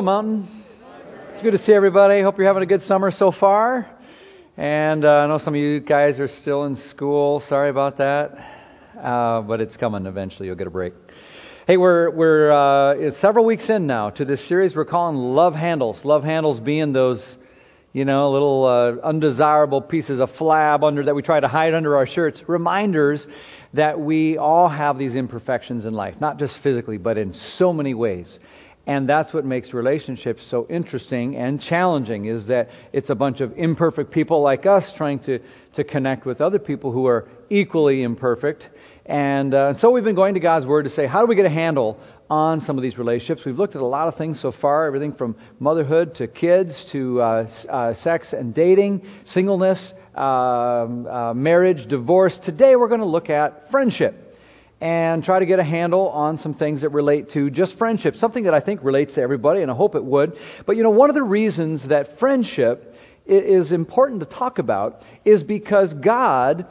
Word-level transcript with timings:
Hello, 0.00 0.22
Mountain. 0.22 0.48
It's 1.34 1.42
good 1.42 1.50
to 1.50 1.58
see 1.58 1.74
everybody. 1.74 2.22
Hope 2.22 2.38
you're 2.38 2.46
having 2.46 2.62
a 2.62 2.66
good 2.66 2.80
summer 2.80 3.10
so 3.10 3.30
far. 3.30 3.86
And 4.56 5.04
uh, 5.04 5.10
I 5.10 5.26
know 5.26 5.36
some 5.36 5.54
of 5.54 5.60
you 5.60 5.78
guys 5.78 6.18
are 6.20 6.26
still 6.26 6.64
in 6.64 6.76
school. 6.76 7.40
Sorry 7.40 7.68
about 7.68 7.98
that. 7.98 8.30
Uh, 8.98 9.42
but 9.42 9.60
it's 9.60 9.76
coming 9.76 10.06
eventually. 10.06 10.46
You'll 10.46 10.56
get 10.56 10.68
a 10.68 10.70
break. 10.70 10.94
Hey, 11.66 11.76
we're, 11.76 12.08
we're 12.12 12.50
uh, 12.50 13.12
several 13.20 13.44
weeks 13.44 13.68
in 13.68 13.86
now 13.86 14.08
to 14.08 14.24
this 14.24 14.48
series 14.48 14.74
we're 14.74 14.86
calling 14.86 15.16
Love 15.16 15.54
Handles. 15.54 16.02
Love 16.02 16.24
Handles 16.24 16.60
being 16.60 16.94
those, 16.94 17.36
you 17.92 18.06
know, 18.06 18.30
little 18.30 18.64
uh, 18.64 19.06
undesirable 19.06 19.82
pieces 19.82 20.18
of 20.18 20.30
flab 20.30 20.82
under 20.82 21.04
that 21.04 21.14
we 21.14 21.20
try 21.20 21.40
to 21.40 21.48
hide 21.48 21.74
under 21.74 21.98
our 21.98 22.06
shirts. 22.06 22.42
Reminders 22.46 23.26
that 23.74 24.00
we 24.00 24.38
all 24.38 24.70
have 24.70 24.96
these 24.96 25.14
imperfections 25.14 25.84
in 25.84 25.92
life, 25.92 26.18
not 26.22 26.38
just 26.38 26.58
physically, 26.62 26.96
but 26.96 27.18
in 27.18 27.34
so 27.34 27.74
many 27.74 27.92
ways. 27.92 28.40
And 28.86 29.08
that's 29.08 29.32
what 29.32 29.44
makes 29.44 29.74
relationships 29.74 30.44
so 30.48 30.66
interesting 30.68 31.36
and 31.36 31.60
challenging 31.60 32.24
is 32.24 32.46
that 32.46 32.70
it's 32.92 33.10
a 33.10 33.14
bunch 33.14 33.40
of 33.40 33.52
imperfect 33.56 34.10
people 34.10 34.40
like 34.40 34.64
us 34.64 34.90
trying 34.96 35.18
to, 35.20 35.40
to 35.74 35.84
connect 35.84 36.24
with 36.24 36.40
other 36.40 36.58
people 36.58 36.90
who 36.90 37.06
are 37.06 37.28
equally 37.50 38.02
imperfect. 38.02 38.66
And 39.04 39.52
uh, 39.52 39.76
so 39.76 39.90
we've 39.90 40.04
been 40.04 40.14
going 40.14 40.34
to 40.34 40.40
God's 40.40 40.66
Word 40.66 40.84
to 40.84 40.90
say, 40.90 41.06
how 41.06 41.20
do 41.20 41.26
we 41.26 41.36
get 41.36 41.44
a 41.44 41.50
handle 41.50 41.98
on 42.30 42.62
some 42.62 42.78
of 42.78 42.82
these 42.82 42.96
relationships? 42.96 43.44
We've 43.44 43.58
looked 43.58 43.76
at 43.76 43.82
a 43.82 43.86
lot 43.86 44.08
of 44.08 44.16
things 44.16 44.40
so 44.40 44.50
far, 44.50 44.86
everything 44.86 45.12
from 45.12 45.36
motherhood 45.58 46.14
to 46.16 46.26
kids 46.26 46.86
to 46.92 47.20
uh, 47.20 47.50
uh, 47.68 47.94
sex 47.94 48.32
and 48.32 48.54
dating, 48.54 49.06
singleness, 49.24 49.92
um, 50.14 51.06
uh, 51.06 51.34
marriage, 51.34 51.86
divorce. 51.86 52.38
Today 52.38 52.76
we're 52.76 52.88
going 52.88 53.00
to 53.00 53.06
look 53.06 53.28
at 53.30 53.70
friendship 53.70 54.29
and 54.80 55.22
try 55.22 55.38
to 55.38 55.46
get 55.46 55.58
a 55.58 55.64
handle 55.64 56.08
on 56.08 56.38
some 56.38 56.54
things 56.54 56.80
that 56.80 56.88
relate 56.90 57.30
to 57.30 57.50
just 57.50 57.76
friendship, 57.76 58.16
something 58.16 58.44
that 58.44 58.54
I 58.54 58.60
think 58.60 58.82
relates 58.82 59.14
to 59.14 59.20
everybody, 59.20 59.62
and 59.62 59.70
I 59.70 59.74
hope 59.74 59.94
it 59.94 60.04
would. 60.04 60.36
But 60.66 60.76
you 60.76 60.82
know, 60.82 60.90
one 60.90 61.10
of 61.10 61.14
the 61.14 61.22
reasons 61.22 61.88
that 61.88 62.18
friendship 62.18 62.94
is 63.26 63.72
important 63.72 64.20
to 64.20 64.26
talk 64.26 64.58
about 64.58 65.02
is 65.24 65.42
because 65.42 65.92
God 65.92 66.66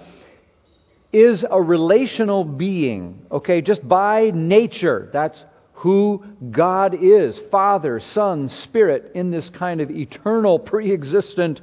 is 1.13 1.45
a 1.49 1.61
relational 1.61 2.43
being, 2.43 3.25
okay, 3.31 3.61
just 3.61 3.87
by 3.87 4.31
nature. 4.33 5.09
That's 5.13 5.43
who 5.73 6.23
God 6.51 6.95
is 7.01 7.39
Father, 7.51 7.99
Son, 7.99 8.49
Spirit, 8.49 9.11
in 9.15 9.31
this 9.31 9.49
kind 9.49 9.81
of 9.81 9.89
eternal, 9.89 10.59
pre 10.59 10.91
existent 10.91 11.61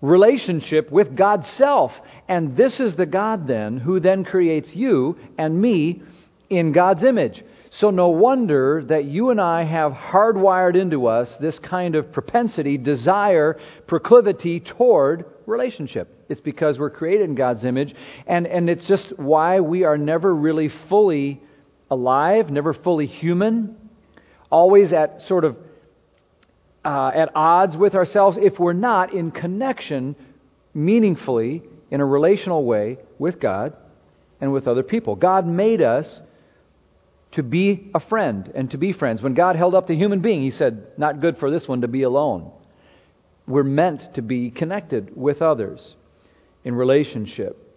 relationship 0.00 0.90
with 0.90 1.16
God's 1.16 1.48
self. 1.48 1.92
And 2.28 2.56
this 2.56 2.80
is 2.80 2.96
the 2.96 3.06
God 3.06 3.46
then 3.46 3.78
who 3.78 4.00
then 4.00 4.24
creates 4.24 4.74
you 4.74 5.18
and 5.36 5.60
me 5.60 6.02
in 6.48 6.72
God's 6.72 7.04
image. 7.04 7.44
So 7.70 7.90
no 7.90 8.08
wonder 8.08 8.82
that 8.88 9.04
you 9.04 9.30
and 9.30 9.40
I 9.40 9.64
have 9.64 9.92
hardwired 9.92 10.74
into 10.74 11.06
us 11.06 11.36
this 11.38 11.58
kind 11.58 11.96
of 11.96 12.12
propensity, 12.12 12.78
desire, 12.78 13.58
proclivity 13.86 14.60
toward 14.60 15.26
relationship. 15.46 16.08
It's 16.28 16.40
because 16.40 16.78
we're 16.78 16.90
created 16.90 17.28
in 17.28 17.34
God's 17.34 17.64
image, 17.64 17.94
and, 18.26 18.46
and 18.46 18.70
it's 18.70 18.86
just 18.86 19.18
why 19.18 19.60
we 19.60 19.84
are 19.84 19.98
never 19.98 20.34
really 20.34 20.68
fully 20.88 21.42
alive, 21.90 22.50
never 22.50 22.72
fully 22.72 23.06
human, 23.06 23.76
always 24.50 24.92
at 24.92 25.22
sort 25.22 25.44
of 25.44 25.56
uh, 26.88 27.10
at 27.14 27.30
odds 27.34 27.76
with 27.76 27.94
ourselves 27.94 28.38
if 28.40 28.58
we're 28.58 28.72
not 28.72 29.12
in 29.12 29.30
connection 29.30 30.16
meaningfully 30.72 31.62
in 31.90 32.00
a 32.00 32.04
relational 32.04 32.64
way 32.64 32.96
with 33.18 33.38
God 33.38 33.76
and 34.40 34.54
with 34.54 34.66
other 34.66 34.82
people. 34.82 35.14
God 35.14 35.46
made 35.46 35.82
us 35.82 36.22
to 37.32 37.42
be 37.42 37.90
a 37.94 38.00
friend 38.00 38.50
and 38.54 38.70
to 38.70 38.78
be 38.78 38.94
friends. 38.94 39.20
When 39.20 39.34
God 39.34 39.54
held 39.54 39.74
up 39.74 39.86
the 39.86 39.96
human 39.96 40.20
being, 40.20 40.40
He 40.40 40.50
said, 40.50 40.86
Not 40.96 41.20
good 41.20 41.36
for 41.36 41.50
this 41.50 41.68
one 41.68 41.82
to 41.82 41.88
be 41.88 42.04
alone. 42.04 42.50
We're 43.46 43.64
meant 43.64 44.14
to 44.14 44.22
be 44.22 44.50
connected 44.50 45.14
with 45.14 45.42
others 45.42 45.94
in 46.64 46.74
relationship. 46.74 47.67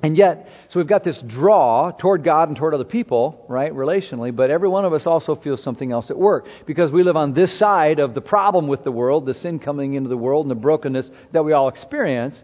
And 0.00 0.16
yet, 0.16 0.48
so 0.68 0.78
we've 0.78 0.88
got 0.88 1.02
this 1.02 1.20
draw 1.20 1.90
toward 1.90 2.22
God 2.22 2.48
and 2.48 2.56
toward 2.56 2.72
other 2.72 2.84
people, 2.84 3.44
right, 3.48 3.72
relationally, 3.72 4.34
but 4.34 4.48
every 4.48 4.68
one 4.68 4.84
of 4.84 4.92
us 4.92 5.08
also 5.08 5.34
feels 5.34 5.60
something 5.60 5.90
else 5.90 6.10
at 6.10 6.16
work 6.16 6.46
because 6.66 6.92
we 6.92 7.02
live 7.02 7.16
on 7.16 7.34
this 7.34 7.58
side 7.58 7.98
of 7.98 8.14
the 8.14 8.20
problem 8.20 8.68
with 8.68 8.84
the 8.84 8.92
world, 8.92 9.26
the 9.26 9.34
sin 9.34 9.58
coming 9.58 9.94
into 9.94 10.08
the 10.08 10.16
world 10.16 10.44
and 10.44 10.50
the 10.52 10.60
brokenness 10.60 11.10
that 11.32 11.44
we 11.44 11.52
all 11.52 11.68
experience. 11.68 12.40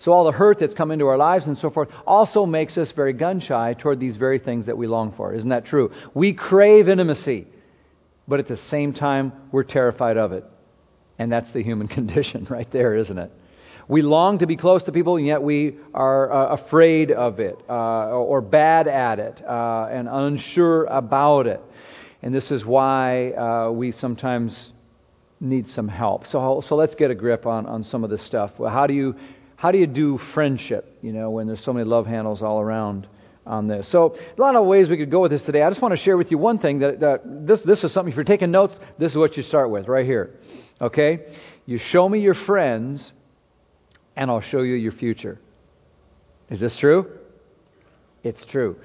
So 0.00 0.12
all 0.12 0.24
the 0.24 0.32
hurt 0.32 0.58
that's 0.58 0.74
come 0.74 0.90
into 0.90 1.06
our 1.06 1.16
lives 1.16 1.46
and 1.46 1.56
so 1.56 1.70
forth 1.70 1.88
also 2.04 2.46
makes 2.46 2.76
us 2.76 2.90
very 2.90 3.12
gun 3.12 3.38
shy 3.38 3.74
toward 3.74 4.00
these 4.00 4.16
very 4.16 4.40
things 4.40 4.66
that 4.66 4.76
we 4.76 4.88
long 4.88 5.12
for. 5.12 5.34
Isn't 5.34 5.50
that 5.50 5.66
true? 5.66 5.92
We 6.14 6.34
crave 6.34 6.88
intimacy, 6.88 7.46
but 8.26 8.40
at 8.40 8.48
the 8.48 8.56
same 8.56 8.92
time, 8.92 9.32
we're 9.52 9.64
terrified 9.64 10.16
of 10.16 10.32
it. 10.32 10.44
And 11.16 11.30
that's 11.30 11.52
the 11.52 11.62
human 11.62 11.86
condition 11.98 12.46
right 12.50 12.70
there, 12.72 12.96
isn't 12.96 13.18
it? 13.18 13.30
We 13.88 14.02
long 14.02 14.40
to 14.40 14.46
be 14.46 14.56
close 14.56 14.82
to 14.82 14.92
people, 14.92 15.16
and 15.16 15.26
yet 15.26 15.42
we 15.42 15.78
are 15.94 16.30
uh, 16.30 16.54
afraid 16.56 17.10
of 17.10 17.40
it, 17.40 17.58
uh, 17.68 18.10
or 18.10 18.42
bad 18.42 18.86
at 18.86 19.18
it, 19.18 19.42
uh, 19.42 19.88
and 19.90 20.08
unsure 20.08 20.84
about 20.84 21.46
it. 21.46 21.62
And 22.22 22.34
this 22.34 22.50
is 22.50 22.66
why 22.66 23.30
uh, 23.32 23.70
we 23.70 23.92
sometimes 23.92 24.72
need 25.40 25.68
some 25.68 25.88
help. 25.88 26.26
So, 26.26 26.62
so 26.66 26.74
let's 26.74 26.96
get 26.96 27.10
a 27.10 27.14
grip 27.14 27.46
on, 27.46 27.64
on 27.64 27.82
some 27.82 28.04
of 28.04 28.10
this 28.10 28.24
stuff. 28.26 28.52
Well, 28.58 28.70
how 28.70 28.86
do 28.86 28.94
you 28.94 29.14
how 29.56 29.72
do 29.72 29.78
you 29.78 29.86
do 29.86 30.18
friendship? 30.18 30.98
You 31.02 31.12
know, 31.12 31.30
when 31.30 31.46
there's 31.46 31.64
so 31.64 31.72
many 31.72 31.84
love 31.84 32.06
handles 32.06 32.42
all 32.42 32.60
around 32.60 33.08
on 33.46 33.66
this. 33.66 33.90
So 33.90 34.16
a 34.16 34.40
lot 34.40 34.54
of 34.54 34.66
ways 34.66 34.90
we 34.90 34.98
could 34.98 35.10
go 35.10 35.20
with 35.20 35.30
this 35.30 35.42
today. 35.42 35.62
I 35.62 35.70
just 35.70 35.80
want 35.80 35.92
to 35.92 35.98
share 35.98 36.16
with 36.16 36.30
you 36.30 36.38
one 36.38 36.58
thing 36.58 36.80
that, 36.80 37.00
that 37.00 37.46
this 37.46 37.62
this 37.62 37.82
is 37.84 37.92
something. 37.92 38.12
If 38.12 38.16
you're 38.16 38.24
taking 38.24 38.50
notes, 38.50 38.78
this 38.98 39.12
is 39.12 39.16
what 39.16 39.36
you 39.36 39.42
start 39.42 39.70
with 39.70 39.88
right 39.88 40.04
here. 40.04 40.34
Okay, 40.80 41.20
you 41.64 41.78
show 41.78 42.06
me 42.06 42.20
your 42.20 42.34
friends 42.34 43.12
and 44.18 44.32
I'll 44.32 44.40
show 44.40 44.62
you 44.62 44.74
your 44.74 44.92
future. 44.92 45.38
Is 46.50 46.58
this 46.58 46.76
true? 46.76 47.06
It's 48.24 48.44
true. 48.44 48.76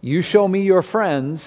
You 0.00 0.20
show 0.20 0.46
me 0.48 0.62
your 0.62 0.82
friends, 0.82 1.42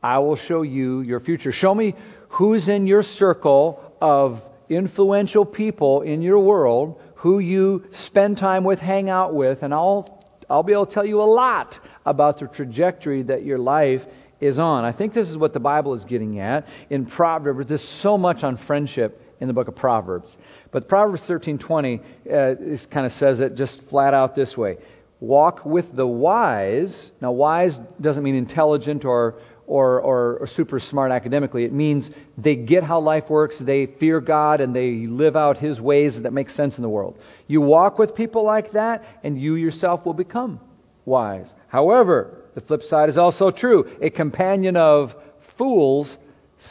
I 0.00 0.20
will 0.20 0.36
show 0.36 0.62
you 0.62 1.00
your 1.00 1.18
future. 1.18 1.50
Show 1.50 1.74
me 1.74 1.96
who's 2.28 2.68
in 2.68 2.86
your 2.86 3.02
circle 3.02 3.80
of 4.00 4.40
influential 4.68 5.44
people 5.44 6.02
in 6.02 6.22
your 6.22 6.38
world, 6.38 7.00
who 7.16 7.40
you 7.40 7.84
spend 7.92 8.38
time 8.38 8.62
with, 8.62 8.78
hang 8.78 9.10
out 9.10 9.34
with, 9.34 9.62
and 9.62 9.74
I'll, 9.74 10.24
I'll 10.48 10.62
be 10.62 10.72
able 10.72 10.86
to 10.86 10.94
tell 10.94 11.04
you 11.04 11.20
a 11.20 11.24
lot 11.24 11.78
about 12.06 12.38
the 12.38 12.46
trajectory 12.46 13.24
that 13.24 13.44
your 13.44 13.58
life 13.58 14.02
is 14.40 14.60
on. 14.60 14.84
I 14.84 14.92
think 14.92 15.14
this 15.14 15.28
is 15.28 15.36
what 15.36 15.52
the 15.52 15.60
Bible 15.60 15.94
is 15.94 16.04
getting 16.04 16.38
at. 16.38 16.66
In 16.90 17.06
Proverbs, 17.06 17.68
there's 17.68 17.88
so 18.02 18.16
much 18.16 18.44
on 18.44 18.56
friendship 18.56 19.20
in 19.42 19.48
the 19.48 19.52
book 19.52 19.66
of 19.66 19.74
Proverbs. 19.74 20.36
But 20.70 20.88
Proverbs 20.88 21.20
13:20 21.28 22.00
uh, 22.00 22.86
kind 22.90 23.04
of 23.04 23.12
says 23.12 23.40
it 23.40 23.56
just 23.56 23.82
flat 23.90 24.14
out 24.14 24.34
this 24.36 24.56
way: 24.56 24.78
Walk 25.20 25.66
with 25.66 25.94
the 25.94 26.06
wise. 26.06 27.10
Now, 27.20 27.32
wise 27.32 27.78
doesn't 28.00 28.22
mean 28.22 28.36
intelligent 28.36 29.04
or 29.04 29.40
or, 29.66 30.00
or, 30.00 30.38
or, 30.38 30.46
super 30.48 30.80
smart 30.80 31.12
academically. 31.12 31.64
It 31.64 31.72
means 31.72 32.10
they 32.36 32.56
get 32.56 32.82
how 32.82 33.00
life 33.00 33.30
works, 33.30 33.56
they 33.58 33.86
fear 33.86 34.20
God, 34.20 34.60
and 34.60 34.74
they 34.74 35.06
live 35.06 35.36
out 35.36 35.56
His 35.56 35.80
ways 35.80 36.20
that 36.20 36.32
make 36.32 36.50
sense 36.50 36.76
in 36.76 36.82
the 36.82 36.88
world. 36.88 37.16
You 37.46 37.60
walk 37.60 37.96
with 37.96 38.14
people 38.14 38.44
like 38.44 38.72
that, 38.72 39.04
and 39.22 39.40
you 39.40 39.54
yourself 39.54 40.04
will 40.04 40.14
become 40.14 40.60
wise. 41.04 41.54
However, 41.68 42.42
the 42.54 42.60
flip 42.60 42.82
side 42.82 43.08
is 43.08 43.16
also 43.16 43.50
true. 43.50 43.88
A 44.02 44.10
companion 44.10 44.76
of 44.76 45.14
fools 45.56 46.16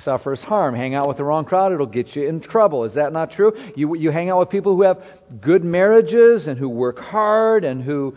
suffers 0.04 0.42
harm. 0.42 0.76
Hang 0.76 0.96
out 0.96 1.08
with 1.08 1.18
the 1.18 1.24
wrong 1.24 1.46
crowd, 1.46 1.72
it'll 1.72 1.86
get 1.86 2.16
you 2.16 2.28
in 2.28 2.40
trouble. 2.40 2.86
Is 2.86 2.96
that 2.96 3.14
not 3.14 3.32
true? 3.32 3.54
You, 3.76 3.96
you 3.96 4.12
hang 4.12 4.30
out 4.30 4.40
with 4.40 4.50
people 4.50 4.76
who 4.76 4.84
have 4.84 5.04
good 5.40 5.64
marriages 5.64 6.48
and 6.48 6.58
who 6.58 6.70
work 6.70 7.00
hard 7.00 7.64
and 7.64 7.84
who 7.84 8.16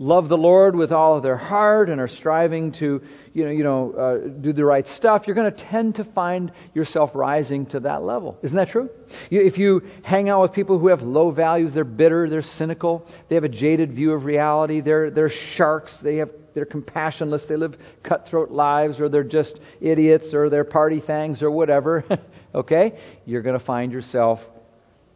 love 0.00 0.30
the 0.30 0.38
Lord 0.38 0.74
with 0.74 0.92
all 0.92 1.18
of 1.18 1.22
their 1.22 1.36
heart 1.36 1.90
and 1.90 2.00
are 2.00 2.08
striving 2.08 2.72
to, 2.72 3.02
you 3.34 3.44
know, 3.44 3.50
you 3.50 3.62
know, 3.62 3.92
uh, 3.92 4.28
do 4.40 4.54
the 4.54 4.64
right 4.64 4.86
stuff, 4.86 5.24
you're 5.26 5.36
going 5.36 5.52
to 5.52 5.64
tend 5.64 5.96
to 5.96 6.04
find 6.04 6.52
yourself 6.72 7.10
rising 7.14 7.66
to 7.66 7.80
that 7.80 8.02
level. 8.02 8.38
Isn't 8.42 8.56
that 8.56 8.70
true? 8.70 8.88
You, 9.28 9.42
if 9.42 9.58
you 9.58 9.82
hang 10.02 10.30
out 10.30 10.40
with 10.40 10.54
people 10.54 10.78
who 10.78 10.88
have 10.88 11.02
low 11.02 11.30
values, 11.30 11.74
they're 11.74 11.84
bitter, 11.84 12.30
they're 12.30 12.40
cynical, 12.40 13.06
they 13.28 13.34
have 13.34 13.44
a 13.44 13.48
jaded 13.50 13.92
view 13.92 14.12
of 14.12 14.24
reality, 14.24 14.80
they're, 14.80 15.10
they're 15.10 15.28
sharks, 15.28 15.94
they 16.02 16.16
have 16.16 16.30
they're 16.54 16.66
compassionless, 16.66 17.46
they 17.46 17.56
live 17.56 17.76
cutthroat 18.02 18.50
lives, 18.50 19.00
or 19.00 19.08
they're 19.08 19.22
just 19.22 19.60
idiots, 19.80 20.34
or 20.34 20.50
they're 20.50 20.64
party 20.64 21.00
things, 21.00 21.42
or 21.42 21.50
whatever, 21.50 22.04
okay? 22.54 22.98
You're 23.24 23.42
going 23.42 23.58
to 23.58 23.64
find 23.64 23.92
yourself 23.92 24.40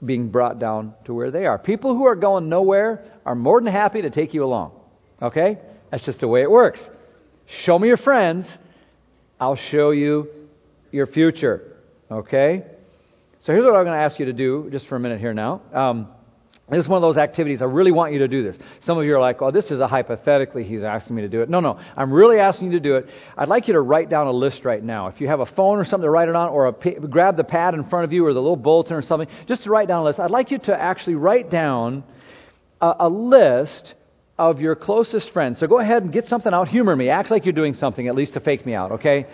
being 0.04 0.28
brought 0.28 0.58
down 0.58 0.94
to 1.04 1.14
where 1.14 1.30
they 1.30 1.46
are. 1.46 1.58
People 1.58 1.96
who 1.96 2.04
are 2.06 2.16
going 2.16 2.48
nowhere 2.48 3.04
are 3.24 3.34
more 3.34 3.60
than 3.60 3.72
happy 3.72 4.02
to 4.02 4.10
take 4.10 4.34
you 4.34 4.44
along, 4.44 4.72
okay? 5.20 5.58
That's 5.90 6.04
just 6.04 6.20
the 6.20 6.28
way 6.28 6.42
it 6.42 6.50
works. 6.50 6.80
Show 7.46 7.78
me 7.78 7.88
your 7.88 7.96
friends, 7.96 8.48
I'll 9.38 9.56
show 9.56 9.90
you 9.90 10.28
your 10.92 11.06
future, 11.06 11.76
okay? 12.10 12.64
So 13.40 13.52
here's 13.52 13.64
what 13.64 13.74
I'm 13.74 13.84
going 13.84 13.98
to 13.98 14.02
ask 14.02 14.18
you 14.18 14.26
to 14.26 14.32
do 14.32 14.68
just 14.70 14.86
for 14.86 14.96
a 14.96 15.00
minute 15.00 15.20
here 15.20 15.34
now. 15.34 15.60
Um, 15.72 16.08
This 16.70 16.84
is 16.84 16.88
one 16.88 16.96
of 16.96 17.02
those 17.02 17.18
activities. 17.18 17.60
I 17.60 17.66
really 17.66 17.92
want 17.92 18.14
you 18.14 18.20
to 18.20 18.28
do 18.28 18.42
this. 18.42 18.56
Some 18.80 18.96
of 18.96 19.04
you 19.04 19.14
are 19.14 19.20
like, 19.20 19.42
oh, 19.42 19.50
this 19.50 19.70
is 19.70 19.80
a 19.80 19.86
hypothetically, 19.86 20.64
he's 20.64 20.82
asking 20.82 21.14
me 21.14 21.20
to 21.20 21.28
do 21.28 21.42
it. 21.42 21.50
No, 21.50 21.60
no. 21.60 21.78
I'm 21.94 22.10
really 22.10 22.38
asking 22.38 22.72
you 22.72 22.78
to 22.78 22.80
do 22.80 22.96
it. 22.96 23.06
I'd 23.36 23.48
like 23.48 23.68
you 23.68 23.74
to 23.74 23.82
write 23.82 24.08
down 24.08 24.28
a 24.28 24.32
list 24.32 24.64
right 24.64 24.82
now. 24.82 25.08
If 25.08 25.20
you 25.20 25.28
have 25.28 25.40
a 25.40 25.46
phone 25.46 25.78
or 25.78 25.84
something 25.84 26.06
to 26.06 26.10
write 26.10 26.30
it 26.30 26.34
on, 26.34 26.48
or 26.48 26.68
a, 26.68 26.72
grab 26.72 27.36
the 27.36 27.44
pad 27.44 27.74
in 27.74 27.84
front 27.84 28.04
of 28.04 28.14
you 28.14 28.24
or 28.24 28.32
the 28.32 28.40
little 28.40 28.56
bulletin 28.56 28.96
or 28.96 29.02
something, 29.02 29.28
just 29.46 29.64
to 29.64 29.70
write 29.70 29.88
down 29.88 30.00
a 30.00 30.04
list. 30.04 30.18
I'd 30.18 30.30
like 30.30 30.50
you 30.50 30.58
to 30.60 30.80
actually 30.80 31.16
write 31.16 31.50
down 31.50 32.02
a, 32.80 32.94
a 33.00 33.08
list 33.10 33.92
of 34.38 34.62
your 34.62 34.74
closest 34.74 35.32
friends. 35.32 35.58
So 35.58 35.66
go 35.66 35.80
ahead 35.80 36.02
and 36.02 36.10
get 36.10 36.28
something 36.28 36.52
out. 36.52 36.68
Humor 36.68 36.96
me. 36.96 37.10
Act 37.10 37.30
like 37.30 37.44
you're 37.44 37.52
doing 37.52 37.74
something, 37.74 38.08
at 38.08 38.14
least 38.14 38.32
to 38.34 38.40
fake 38.40 38.64
me 38.64 38.72
out, 38.72 38.92
okay? 38.92 39.26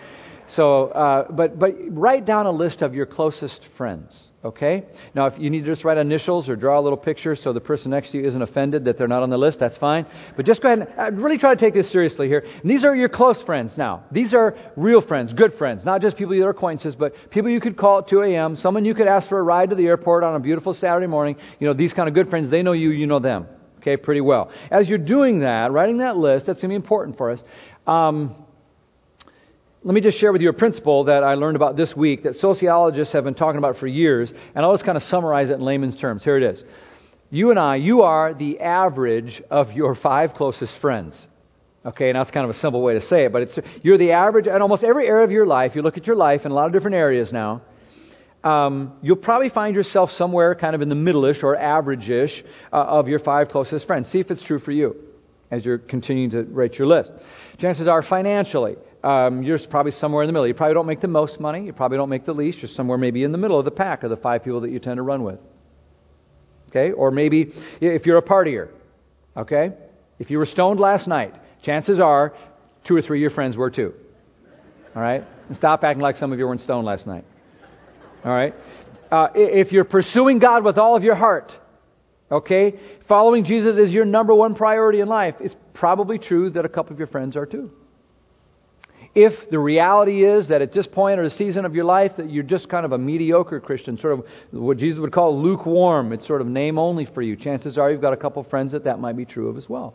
So, 0.49 0.87
uh, 0.87 1.31
but, 1.31 1.57
but 1.57 1.75
write 1.89 2.25
down 2.25 2.45
a 2.45 2.51
list 2.51 2.81
of 2.81 2.93
your 2.93 3.05
closest 3.05 3.61
friends. 3.77 4.21
Okay? 4.43 4.85
Now, 5.13 5.27
if 5.27 5.37
you 5.37 5.51
need 5.51 5.59
to 5.59 5.65
just 5.67 5.83
write 5.83 5.97
initials 5.97 6.49
or 6.49 6.55
draw 6.55 6.79
a 6.79 6.81
little 6.81 6.97
picture 6.97 7.35
so 7.35 7.53
the 7.53 7.59
person 7.59 7.91
next 7.91 8.11
to 8.11 8.17
you 8.17 8.23
isn't 8.23 8.41
offended 8.41 8.85
that 8.85 8.97
they're 8.97 9.07
not 9.07 9.21
on 9.21 9.29
the 9.29 9.37
list, 9.37 9.59
that's 9.59 9.77
fine. 9.77 10.07
But 10.35 10.47
just 10.47 10.63
go 10.63 10.73
ahead 10.73 10.87
and 10.97 11.19
uh, 11.19 11.21
really 11.21 11.37
try 11.37 11.53
to 11.53 11.59
take 11.59 11.75
this 11.75 11.91
seriously 11.91 12.27
here. 12.27 12.39
And 12.39 12.69
these 12.69 12.83
are 12.83 12.95
your 12.95 13.09
close 13.09 13.39
friends 13.43 13.77
now. 13.77 14.03
These 14.11 14.33
are 14.33 14.55
real 14.75 15.01
friends, 15.01 15.33
good 15.33 15.53
friends, 15.53 15.85
not 15.85 16.01
just 16.01 16.17
people 16.17 16.33
you're 16.33 16.49
acquaintances, 16.49 16.95
but 16.95 17.13
people 17.29 17.51
you 17.51 17.61
could 17.61 17.77
call 17.77 17.99
at 17.99 18.07
2 18.07 18.23
a.m., 18.23 18.55
someone 18.55 18.83
you 18.83 18.95
could 18.95 19.07
ask 19.07 19.29
for 19.29 19.37
a 19.37 19.43
ride 19.43 19.69
to 19.69 19.75
the 19.75 19.85
airport 19.85 20.23
on 20.23 20.33
a 20.33 20.39
beautiful 20.39 20.73
Saturday 20.73 21.07
morning. 21.07 21.35
You 21.59 21.67
know, 21.67 21.73
these 21.73 21.93
kind 21.93 22.09
of 22.09 22.15
good 22.15 22.29
friends, 22.29 22.49
they 22.49 22.63
know 22.63 22.71
you, 22.71 22.89
you 22.89 23.05
know 23.05 23.19
them. 23.19 23.47
Okay, 23.77 23.97
pretty 23.97 24.21
well. 24.21 24.51
As 24.71 24.89
you're 24.89 24.97
doing 24.97 25.39
that, 25.39 25.71
writing 25.71 25.99
that 25.99 26.17
list, 26.17 26.47
that's 26.47 26.61
going 26.61 26.69
to 26.69 26.79
be 26.79 26.83
important 26.83 27.17
for 27.17 27.31
us. 27.31 27.41
Um, 27.85 28.35
let 29.83 29.95
me 29.95 30.01
just 30.01 30.19
share 30.19 30.31
with 30.31 30.41
you 30.41 30.49
a 30.49 30.53
principle 30.53 31.05
that 31.05 31.23
I 31.23 31.33
learned 31.33 31.55
about 31.55 31.75
this 31.75 31.95
week 31.95 32.23
that 32.23 32.35
sociologists 32.35 33.13
have 33.13 33.23
been 33.23 33.33
talking 33.33 33.57
about 33.57 33.77
for 33.77 33.87
years, 33.87 34.31
and 34.53 34.63
I'll 34.63 34.73
just 34.73 34.85
kind 34.85 34.95
of 34.95 35.03
summarize 35.03 35.49
it 35.49 35.53
in 35.53 35.61
layman's 35.61 35.99
terms. 35.99 36.23
Here 36.23 36.37
it 36.37 36.43
is. 36.43 36.63
You 37.31 37.49
and 37.49 37.59
I, 37.59 37.77
you 37.77 38.03
are 38.03 38.33
the 38.33 38.59
average 38.59 39.41
of 39.49 39.71
your 39.71 39.95
five 39.95 40.33
closest 40.33 40.79
friends. 40.79 41.27
Okay, 41.83 42.09
and 42.09 42.15
that's 42.15 42.29
kind 42.29 42.43
of 42.43 42.51
a 42.51 42.59
simple 42.59 42.83
way 42.83 42.93
to 42.93 43.01
say 43.01 43.25
it, 43.25 43.31
but 43.31 43.41
it's, 43.41 43.59
you're 43.81 43.97
the 43.97 44.11
average 44.11 44.45
in 44.45 44.61
almost 44.61 44.83
every 44.83 45.07
area 45.07 45.23
of 45.23 45.31
your 45.31 45.47
life. 45.47 45.75
You 45.75 45.81
look 45.81 45.97
at 45.97 46.05
your 46.05 46.15
life 46.15 46.45
in 46.45 46.51
a 46.51 46.53
lot 46.53 46.67
of 46.67 46.73
different 46.73 46.95
areas 46.95 47.31
now. 47.31 47.63
Um, 48.43 48.93
you'll 49.01 49.15
probably 49.15 49.49
find 49.49 49.75
yourself 49.75 50.11
somewhere 50.11 50.53
kind 50.53 50.75
of 50.75 50.81
in 50.83 50.89
the 50.89 50.95
middle-ish 50.95 51.41
or 51.41 51.55
average-ish 51.55 52.43
uh, 52.71 52.75
of 52.75 53.07
your 53.07 53.17
five 53.17 53.49
closest 53.49 53.87
friends. 53.87 54.11
See 54.11 54.19
if 54.19 54.29
it's 54.29 54.43
true 54.43 54.59
for 54.59 54.71
you 54.71 54.95
as 55.49 55.65
you're 55.65 55.79
continuing 55.79 56.31
to 56.31 56.43
rate 56.43 56.77
your 56.77 56.87
list. 56.87 57.11
Chances 57.57 57.87
are 57.87 58.03
financially, 58.03 58.75
um, 59.03 59.41
you're 59.41 59.59
probably 59.69 59.91
somewhere 59.91 60.23
in 60.23 60.27
the 60.27 60.33
middle. 60.33 60.47
You 60.47 60.53
probably 60.53 60.75
don't 60.75 60.85
make 60.85 61.01
the 61.01 61.07
most 61.07 61.39
money. 61.39 61.65
You 61.65 61.73
probably 61.73 61.97
don't 61.97 62.09
make 62.09 62.25
the 62.25 62.33
least. 62.33 62.59
You're 62.61 62.69
somewhere 62.69 62.97
maybe 62.97 63.23
in 63.23 63.31
the 63.31 63.37
middle 63.37 63.57
of 63.57 63.65
the 63.65 63.71
pack 63.71 64.03
of 64.03 64.09
the 64.09 64.17
five 64.17 64.43
people 64.43 64.61
that 64.61 64.71
you 64.71 64.79
tend 64.79 64.97
to 64.97 65.01
run 65.01 65.23
with. 65.23 65.39
Okay? 66.69 66.91
Or 66.91 67.11
maybe 67.11 67.53
if 67.79 68.05
you're 68.05 68.17
a 68.17 68.21
partier. 68.21 68.69
Okay? 69.35 69.71
If 70.19 70.29
you 70.29 70.37
were 70.37 70.45
stoned 70.45 70.79
last 70.79 71.07
night, 71.07 71.33
chances 71.63 71.99
are 71.99 72.33
two 72.85 72.95
or 72.95 73.01
three 73.01 73.19
of 73.19 73.21
your 73.21 73.31
friends 73.31 73.57
were 73.57 73.71
too. 73.71 73.93
All 74.95 75.01
right? 75.01 75.23
And 75.47 75.57
stop 75.57 75.83
acting 75.83 76.01
like 76.01 76.17
some 76.17 76.31
of 76.31 76.39
you 76.39 76.45
weren't 76.45 76.61
stoned 76.61 76.85
last 76.85 77.07
night. 77.07 77.25
All 78.23 78.31
right? 78.31 78.53
Uh, 79.11 79.27
if 79.33 79.71
you're 79.71 79.83
pursuing 79.83 80.39
God 80.39 80.63
with 80.63 80.77
all 80.77 80.95
of 80.95 81.03
your 81.03 81.15
heart, 81.15 81.51
okay, 82.31 82.79
following 83.07 83.43
Jesus 83.43 83.77
is 83.77 83.93
your 83.93 84.05
number 84.05 84.33
one 84.33 84.55
priority 84.55 85.01
in 85.01 85.07
life, 85.07 85.35
it's 85.39 85.55
probably 85.73 86.19
true 86.19 86.51
that 86.51 86.65
a 86.65 86.69
couple 86.69 86.93
of 86.93 86.99
your 86.99 87.07
friends 87.07 87.35
are 87.35 87.45
too. 87.45 87.71
If 89.13 89.49
the 89.49 89.59
reality 89.59 90.23
is 90.23 90.47
that 90.47 90.61
at 90.61 90.71
this 90.71 90.87
point 90.87 91.19
or 91.19 91.23
the 91.23 91.29
season 91.29 91.65
of 91.65 91.75
your 91.75 91.83
life 91.83 92.13
that 92.17 92.29
you're 92.29 92.43
just 92.43 92.69
kind 92.69 92.85
of 92.85 92.93
a 92.93 92.97
mediocre 92.97 93.59
Christian, 93.59 93.97
sort 93.97 94.13
of 94.13 94.25
what 94.51 94.77
Jesus 94.77 94.99
would 94.99 95.11
call 95.11 95.41
lukewarm, 95.41 96.13
it's 96.13 96.25
sort 96.25 96.39
of 96.39 96.47
name 96.47 96.79
only 96.79 97.05
for 97.05 97.21
you, 97.21 97.35
chances 97.35 97.77
are 97.77 97.91
you've 97.91 98.01
got 98.01 98.13
a 98.13 98.17
couple 98.17 98.41
friends 98.43 98.71
that 98.71 98.85
that 98.85 98.99
might 98.99 99.17
be 99.17 99.25
true 99.25 99.49
of 99.49 99.57
as 99.57 99.67
well. 99.67 99.93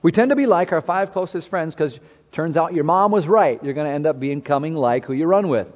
We 0.00 0.12
tend 0.12 0.30
to 0.30 0.36
be 0.36 0.46
like 0.46 0.72
our 0.72 0.80
five 0.80 1.10
closest 1.10 1.48
friends 1.50 1.74
because 1.74 1.98
turns 2.30 2.56
out 2.56 2.72
your 2.72 2.84
mom 2.84 3.10
was 3.10 3.26
right. 3.26 3.62
You're 3.62 3.74
going 3.74 3.86
to 3.86 3.92
end 3.92 4.06
up 4.06 4.18
becoming 4.18 4.74
like 4.74 5.04
who 5.04 5.12
you 5.12 5.26
run 5.26 5.48
with. 5.48 5.68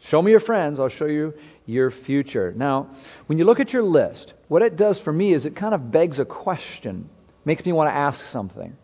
Show 0.00 0.22
me 0.22 0.30
your 0.30 0.40
friends, 0.40 0.80
I'll 0.80 0.88
show 0.88 1.06
you 1.06 1.34
your 1.66 1.90
future. 1.90 2.52
Now, 2.56 2.88
when 3.26 3.38
you 3.38 3.44
look 3.44 3.60
at 3.60 3.72
your 3.72 3.82
list, 3.82 4.32
what 4.48 4.62
it 4.62 4.76
does 4.76 5.00
for 5.00 5.12
me 5.12 5.34
is 5.34 5.44
it 5.44 5.56
kind 5.56 5.74
of 5.74 5.90
begs 5.90 6.18
a 6.18 6.24
question, 6.24 7.10
makes 7.44 7.64
me 7.66 7.72
want 7.72 7.88
to 7.88 7.94
ask 7.94 8.20
something. 8.32 8.76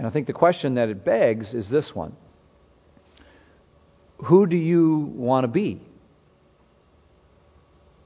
And 0.00 0.06
I 0.06 0.10
think 0.10 0.26
the 0.26 0.32
question 0.32 0.76
that 0.76 0.88
it 0.88 1.04
begs 1.04 1.52
is 1.52 1.68
this 1.68 1.94
one 1.94 2.16
Who 4.24 4.46
do 4.46 4.56
you 4.56 4.96
want 5.14 5.44
to 5.44 5.48
be? 5.48 5.82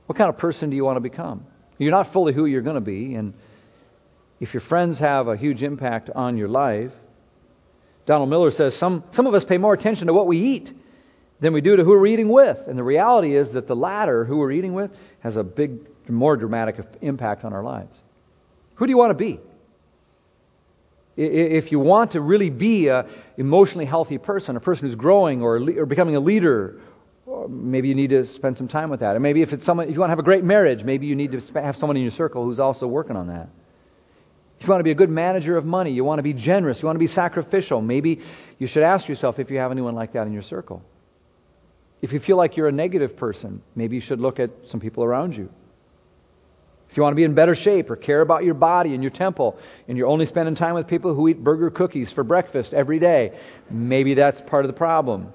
What 0.06 0.18
kind 0.18 0.28
of 0.28 0.36
person 0.36 0.70
do 0.70 0.76
you 0.76 0.84
want 0.84 0.96
to 0.96 1.00
become? 1.00 1.46
You're 1.78 1.92
not 1.92 2.12
fully 2.12 2.34
who 2.34 2.46
you're 2.46 2.62
going 2.62 2.74
to 2.74 2.80
be, 2.80 3.14
and 3.14 3.32
if 4.40 4.54
your 4.54 4.60
friends 4.60 4.98
have 4.98 5.28
a 5.28 5.36
huge 5.36 5.62
impact 5.62 6.10
on 6.10 6.36
your 6.36 6.48
life, 6.48 6.90
Donald 8.06 8.28
Miller 8.28 8.50
says 8.50 8.76
some, 8.76 9.04
some 9.12 9.28
of 9.28 9.34
us 9.34 9.44
pay 9.44 9.58
more 9.58 9.72
attention 9.72 10.08
to 10.08 10.12
what 10.12 10.26
we 10.26 10.38
eat 10.38 10.72
than 11.38 11.52
we 11.52 11.60
do 11.60 11.76
to 11.76 11.84
who 11.84 11.90
we're 11.90 12.08
eating 12.08 12.28
with. 12.28 12.58
And 12.66 12.76
the 12.76 12.82
reality 12.82 13.36
is 13.36 13.52
that 13.52 13.68
the 13.68 13.76
latter, 13.76 14.24
who 14.24 14.38
we're 14.38 14.50
eating 14.50 14.74
with, 14.74 14.90
has 15.20 15.36
a 15.36 15.44
big, 15.44 15.78
more 16.08 16.36
dramatic 16.36 16.74
impact 17.02 17.44
on 17.44 17.52
our 17.52 17.62
lives. 17.62 17.96
Who 18.74 18.86
do 18.86 18.90
you 18.90 18.98
want 18.98 19.10
to 19.10 19.14
be? 19.14 19.38
If 21.16 21.70
you 21.70 21.78
want 21.78 22.12
to 22.12 22.20
really 22.20 22.50
be 22.50 22.88
an 22.88 23.06
emotionally 23.36 23.84
healthy 23.84 24.18
person, 24.18 24.56
a 24.56 24.60
person 24.60 24.86
who's 24.86 24.96
growing 24.96 25.42
or, 25.42 25.56
or 25.56 25.86
becoming 25.86 26.16
a 26.16 26.20
leader, 26.20 26.80
maybe 27.48 27.88
you 27.88 27.94
need 27.94 28.10
to 28.10 28.26
spend 28.26 28.58
some 28.58 28.68
time 28.68 28.90
with 28.90 29.00
that. 29.00 29.14
And 29.14 29.22
maybe 29.22 29.42
if 29.42 29.52
it's 29.52 29.64
someone, 29.64 29.88
if 29.88 29.94
you 29.94 30.00
want 30.00 30.08
to 30.08 30.12
have 30.12 30.18
a 30.18 30.24
great 30.24 30.42
marriage, 30.42 30.82
maybe 30.82 31.06
you 31.06 31.14
need 31.14 31.32
to 31.32 31.40
have 31.60 31.76
someone 31.76 31.96
in 31.96 32.02
your 32.02 32.10
circle 32.10 32.44
who's 32.44 32.58
also 32.58 32.86
working 32.86 33.16
on 33.16 33.28
that. 33.28 33.48
If 34.58 34.66
you 34.66 34.70
want 34.70 34.80
to 34.80 34.84
be 34.84 34.90
a 34.92 34.96
good 34.96 35.10
manager 35.10 35.56
of 35.56 35.64
money, 35.64 35.92
you 35.92 36.04
want 36.04 36.18
to 36.18 36.22
be 36.22 36.32
generous, 36.32 36.80
you 36.80 36.86
want 36.86 36.96
to 36.96 37.00
be 37.00 37.06
sacrificial, 37.06 37.80
maybe 37.80 38.20
you 38.58 38.66
should 38.66 38.82
ask 38.82 39.08
yourself 39.08 39.38
if 39.38 39.50
you 39.50 39.58
have 39.58 39.70
anyone 39.70 39.94
like 39.94 40.14
that 40.14 40.26
in 40.26 40.32
your 40.32 40.42
circle. 40.42 40.82
If 42.02 42.12
you 42.12 42.20
feel 42.20 42.36
like 42.36 42.56
you're 42.56 42.68
a 42.68 42.72
negative 42.72 43.16
person, 43.16 43.62
maybe 43.74 43.96
you 43.96 44.00
should 44.00 44.20
look 44.20 44.40
at 44.40 44.50
some 44.66 44.80
people 44.80 45.04
around 45.04 45.36
you. 45.36 45.50
If 46.94 46.98
you 46.98 47.02
want 47.02 47.14
to 47.14 47.16
be 47.16 47.24
in 47.24 47.34
better 47.34 47.56
shape 47.56 47.90
or 47.90 47.96
care 47.96 48.20
about 48.20 48.44
your 48.44 48.54
body 48.54 48.94
and 48.94 49.02
your 49.02 49.10
temple, 49.10 49.58
and 49.88 49.98
you're 49.98 50.06
only 50.06 50.26
spending 50.26 50.54
time 50.54 50.74
with 50.74 50.86
people 50.86 51.12
who 51.12 51.26
eat 51.26 51.42
burger 51.42 51.68
cookies 51.68 52.12
for 52.12 52.22
breakfast 52.22 52.72
every 52.72 53.00
day, 53.00 53.36
maybe 53.68 54.14
that's 54.14 54.40
part 54.42 54.64
of 54.64 54.68
the 54.68 54.78
problem. 54.78 55.32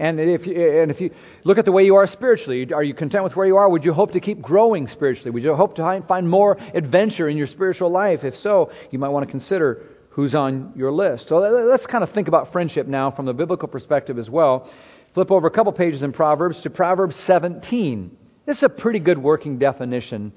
And 0.00 0.18
if, 0.18 0.44
you, 0.48 0.80
and 0.80 0.90
if 0.90 1.00
you 1.00 1.12
look 1.44 1.58
at 1.58 1.64
the 1.64 1.70
way 1.70 1.84
you 1.84 1.94
are 1.94 2.08
spiritually, 2.08 2.72
are 2.72 2.82
you 2.82 2.92
content 2.92 3.22
with 3.22 3.36
where 3.36 3.46
you 3.46 3.56
are? 3.56 3.70
Would 3.70 3.84
you 3.84 3.92
hope 3.92 4.14
to 4.14 4.20
keep 4.20 4.42
growing 4.42 4.88
spiritually? 4.88 5.30
Would 5.30 5.44
you 5.44 5.54
hope 5.54 5.76
to 5.76 6.04
find 6.08 6.28
more 6.28 6.58
adventure 6.74 7.28
in 7.28 7.36
your 7.36 7.46
spiritual 7.46 7.90
life? 7.90 8.24
If 8.24 8.34
so, 8.34 8.72
you 8.90 8.98
might 8.98 9.10
want 9.10 9.24
to 9.24 9.30
consider 9.30 9.86
who's 10.10 10.34
on 10.34 10.72
your 10.74 10.90
list. 10.90 11.28
So 11.28 11.36
let's 11.36 11.86
kind 11.86 12.02
of 12.02 12.10
think 12.10 12.26
about 12.26 12.50
friendship 12.50 12.88
now 12.88 13.12
from 13.12 13.26
the 13.26 13.32
biblical 13.32 13.68
perspective 13.68 14.18
as 14.18 14.28
well. 14.28 14.68
Flip 15.14 15.30
over 15.30 15.46
a 15.46 15.52
couple 15.52 15.72
pages 15.72 16.02
in 16.02 16.12
Proverbs 16.12 16.62
to 16.62 16.70
Proverbs 16.70 17.14
17. 17.14 18.16
This 18.44 18.56
is 18.58 18.62
a 18.64 18.68
pretty 18.68 18.98
good 18.98 19.18
working 19.18 19.58
definition. 19.58 20.32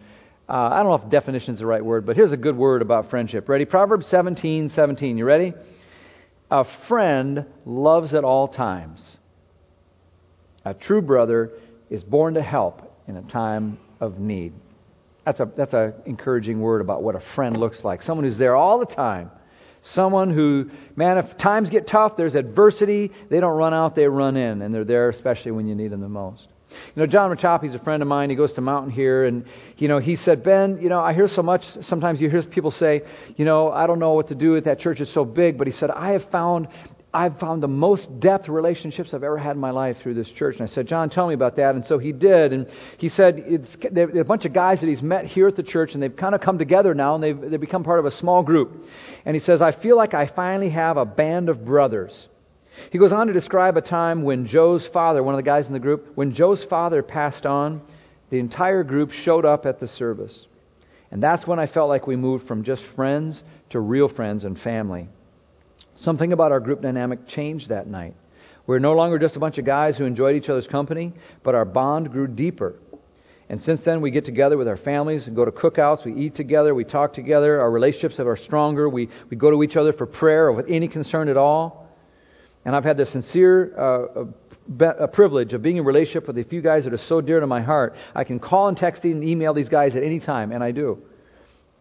Uh, 0.47 0.53
I 0.53 0.83
don't 0.83 0.88
know 0.88 1.05
if 1.05 1.09
definition 1.09 1.55
is 1.55 1.59
the 1.59 1.65
right 1.65 1.83
word, 1.83 2.05
but 2.05 2.15
here's 2.15 2.31
a 2.31 2.38
good 2.38 2.55
word 2.55 2.81
about 2.81 3.09
friendship. 3.09 3.50
Ready? 3.50 3.65
Proverbs 3.65 4.05
17, 4.07 4.69
17. 4.69 5.17
You 5.17 5.25
ready? 5.25 5.53
A 6.51 6.65
friend 6.88 7.45
loves 7.65 8.13
at 8.13 8.24
all 8.24 8.47
times. 8.47 9.17
A 10.63 10.74
true 10.74 11.01
brother 11.01 11.51
is 11.89 12.03
born 12.03 12.35
to 12.35 12.41
help 12.41 12.81
in 13.07 13.17
a 13.17 13.24
time 13.24 13.79
of 14.00 14.19
need. 14.19 14.53
That's 15.25 15.39
a 15.39 15.50
that's 15.57 15.74
an 15.74 15.93
encouraging 16.05 16.59
word 16.59 16.81
about 16.81 17.01
what 17.01 17.15
a 17.15 17.24
friend 17.33 17.57
looks 17.57 17.83
like. 17.83 18.03
Someone 18.03 18.25
who's 18.25 18.38
there 18.38 18.55
all 18.55 18.77
the 18.77 18.85
time. 18.85 19.31
Someone 19.81 20.31
who, 20.31 20.71
man, 20.95 21.19
if 21.19 21.38
times 21.38 21.69
get 21.69 21.88
tough, 21.88 22.17
there's 22.17 22.33
adversity, 22.33 23.12
they 23.29 23.39
don't 23.39 23.55
run 23.55 23.71
out, 23.71 23.95
they 23.95 24.07
run 24.07 24.35
in, 24.35 24.63
and 24.63 24.74
they're 24.74 24.83
there 24.83 25.09
especially 25.09 25.51
when 25.51 25.67
you 25.67 25.75
need 25.75 25.91
them 25.91 26.01
the 26.01 26.09
most. 26.09 26.47
You 26.96 27.01
know, 27.01 27.05
John 27.08 27.36
Machapi's 27.36 27.75
a 27.75 27.79
friend 27.79 28.01
of 28.01 28.08
mine. 28.08 28.29
He 28.29 28.36
goes 28.36 28.53
to 28.53 28.62
Mountain 28.62 28.91
here, 28.91 29.25
and 29.25 29.46
you 29.77 29.88
know, 29.88 30.00
he 30.00 30.15
said, 30.15 30.44
Ben, 30.44 30.79
you 30.82 30.89
know, 30.89 31.00
I 31.00 31.13
hear 31.13 31.27
so 31.27 31.41
much. 31.41 31.63
Sometimes 31.82 32.22
you 32.22 32.29
hear 32.29 32.44
people 32.44 32.72
say, 32.72 33.01
you 33.38 33.46
know, 33.46 33.72
I 33.72 33.88
don't 33.88 34.00
know 34.00 34.13
what 34.13 34.27
to 34.29 34.36
do 34.36 34.51
with 34.51 34.65
that 34.65 34.79
church. 34.79 35.00
It's 35.00 35.13
so 35.13 35.25
big. 35.25 35.58
But 35.58 35.67
he 35.67 35.74
said, 35.74 35.91
I 35.91 36.12
have 36.12 36.29
found 36.29 36.67
I've 37.15 37.39
found 37.39 37.63
the 37.63 37.70
most 37.70 38.20
depth 38.20 38.50
relationships 38.50 39.13
I've 39.13 39.24
ever 39.24 39.38
had 39.38 39.51
in 39.51 39.60
my 39.62 39.72
life 39.72 39.98
through 40.03 40.15
this 40.15 40.29
church. 40.29 40.55
And 40.55 40.63
I 40.63 40.72
said, 40.72 40.86
John, 40.86 41.10
tell 41.10 41.29
me 41.29 41.34
about 41.34 41.55
that. 41.55 41.74
And 41.75 41.86
so 41.86 41.98
he 41.98 42.12
did. 42.12 42.51
And 42.51 42.67
he 42.98 43.08
said, 43.08 43.41
it's 43.48 43.77
a 43.82 44.24
bunch 44.25 44.44
of 44.44 44.51
guys 44.51 44.82
that 44.82 44.88
he's 44.88 45.01
met 45.01 45.25
here 45.25 45.48
at 45.48 45.55
the 45.55 45.63
church, 45.63 45.94
and 45.94 46.03
they've 46.03 46.15
kind 46.15 46.36
of 46.36 46.41
come 46.41 46.58
together 46.58 46.94
now, 46.94 47.15
and 47.15 47.24
they've, 47.24 47.39
they've 47.39 47.62
become 47.62 47.86
part 47.86 48.00
of 48.00 48.05
a 48.05 48.12
small 48.12 48.44
group. 48.44 48.84
And 49.24 49.34
he 49.34 49.39
says, 49.39 49.62
I 49.62 49.72
feel 49.72 49.96
like 49.96 50.13
I 50.13 50.27
finally 50.27 50.70
have 50.72 50.98
a 50.98 51.05
band 51.05 51.48
of 51.48 51.63
brothers. 51.63 52.27
He 52.91 52.98
goes 52.98 53.12
on 53.12 53.27
to 53.27 53.34
describe 53.34 53.77
a 53.77 53.82
time 53.82 54.24
when 54.24 54.46
Joe's 54.46 54.88
father, 54.88 55.24
one 55.24 55.34
of 55.34 55.39
the 55.39 55.44
guys 55.44 55.67
in 55.67 55.74
the 55.74 55.79
group, 55.79 56.12
when 56.15 56.34
Joe's 56.34 56.63
father 56.63 57.01
passed 57.01 57.46
on, 57.46 57.82
the 58.29 58.39
entire 58.39 58.84
group 58.84 59.12
showed 59.12 59.46
up 59.46 59.65
at 59.65 59.79
the 59.79 59.88
service. 59.88 60.48
And 61.12 61.22
that's 61.22 61.48
when 61.48 61.60
I 61.60 61.67
felt 61.67 61.89
like 61.89 62.08
we 62.08 62.15
moved 62.15 62.48
from 62.48 62.63
just 62.63 62.84
friends 62.96 63.44
to 63.70 63.79
real 63.79 64.08
friends 64.08 64.44
and 64.44 64.60
family. 64.60 65.08
Something 65.96 66.34
about 66.34 66.51
our 66.51 66.60
group 66.60 66.82
dynamic 66.82 67.27
changed 67.27 67.70
that 67.70 67.88
night. 67.88 68.15
We're 68.67 68.79
no 68.79 68.94
longer 68.94 69.20
just 69.20 69.36
a 69.36 69.39
bunch 69.39 69.58
of 69.58 69.65
guys 69.65 69.98
who 69.98 70.05
enjoyed 70.05 70.36
each 70.36 70.50
other's 70.50 70.67
company, 70.67 71.13
but 71.44 71.55
our 71.55 71.65
bond 71.65 72.12
grew 72.12 72.27
deeper. 72.27 72.75
And 73.48 73.62
since 73.62 73.82
then, 73.86 74.01
we 74.01 74.10
get 74.10 74.25
together 74.25 74.58
with 74.58 74.67
our 74.67 74.77
families 74.77 75.27
and 75.27 75.36
go 75.36 75.46
to 75.46 75.51
cookouts. 75.51 76.03
We 76.03 76.13
eat 76.13 76.36
together. 76.36 76.74
We 76.74 76.84
talk 76.84 77.13
together. 77.13 77.62
Our 77.62 77.70
relationships 77.70 78.20
are 78.20 78.36
stronger. 78.36 78.89
We, 78.89 79.10
we 79.29 79.38
go 79.38 79.51
to 79.51 79.62
each 79.62 79.77
other 79.77 79.94
for 79.94 80.08
prayer 80.08 80.48
or 80.48 80.53
with 80.53 80.65
any 80.67 80.88
concern 80.88 81.29
at 81.29 81.38
all. 81.38 81.85
And 82.65 82.75
I've 82.75 82.84
had 82.84 82.98
the 82.98 83.05
sincere 83.05 83.77
uh, 83.79 84.25
a 84.79 85.07
privilege 85.07 85.53
of 85.53 85.62
being 85.62 85.77
in 85.77 85.86
relationship 85.86 86.27
with 86.27 86.38
a 86.38 86.43
few 86.43 86.62
guys 86.62 86.86
that 86.86 86.93
are 86.93 86.98
so 86.98 87.22
dear 87.22 87.39
to 87.39 87.48
my 87.48 87.62
heart. 87.62 87.95
I 88.15 88.24
can 88.24 88.39
call 88.39 88.67
and 88.67 88.75
text 88.75 89.03
and 89.03 89.24
email 89.24 89.53
these 89.53 89.69
guys 89.69 89.95
at 89.95 90.03
any 90.03 90.19
time, 90.19 90.51
and 90.51 90.63
I 90.63 90.72
do. 90.72 91.00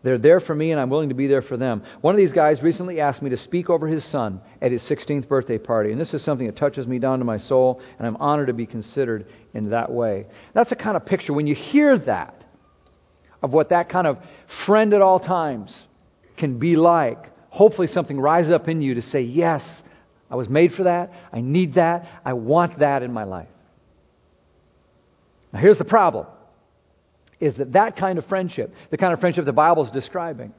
They're 0.03 0.19
there 0.19 0.39
for 0.39 0.55
me, 0.55 0.71
and 0.71 0.79
I'm 0.79 0.91
willing 0.91 1.09
to 1.09 1.15
be 1.15 1.27
there 1.27 1.41
for 1.41 1.57
them. 1.57 1.83
One 2.03 2.15
of 2.15 2.19
these 2.19 2.35
guys 2.35 2.63
recently 2.63 3.01
asked 3.01 3.23
me 3.23 3.31
to 3.31 3.39
speak 3.39 3.71
over 3.71 3.89
his 3.89 4.05
son 4.05 4.43
at 4.61 4.71
his 4.71 4.83
16th 4.83 5.27
birthday 5.29 5.57
party, 5.57 5.93
and 5.93 6.01
this 6.01 6.13
is 6.13 6.23
something 6.23 6.47
that 6.47 6.57
touches 6.57 6.87
me 6.87 6.99
down 6.99 7.21
to 7.21 7.25
my 7.25 7.39
soul, 7.39 7.81
and 7.99 8.07
I'm 8.07 8.19
honored 8.19 8.49
to 8.49 8.53
be 8.53 8.67
considered 8.67 9.27
in 9.55 9.71
that 9.71 9.91
way. 9.91 10.27
That's 10.53 10.73
a 10.73 10.77
kind 10.77 10.99
of 10.99 11.07
picture. 11.07 11.33
When 11.33 11.47
you 11.47 11.55
hear 11.55 11.99
that, 12.01 12.45
of 13.43 13.53
what 13.53 13.69
that 13.69 13.91
kind 13.91 14.07
of 14.07 14.19
friend 14.67 14.95
at 14.95 15.03
all 15.03 15.21
times 15.21 15.87
can 16.39 16.59
be 16.59 16.77
like, 16.77 17.31
hopefully 17.51 17.87
something 17.87 18.19
rises 18.19 18.51
up 18.51 18.69
in 18.69 18.81
you 18.81 18.95
to 18.95 19.03
say, 19.03 19.21
Yes, 19.21 19.63
I 20.31 20.37
was 20.37 20.49
made 20.49 20.73
for 20.73 20.85
that. 20.85 21.13
I 21.33 21.41
need 21.41 21.75
that. 21.75 22.07
I 22.25 22.33
want 22.33 22.79
that 22.79 23.03
in 23.03 23.13
my 23.13 23.25
life. 23.25 23.49
Now, 25.53 25.61
here's 25.61 25.79
the 25.79 25.85
problem 25.85 26.27
is 27.41 27.57
that 27.59 27.73
that 27.73 27.97
kind 27.97 28.19
of 28.19 28.25
friendship, 28.27 28.73
the 28.91 28.97
kind 28.97 29.13
of 29.13 29.21
friendship 29.21 29.45
the 29.45 29.53
Bible 29.53 29.85
is 29.85 29.91
describing, 29.91 30.53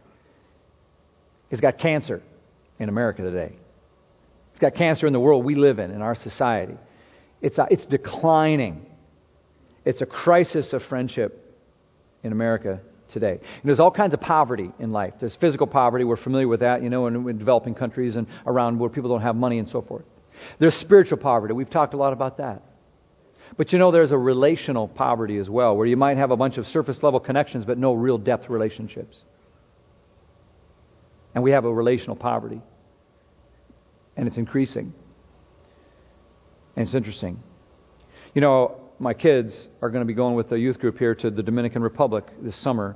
has 1.50 1.60
got 1.60 1.78
cancer 1.78 2.22
in 2.80 2.90
America 2.90 3.22
today. 3.22 3.54
It's 4.52 4.60
got 4.60 4.76
cancer 4.76 5.08
in 5.08 5.14
the 5.14 5.20
world 5.20 5.44
we 5.44 5.56
live 5.56 5.80
in, 5.80 5.92
in 5.92 6.02
our 6.02 6.16
society. 6.16 6.76
It's, 7.42 7.60
uh, 7.60 7.66
it's 7.70 7.86
declining. 7.86 8.86
It's 9.84 10.02
a 10.02 10.06
crisis 10.06 10.74
of 10.74 10.84
friendship 10.84 11.54
in 12.24 12.32
America 12.32 12.82
today. 13.16 13.32
And 13.32 13.64
there's 13.64 13.80
all 13.80 13.90
kinds 13.90 14.14
of 14.14 14.20
poverty 14.20 14.70
in 14.78 14.92
life. 14.92 15.14
There's 15.22 15.36
physical 15.38 15.68
poverty. 15.68 16.04
We're 16.04 16.18
familiar 16.18 16.50
with 16.50 16.60
that, 16.60 16.84
you 16.84 16.90
know, 16.90 17.08
in, 17.08 17.16
in 17.30 17.38
developing 17.38 17.74
countries 17.74 18.18
and 18.18 18.28
around 18.46 18.78
where 18.78 18.90
people 18.90 19.10
don't 19.10 19.22
have 19.22 19.38
money 19.38 19.58
and 19.58 19.70
so 19.70 19.82
forth. 19.82 20.04
There's 20.60 20.76
spiritual 20.76 21.18
poverty. 21.18 21.54
We've 21.54 21.70
talked 21.70 21.94
a 21.94 21.98
lot 21.98 22.12
about 22.12 22.38
that. 22.38 22.62
But 23.58 23.72
you 23.72 23.80
know, 23.80 23.92
there's 23.92 24.12
a 24.12 24.18
relational 24.18 24.90
poverty 24.90 25.38
as 25.38 25.50
well, 25.50 25.78
where 25.78 25.88
you 25.88 25.96
might 25.96 26.18
have 26.18 26.32
a 26.32 26.36
bunch 26.36 26.58
of 26.58 26.68
surface 26.68 27.02
level 27.02 27.22
connections 27.22 27.64
but 27.64 27.78
no 27.78 27.94
real 27.94 28.18
depth 28.18 28.50
relationships. 28.50 29.22
And 31.34 31.42
we 31.42 31.52
have 31.52 31.64
a 31.64 31.74
relational 31.74 32.18
poverty. 32.18 32.62
And 34.18 34.28
it's 34.28 34.38
increasing. 34.38 34.94
And 36.76 36.86
it's 36.86 36.96
interesting. 36.96 37.40
You 38.34 38.42
know, 38.42 38.82
my 39.00 39.14
kids 39.14 39.70
are 39.82 39.90
going 39.90 40.02
to 40.02 40.06
be 40.06 40.14
going 40.14 40.36
with 40.36 40.52
a 40.52 40.60
youth 40.60 40.80
group 40.80 40.98
here 40.98 41.16
to 41.16 41.30
the 41.30 41.44
Dominican 41.44 41.82
Republic 41.82 42.26
this 42.42 42.62
summer. 42.62 42.96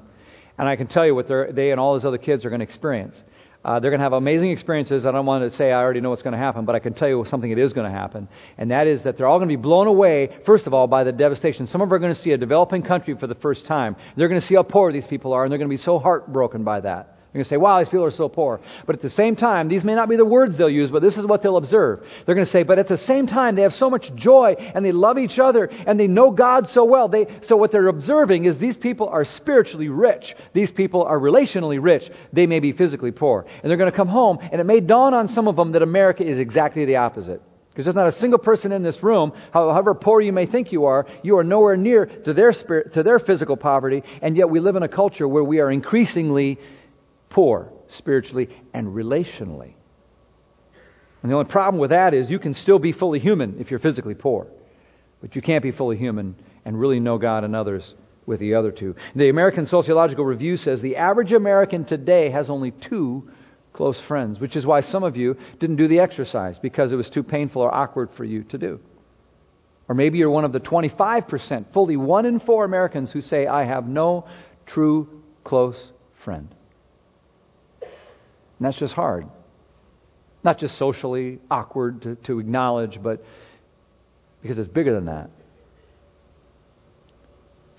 And 0.60 0.68
I 0.68 0.76
can 0.76 0.88
tell 0.88 1.06
you 1.06 1.16
what 1.16 1.28
they 1.28 1.72
and 1.72 1.80
all 1.80 1.94
those 1.94 2.06
other 2.06 2.18
kids 2.18 2.46
are 2.46 2.50
going 2.50 2.60
to 2.60 2.66
experience. 2.66 3.24
Uh, 3.64 3.80
they're 3.80 3.92
going 3.92 4.00
to 4.00 4.04
have 4.04 4.14
amazing 4.14 4.52
experiences. 4.52 5.06
I 5.06 5.12
don't 5.12 5.26
want 5.26 5.50
to 5.50 5.56
say 5.56 5.72
I 5.72 5.82
already 5.82 6.02
know 6.02 6.10
what's 6.10 6.22
going 6.22 6.34
to 6.34 6.38
happen, 6.38 6.66
but 6.66 6.76
I 6.76 6.80
can 6.80 6.94
tell 6.94 7.10
you 7.10 7.26
something 7.26 7.50
that 7.50 7.62
is 7.62 7.74
going 7.74 7.92
to 7.92 7.98
happen. 7.98 8.28
And 8.58 8.72
that 8.72 8.86
is 8.86 9.04
that 9.04 9.18
they're 9.18 9.28
all 9.28 9.38
going 9.38 9.50
to 9.50 9.58
be 9.58 9.62
blown 9.62 9.88
away, 9.88 10.30
first 10.46 10.68
of 10.68 10.74
all, 10.74 10.88
by 10.88 11.04
the 11.04 11.12
devastation. 11.12 11.66
Some 11.68 11.82
of 11.82 11.90
them 11.90 11.96
are 11.96 12.00
going 12.00 12.14
to 12.14 12.22
see 12.22 12.32
a 12.32 12.38
developing 12.38 12.84
country 12.84 13.18
for 13.18 13.28
the 13.28 13.36
first 13.36 13.66
time. 13.66 13.96
They're 14.16 14.28
going 14.28 14.40
to 14.40 14.46
see 14.46 14.56
how 14.56 14.64
poor 14.64 14.92
these 14.92 15.08
people 15.08 15.34
are, 15.34 15.44
and 15.44 15.52
they're 15.52 15.58
going 15.58 15.70
to 15.70 15.78
be 15.78 15.82
so 15.82 15.98
heartbroken 15.98 16.64
by 16.64 16.82
that. 16.82 17.19
They're 17.32 17.38
going 17.38 17.46
to 17.46 17.50
say, 17.50 17.58
wow, 17.58 17.78
these 17.78 17.90
people 17.90 18.06
are 18.06 18.12
so 18.12 18.28
poor. 18.28 18.60
But 18.88 18.96
at 18.96 19.04
the 19.04 19.10
same 19.12 19.36
time, 19.36 19.68
these 19.68 19.84
may 19.84 19.94
not 19.94 20.10
be 20.10 20.16
the 20.16 20.26
words 20.26 20.58
they'll 20.58 20.68
use, 20.68 20.90
but 20.90 21.04
this 21.04 21.16
is 21.16 21.28
what 21.28 21.44
they'll 21.44 21.58
observe. 21.58 22.00
They're 22.26 22.34
going 22.34 22.48
to 22.48 22.52
say, 22.52 22.64
but 22.64 22.80
at 22.80 22.88
the 22.88 22.98
same 22.98 23.28
time, 23.28 23.56
they 23.56 23.62
have 23.62 23.74
so 23.74 23.88
much 23.88 24.12
joy 24.16 24.56
and 24.58 24.84
they 24.84 24.92
love 24.92 25.20
each 25.20 25.38
other 25.38 25.66
and 25.66 26.00
they 26.00 26.08
know 26.08 26.32
God 26.32 26.66
so 26.70 26.86
well. 26.86 27.08
They, 27.08 27.28
so 27.46 27.56
what 27.56 27.72
they're 27.72 27.88
observing 27.88 28.46
is 28.46 28.58
these 28.58 28.78
people 28.78 29.10
are 29.10 29.26
spiritually 29.26 29.90
rich. 29.90 30.36
These 30.54 30.72
people 30.72 31.04
are 31.04 31.20
relationally 31.20 31.78
rich. 31.80 32.10
They 32.34 32.48
may 32.48 32.60
be 32.62 32.72
physically 32.72 33.12
poor. 33.12 33.46
And 33.62 33.70
they're 33.70 33.78
going 33.78 33.92
to 33.92 33.96
come 33.96 34.08
home 34.08 34.40
and 34.42 34.60
it 34.60 34.66
may 34.66 34.80
dawn 34.80 35.14
on 35.14 35.28
some 35.28 35.48
of 35.48 35.56
them 35.56 35.74
that 35.74 35.84
America 35.84 36.28
is 36.28 36.40
exactly 36.40 36.86
the 36.86 36.96
opposite. 36.96 37.44
Because 37.70 37.86
there's 37.86 37.96
not 37.96 38.08
a 38.08 38.20
single 38.20 38.40
person 38.40 38.72
in 38.72 38.82
this 38.82 39.02
room, 39.04 39.32
however 39.54 39.94
poor 39.94 40.20
you 40.20 40.34
may 40.34 40.46
think 40.46 40.72
you 40.72 40.86
are, 40.86 41.06
you 41.24 41.38
are 41.38 41.44
nowhere 41.44 41.78
near 41.78 42.08
to 42.08 42.34
their 42.34 42.52
spirit, 42.52 42.94
to 42.96 43.04
their 43.04 43.20
physical 43.20 43.56
poverty, 43.56 44.04
and 44.22 44.36
yet 44.36 44.50
we 44.50 44.60
live 44.60 44.76
in 44.76 44.84
a 44.84 44.90
culture 44.90 45.28
where 45.28 45.44
we 45.44 45.60
are 45.60 45.72
increasingly 45.72 46.60
poor 47.30 47.72
spiritually 47.90 48.50
and 48.74 48.88
relationally. 48.88 49.74
And 51.22 51.32
the 51.32 51.36
only 51.36 51.50
problem 51.50 51.80
with 51.80 51.90
that 51.90 52.14
is 52.14 52.30
you 52.30 52.40
can 52.40 52.54
still 52.54 52.80
be 52.80 52.92
fully 52.92 53.20
human 53.20 53.60
if 53.60 53.72
you're 53.72 53.80
physically 53.80 54.16
poor, 54.16 54.48
but 55.22 55.36
you 55.36 55.42
can't 55.42 55.64
be 55.64 55.72
fully 55.72 55.98
human 55.98 56.36
and 56.66 56.80
really 56.80 57.00
know 57.00 57.18
God 57.18 57.44
and 57.44 57.56
others 57.56 57.94
with 58.26 58.40
the 58.40 58.56
other 58.56 58.72
two. 58.72 58.96
The 59.16 59.30
American 59.30 59.66
Sociological 59.66 60.24
Review 60.24 60.56
says 60.56 60.82
the 60.82 60.96
average 60.96 61.34
American 61.34 61.84
today 61.84 62.30
has 62.30 62.50
only 62.50 62.72
two 62.72 63.30
close 63.74 64.00
friends, 64.00 64.40
which 64.40 64.56
is 64.56 64.66
why 64.66 64.82
some 64.82 65.04
of 65.04 65.18
you 65.18 65.36
didn't 65.60 65.78
do 65.78 65.88
the 65.88 66.00
exercise 66.00 66.60
because 66.60 66.92
it 66.92 66.96
was 66.96 67.10
too 67.10 67.24
painful 67.24 67.62
or 67.62 67.74
awkward 67.74 68.10
for 68.12 68.24
you 68.24 68.44
to 68.44 68.58
do. 68.58 68.80
Or 69.88 69.96
maybe 69.96 70.20
you're 70.20 70.30
one 70.30 70.46
of 70.46 70.54
the 70.54 70.60
25%, 70.60 71.74
fully 71.74 71.98
one 71.98 72.26
in 72.26 72.40
four 72.40 72.64
Americans 72.64 73.12
who 73.12 73.22
say, 73.22 73.48
I 73.48 73.66
have 73.66 73.88
no 73.88 74.28
true 74.68 75.24
close 75.44 75.92
friend. 76.24 76.54
And 78.60 78.68
that's 78.68 78.78
just 78.78 78.94
hard. 78.94 79.26
Not 80.44 80.58
just 80.58 80.78
socially 80.78 81.40
awkward 81.50 82.02
to, 82.04 82.16
to 82.16 82.40
acknowledge, 82.40 83.02
but 83.02 83.24
because 84.42 84.60
it's 84.60 84.68
bigger 84.68 84.94
than 84.94 85.06
that. 85.06 85.30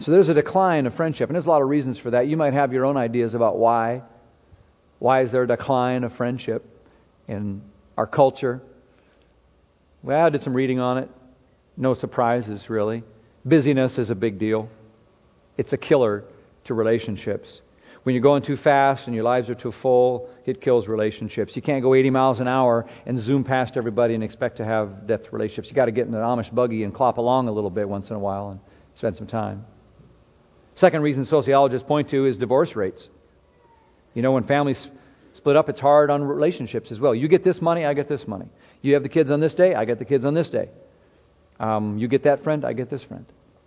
So 0.01 0.11
there's 0.11 0.31
a 0.31 0.35
decline 0.35 0.87
of 0.87 0.95
friendship, 0.95 1.29
and 1.29 1.35
there's 1.37 1.45
a 1.45 1.51
lot 1.51 1.61
of 1.61 1.69
reasons 1.69 1.99
for 1.99 2.11
that. 2.13 2.27
You 2.27 2.37
might 2.39 2.55
have 2.55 2.73
your 2.73 2.87
own 2.87 2.97
ideas 2.97 3.35
about 3.35 3.59
why. 3.59 4.03
Why 4.99 5.23
is 5.23 5.33
there 5.33 5.43
a 5.43 5.47
decline 5.47 6.05
of 6.05 6.15
friendship 6.15 6.65
in 7.29 7.63
our 7.99 8.07
culture? 8.07 8.63
Well, 10.03 10.25
I 10.25 10.31
did 10.31 10.43
some 10.43 10.55
reading 10.55 10.81
on 10.81 10.99
it. 10.99 11.11
No 11.77 11.93
surprises, 11.93 12.71
really. 12.71 13.03
Busyness 13.45 13.99
is 13.99 14.09
a 14.09 14.15
big 14.15 14.39
deal. 14.39 14.71
It's 15.59 15.75
a 15.75 15.79
killer 15.79 16.25
to 16.65 16.75
relationships. 16.75 17.61
When 18.11 18.17
you're 18.17 18.23
going 18.23 18.43
too 18.43 18.57
fast 18.57 19.07
and 19.07 19.15
your 19.15 19.23
lives 19.23 19.49
are 19.51 19.55
too 19.55 19.71
full, 19.71 20.29
it 20.45 20.61
kills 20.61 20.89
relationships. 20.89 21.55
You 21.55 21.63
can't 21.63 21.81
go 21.81 21.95
80 21.95 22.11
miles 22.11 22.41
an 22.41 22.49
hour 22.49 22.85
and 23.07 23.17
zoom 23.17 23.45
past 23.45 23.77
everybody 23.77 24.17
and 24.17 24.25
expect 24.25 24.57
to 24.57 24.65
have 24.65 25.07
depth 25.07 25.33
relationships. 25.33 25.69
You've 25.69 25.77
got 25.77 25.85
to 25.85 25.93
get 25.93 26.09
in 26.09 26.15
an 26.15 26.21
Amish 26.21 26.53
buggy 26.53 26.83
and 26.83 26.93
clop 26.93 27.19
along 27.19 27.47
a 27.47 27.53
little 27.53 27.71
bit 27.71 27.89
once 27.89 28.11
in 28.11 28.17
a 28.17 28.19
while 28.19 28.51
and 28.51 28.59
spend 28.97 29.17
some 29.17 29.29
time. 29.29 29.65
Second 30.75 31.03
reason 31.03 31.25
sociologists 31.25 31.87
point 31.87 32.11
to 32.11 32.27
is 32.27 32.37
divorce 32.37 32.75
rates. 32.75 33.09
You 34.15 34.23
know, 34.23 34.33
when 34.33 34.43
families 34.43 34.89
split 35.35 35.55
up, 35.55 35.69
it's 35.69 35.79
hard 35.79 36.11
on 36.11 36.25
relationships 36.25 36.91
as 36.91 36.99
well. 36.99 37.15
You 37.15 37.29
get 37.29 37.45
this 37.45 37.63
money, 37.63 37.85
I 37.85 37.95
get 37.95 38.09
this 38.09 38.27
money. 38.27 38.49
You 38.83 38.95
have 38.95 39.05
the 39.05 39.09
kids 39.09 39.31
on 39.31 39.39
this 39.39 39.55
day, 39.55 39.77
I 39.77 39.85
get 39.85 40.01
the 40.01 40.05
kids 40.05 40.25
on 40.25 40.35
this 40.35 40.51
day. 40.51 40.69
Um, 41.61 41.97
you 41.97 42.09
get 42.09 42.25
that 42.25 42.43
friend, 42.43 42.65
I 42.65 42.73
get 42.73 42.91
this 42.91 43.05
friend. 43.05 43.25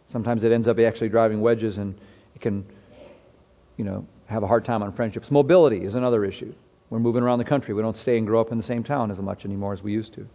Sometimes 0.09 0.43
it 0.43 0.51
ends 0.51 0.67
up 0.67 0.77
actually 0.79 1.07
driving 1.07 1.39
wedges, 1.39 1.77
and 1.77 1.97
it 2.35 2.41
can, 2.41 2.65
you 3.77 3.85
know, 3.85 4.05
have 4.27 4.43
a 4.43 4.47
hard 4.47 4.65
time 4.65 4.83
on 4.83 4.93
friendships. 4.93 5.29
Mobility 5.31 5.83
is 5.83 5.95
another 5.95 6.25
issue. 6.25 6.53
We're 6.89 6.99
moving 6.99 7.23
around 7.23 7.39
the 7.39 7.45
country. 7.45 7.73
We 7.73 7.81
don't 7.81 7.97
stay 7.97 8.17
and 8.17 8.27
grow 8.27 8.39
up 8.39 8.51
in 8.51 8.57
the 8.57 8.63
same 8.63 8.83
town 8.83 9.11
as 9.11 9.17
much 9.17 9.45
anymore 9.45 9.73
as 9.73 9.81
we 9.81 9.91
used 9.91 10.13
to. 10.13 10.27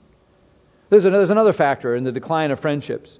There's 0.91 1.05
another, 1.05 1.19
there's 1.19 1.31
another 1.31 1.53
factor 1.53 1.95
in 1.95 2.05
the 2.05 2.13
decline 2.13 2.51
of 2.51 2.61
friendships. 2.61 3.19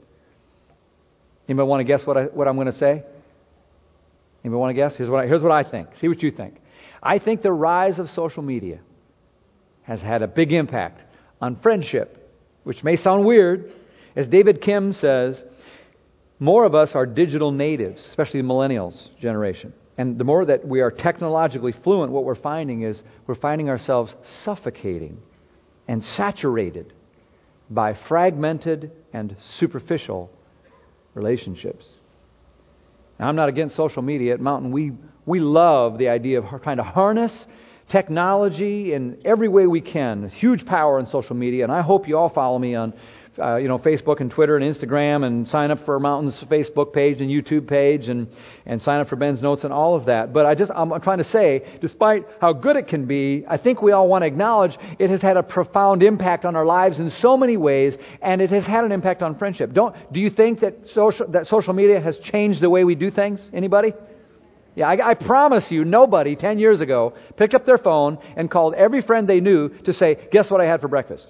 Anybody 1.49 1.69
want 1.69 1.81
to 1.81 1.85
guess 1.85 2.07
what, 2.07 2.17
I, 2.17 2.25
what 2.25 2.49
I'm 2.49 2.57
going 2.57 2.67
to 2.67 2.77
say? 2.77 3.03
Anybody 4.45 4.59
want 4.59 4.71
to 4.71 4.75
guess? 4.75 4.97
Here's 4.97 5.11
what, 5.11 5.25
I, 5.25 5.27
here's 5.27 5.43
what 5.43 5.53
I 5.53 5.69
think. 5.69 5.89
See 6.01 6.09
what 6.09 6.23
you 6.23 6.31
think. 6.31 6.61
I 7.03 7.19
think 7.19 7.43
the 7.43 7.53
rise 7.53 7.99
of 7.99 8.09
social 8.11 8.43
media 8.43 8.81
has 9.83 10.01
had 10.01 10.23
a 10.23 10.27
big 10.27 10.53
impact 10.53 11.03
on 11.41 11.57
friendship, 11.61 12.31
which 12.65 12.83
may 12.85 12.97
sound 12.97 13.25
weird. 13.25 13.73
As 14.17 14.29
David 14.29 14.61
Kim 14.61 14.93
says, 14.93 15.43
more 16.39 16.65
of 16.65 16.75
us 16.75 16.95
are 16.95 17.07
digital 17.07 17.53
natives, 17.53 18.07
especially 18.09 18.43
the 18.43 18.49
millennials 18.49 19.09
generation. 19.19 19.73
And 19.99 20.17
the 20.17 20.25
more 20.25 20.45
that 20.45 20.67
we 20.67 20.81
are 20.81 20.93
technologically 20.93 21.73
fluent, 21.73 22.13
what 22.13 22.25
we're 22.25 22.37
finding 22.37 22.83
is 22.83 23.03
we're 23.27 23.35
finding 23.35 23.69
ourselves 23.69 24.15
suffocating 24.45 25.21
and 25.89 26.03
saturated 26.03 26.95
by 27.69 27.95
fragmented 28.09 28.93
and 29.13 29.35
superficial 29.41 30.31
relationships. 31.15 31.93
Now, 33.19 33.29
I'm 33.29 33.35
not 33.35 33.49
against 33.49 33.75
social 33.75 34.01
media. 34.01 34.35
At 34.35 34.41
Mountain, 34.41 34.71
we, 34.71 34.93
we 35.27 35.41
love 35.41 35.99
the 35.99 36.09
idea 36.09 36.41
of 36.41 36.63
trying 36.63 36.77
to 36.77 36.85
harness 36.85 37.47
technology 37.89 38.93
in 38.93 39.21
every 39.25 39.49
way 39.49 39.67
we 39.67 39.81
can. 39.81 40.29
Huge 40.29 40.65
power 40.65 41.01
in 41.01 41.07
social 41.07 41.35
media, 41.35 41.65
and 41.65 41.73
I 41.73 41.81
hope 41.81 42.07
you 42.07 42.17
all 42.17 42.29
follow 42.29 42.59
me 42.59 42.77
on 42.77 42.95
uh, 43.41 43.57
you 43.57 43.69
know, 43.69 43.79
Facebook 43.79 44.21
and 44.21 44.31
Twitter 44.31 44.57
and 44.57 44.65
Instagram 44.65 45.25
and 45.25 45.47
sign 45.49 45.71
up 45.71 45.79
for 45.81 45.99
Mountain's 45.99 46.39
Facebook 46.45 46.93
page 46.93 47.21
and 47.21 47.31
YouTube 47.31 47.67
page 47.67 48.09
and, 48.09 48.29
and 48.67 48.81
sign 48.81 49.01
up 49.01 49.09
for 49.09 49.17
Ben's 49.17 49.43
Notes 49.43 49.65
and 49.65 49.73
all 49.73 49.95
of 49.95 50.07
that. 50.07 50.33
But 50.33 50.47
I 50.47 50.55
just, 50.55 50.71
I'm 50.75 51.01
trying 51.01 51.19
to 51.19 51.25
say, 51.25 51.79
despite 51.81 52.27
how 52.41 52.53
good 52.53 52.77
it 52.77 52.89
can 52.89 53.07
be, 53.07 53.45
I 53.49 53.57
think 53.57 53.83
we 53.83 53.93
all 53.93 54.09
want 54.09 54.23
to 54.23 54.27
acknowledge 54.27 54.77
it 54.99 55.11
has 55.11 55.23
had 55.23 55.37
a 55.37 55.43
profound 55.43 56.03
impact 56.03 56.45
on 56.45 56.57
our 56.57 56.67
lives 56.67 56.99
in 56.99 57.11
so 57.11 57.37
many 57.37 57.57
ways, 57.57 57.97
and 58.23 58.41
it 58.41 58.51
has 58.51 58.67
had 58.67 58.85
an 58.85 58.93
impact 58.93 59.23
on 59.23 59.39
friendship. 59.39 59.73
Don't, 59.73 59.95
do 60.13 60.21
you 60.21 60.31
think 60.31 60.61
that 60.61 60.89
social, 60.89 61.27
that 61.29 61.47
social 61.47 61.73
media 61.73 62.01
has 62.01 62.19
changed 62.19 62.61
the 62.61 62.71
way 62.71 62.85
we 62.85 62.95
do 62.95 63.11
things? 63.11 63.49
Anybody? 63.53 63.93
Yeah, 64.75 64.89
I, 64.89 65.11
I, 65.11 65.15
promise 65.15 65.73
you, 65.73 65.85
nobody 65.85 66.37
10 66.37 66.61
years 66.61 66.81
ago 66.81 67.15
picked 67.37 67.55
up 67.55 67.67
their 67.67 67.79
phone 67.79 68.19
and 68.37 68.49
called 68.49 68.75
every 68.75 69.03
friend 69.03 69.29
they 69.29 69.41
knew 69.41 69.71
to 69.71 69.93
say, 69.93 70.29
Guess 70.31 70.53
what 70.53 70.61
I 70.61 70.67
had 70.67 70.81
for 70.81 70.87
breakfast? 70.87 71.27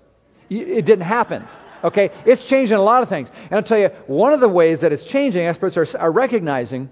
It 0.51 0.85
didn't 0.85 1.07
happen. 1.07 1.47
Okay? 1.85 2.11
It's 2.27 2.45
changing 2.45 2.77
a 2.77 2.83
lot 2.83 3.03
of 3.03 3.09
things. 3.09 3.29
And 3.45 3.55
I'll 3.55 3.63
tell 3.63 3.79
you, 3.79 3.89
one 4.07 4.33
of 4.33 4.41
the 4.41 4.49
ways 4.49 4.81
that 4.81 4.93
it's 4.93 5.05
changing, 5.05 5.47
experts 5.47 5.77
are, 5.77 5.87
are 5.99 6.13
recognizing, 6.13 6.91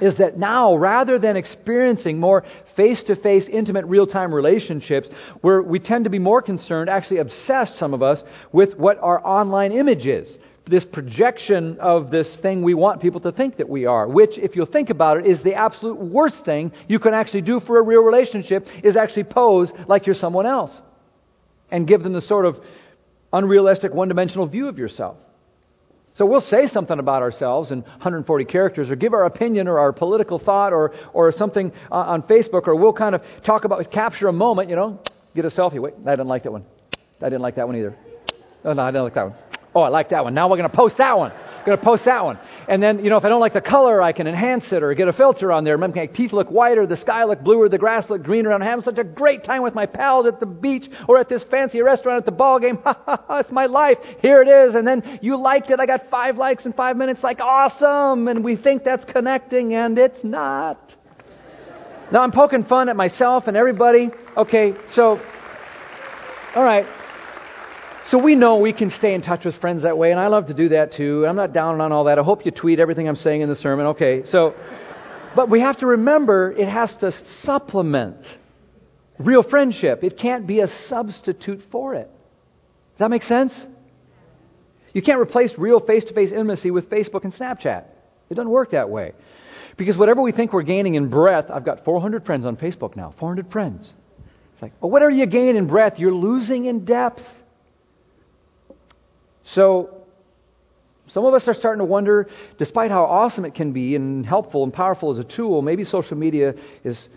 is 0.00 0.18
that 0.18 0.38
now, 0.38 0.74
rather 0.76 1.18
than 1.18 1.36
experiencing 1.36 2.18
more 2.18 2.44
face 2.76 3.04
to 3.04 3.14
face, 3.16 3.48
intimate, 3.48 3.84
real 3.86 4.06
time 4.06 4.34
relationships, 4.34 5.08
where 5.42 5.62
we 5.62 5.78
tend 5.78 6.04
to 6.04 6.10
be 6.10 6.18
more 6.18 6.42
concerned, 6.42 6.88
actually 6.88 7.18
obsessed, 7.18 7.78
some 7.78 7.94
of 7.94 8.02
us, 8.02 8.22
with 8.52 8.76
what 8.78 8.98
our 8.98 9.24
online 9.24 9.72
image 9.72 10.06
is. 10.06 10.38
This 10.64 10.84
projection 10.84 11.78
of 11.80 12.10
this 12.10 12.36
thing 12.36 12.62
we 12.62 12.74
want 12.74 13.02
people 13.02 13.20
to 13.20 13.32
think 13.32 13.56
that 13.56 13.68
we 13.68 13.84
are, 13.84 14.08
which, 14.08 14.38
if 14.38 14.54
you'll 14.54 14.66
think 14.66 14.90
about 14.90 15.18
it, 15.18 15.26
is 15.26 15.42
the 15.42 15.54
absolute 15.54 15.98
worst 15.98 16.44
thing 16.44 16.72
you 16.88 16.98
can 16.98 17.14
actually 17.14 17.42
do 17.42 17.60
for 17.60 17.78
a 17.78 17.82
real 17.82 18.02
relationship, 18.02 18.66
is 18.82 18.96
actually 18.96 19.24
pose 19.24 19.72
like 19.88 20.06
you're 20.06 20.14
someone 20.14 20.46
else. 20.46 20.80
And 21.70 21.86
give 21.86 22.02
them 22.02 22.12
the 22.12 22.20
sort 22.20 22.46
of 22.46 22.60
unrealistic, 23.32 23.92
one 23.94 24.08
dimensional 24.08 24.46
view 24.46 24.68
of 24.68 24.78
yourself. 24.78 25.16
So 26.14 26.26
we'll 26.26 26.42
say 26.42 26.66
something 26.66 26.98
about 26.98 27.22
ourselves 27.22 27.70
in 27.70 27.80
140 27.82 28.44
characters, 28.44 28.90
or 28.90 28.96
give 28.96 29.14
our 29.14 29.24
opinion 29.24 29.66
or 29.66 29.78
our 29.78 29.92
political 29.92 30.38
thought 30.38 30.72
or, 30.72 30.92
or 31.14 31.32
something 31.32 31.72
uh, 31.90 31.94
on 31.94 32.22
Facebook, 32.22 32.66
or 32.66 32.76
we'll 32.76 32.92
kind 32.92 33.14
of 33.14 33.22
talk 33.44 33.64
about, 33.64 33.90
capture 33.90 34.28
a 34.28 34.32
moment, 34.32 34.68
you 34.68 34.76
know, 34.76 35.00
get 35.34 35.46
a 35.46 35.48
selfie. 35.48 35.80
Wait, 35.80 35.94
I 36.06 36.10
didn't 36.10 36.28
like 36.28 36.42
that 36.42 36.52
one. 36.52 36.66
I 37.20 37.26
didn't 37.26 37.40
like 37.40 37.54
that 37.56 37.66
one 37.66 37.76
either. 37.76 37.96
Oh, 38.64 38.74
no, 38.74 38.82
I 38.82 38.90
didn't 38.90 39.04
like 39.04 39.14
that 39.14 39.30
one. 39.30 39.36
Oh, 39.74 39.80
I 39.80 39.88
like 39.88 40.10
that 40.10 40.22
one. 40.22 40.34
Now 40.34 40.50
we're 40.50 40.58
going 40.58 40.68
to 40.68 40.76
post 40.76 40.98
that 40.98 41.16
one 41.16 41.32
going 41.64 41.78
to 41.78 41.84
post 41.84 42.04
that 42.04 42.24
one. 42.24 42.38
And 42.68 42.82
then, 42.82 43.04
you 43.04 43.10
know, 43.10 43.16
if 43.16 43.24
I 43.24 43.28
don't 43.28 43.40
like 43.40 43.52
the 43.52 43.60
color, 43.60 44.00
I 44.00 44.12
can 44.12 44.26
enhance 44.26 44.72
it 44.72 44.82
or 44.82 44.92
get 44.94 45.08
a 45.08 45.12
filter 45.12 45.52
on 45.52 45.64
there. 45.64 45.78
Make 45.78 45.94
my 45.94 46.06
teeth 46.06 46.32
look 46.32 46.48
whiter, 46.48 46.86
the 46.86 46.96
sky 46.96 47.24
look 47.24 47.42
bluer, 47.42 47.68
the 47.68 47.78
grass 47.78 48.08
look 48.10 48.22
greener. 48.22 48.52
I'm 48.52 48.60
having 48.60 48.84
such 48.84 48.98
a 48.98 49.04
great 49.04 49.44
time 49.44 49.62
with 49.62 49.74
my 49.74 49.86
pals 49.86 50.26
at 50.26 50.40
the 50.40 50.46
beach 50.46 50.88
or 51.08 51.18
at 51.18 51.28
this 51.28 51.44
fancy 51.44 51.80
restaurant 51.82 52.18
at 52.18 52.24
the 52.24 52.32
ball 52.32 52.58
game. 52.58 52.78
Ha 52.92 52.98
ha 53.06 53.24
ha, 53.28 53.38
it's 53.38 53.50
my 53.50 53.66
life. 53.66 53.98
Here 54.20 54.42
it 54.42 54.48
is. 54.48 54.74
And 54.74 54.86
then 54.86 55.20
you 55.22 55.36
liked 55.36 55.70
it. 55.70 55.78
I 55.78 55.86
got 55.86 56.10
five 56.10 56.36
likes 56.36 56.66
in 56.66 56.72
five 56.72 56.96
minutes. 56.96 57.22
Like, 57.22 57.40
awesome. 57.40 58.28
And 58.28 58.44
we 58.44 58.56
think 58.56 58.82
that's 58.82 59.04
connecting, 59.04 59.74
and 59.74 59.98
it's 59.98 60.22
not. 60.24 60.94
Now 62.12 62.20
I'm 62.20 62.32
poking 62.32 62.64
fun 62.64 62.88
at 62.88 62.96
myself 62.96 63.46
and 63.46 63.56
everybody. 63.56 64.10
Okay, 64.36 64.74
so, 64.92 65.20
all 66.54 66.64
right. 66.64 66.86
So 68.12 68.18
we 68.18 68.34
know 68.34 68.58
we 68.58 68.74
can 68.74 68.90
stay 68.90 69.14
in 69.14 69.22
touch 69.22 69.46
with 69.46 69.54
friends 69.56 69.84
that 69.84 69.96
way, 69.96 70.10
and 70.10 70.20
I 70.20 70.26
love 70.26 70.48
to 70.48 70.54
do 70.54 70.68
that 70.68 70.92
too. 70.92 71.24
I'm 71.26 71.34
not 71.34 71.54
down 71.54 71.80
on 71.80 71.92
all 71.92 72.04
that. 72.04 72.18
I 72.18 72.22
hope 72.22 72.44
you 72.44 72.50
tweet 72.50 72.78
everything 72.78 73.08
I'm 73.08 73.16
saying 73.16 73.40
in 73.40 73.48
the 73.48 73.56
sermon. 73.56 73.86
Okay, 73.86 74.26
so, 74.26 74.54
but 75.34 75.48
we 75.48 75.60
have 75.60 75.78
to 75.78 75.86
remember 75.86 76.52
it 76.52 76.68
has 76.68 76.94
to 76.96 77.12
supplement 77.40 78.18
real 79.18 79.42
friendship. 79.42 80.04
It 80.04 80.18
can't 80.18 80.46
be 80.46 80.60
a 80.60 80.68
substitute 80.68 81.62
for 81.72 81.94
it. 81.94 82.10
Does 82.92 82.98
that 82.98 83.08
make 83.08 83.22
sense? 83.22 83.54
You 84.92 85.00
can't 85.00 85.18
replace 85.18 85.56
real 85.56 85.80
face 85.80 86.04
to 86.04 86.12
face 86.12 86.32
intimacy 86.32 86.70
with 86.70 86.90
Facebook 86.90 87.24
and 87.24 87.32
Snapchat. 87.32 87.86
It 88.28 88.34
doesn't 88.34 88.50
work 88.50 88.72
that 88.72 88.90
way. 88.90 89.12
Because 89.78 89.96
whatever 89.96 90.20
we 90.20 90.32
think 90.32 90.52
we're 90.52 90.64
gaining 90.64 90.96
in 90.96 91.08
breadth, 91.08 91.50
I've 91.50 91.64
got 91.64 91.82
400 91.86 92.26
friends 92.26 92.44
on 92.44 92.58
Facebook 92.58 92.94
now. 92.94 93.14
400 93.18 93.50
friends. 93.50 93.90
It's 94.52 94.60
like, 94.60 94.74
well, 94.82 94.90
whatever 94.90 95.12
you 95.12 95.24
gain 95.24 95.56
in 95.56 95.66
breadth, 95.66 95.98
you're 95.98 96.12
losing 96.12 96.66
in 96.66 96.84
depth. 96.84 97.22
So, 99.44 100.02
some 101.08 101.24
of 101.24 101.34
us 101.34 101.48
are 101.48 101.54
starting 101.54 101.80
to 101.80 101.84
wonder, 101.84 102.28
despite 102.58 102.90
how 102.90 103.04
awesome 103.04 103.44
it 103.44 103.54
can 103.54 103.72
be 103.72 103.96
and 103.96 104.24
helpful 104.24 104.62
and 104.62 104.72
powerful 104.72 105.10
as 105.10 105.18
a 105.18 105.24
tool, 105.24 105.60
maybe 105.60 105.84
social 105.84 106.16
media 106.16 106.54
is 106.84 107.08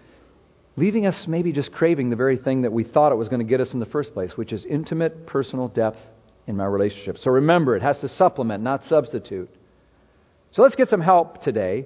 leaving 0.75 1.05
us 1.05 1.25
maybe 1.27 1.51
just 1.51 1.71
craving 1.71 2.09
the 2.09 2.15
very 2.15 2.37
thing 2.37 2.63
that 2.63 2.73
we 2.73 2.83
thought 2.83 3.11
it 3.11 3.15
was 3.15 3.29
going 3.29 3.39
to 3.39 3.45
get 3.45 3.61
us 3.61 3.73
in 3.73 3.79
the 3.79 3.85
first 3.85 4.13
place, 4.13 4.35
which 4.35 4.51
is 4.51 4.65
intimate 4.65 5.25
personal 5.25 5.67
depth 5.67 5.99
in 6.47 6.57
my 6.57 6.65
relationship. 6.65 7.17
So 7.17 7.31
remember, 7.31 7.75
it 7.75 7.81
has 7.81 7.99
to 7.99 8.09
supplement, 8.09 8.63
not 8.63 8.83
substitute. 8.83 9.49
So 10.51 10.61
let's 10.63 10.75
get 10.75 10.89
some 10.89 11.01
help 11.01 11.41
today 11.41 11.85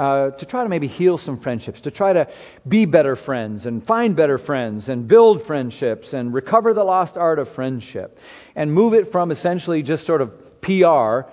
uh, 0.00 0.30
to 0.30 0.46
try 0.46 0.62
to 0.62 0.68
maybe 0.70 0.88
heal 0.88 1.18
some 1.18 1.38
friendships, 1.38 1.82
to 1.82 1.90
try 1.90 2.10
to 2.10 2.26
be 2.66 2.86
better 2.86 3.16
friends 3.16 3.66
and 3.66 3.86
find 3.86 4.16
better 4.16 4.38
friends 4.38 4.88
and 4.88 5.06
build 5.06 5.46
friendships 5.46 6.14
and 6.14 6.32
recover 6.32 6.72
the 6.72 6.82
lost 6.82 7.18
art 7.18 7.38
of 7.38 7.46
friendship 7.50 8.16
and 8.56 8.72
move 8.72 8.94
it 8.94 9.12
from 9.12 9.30
essentially 9.30 9.82
just 9.82 10.06
sort 10.06 10.22
of 10.22 10.32
PR, 10.62 11.28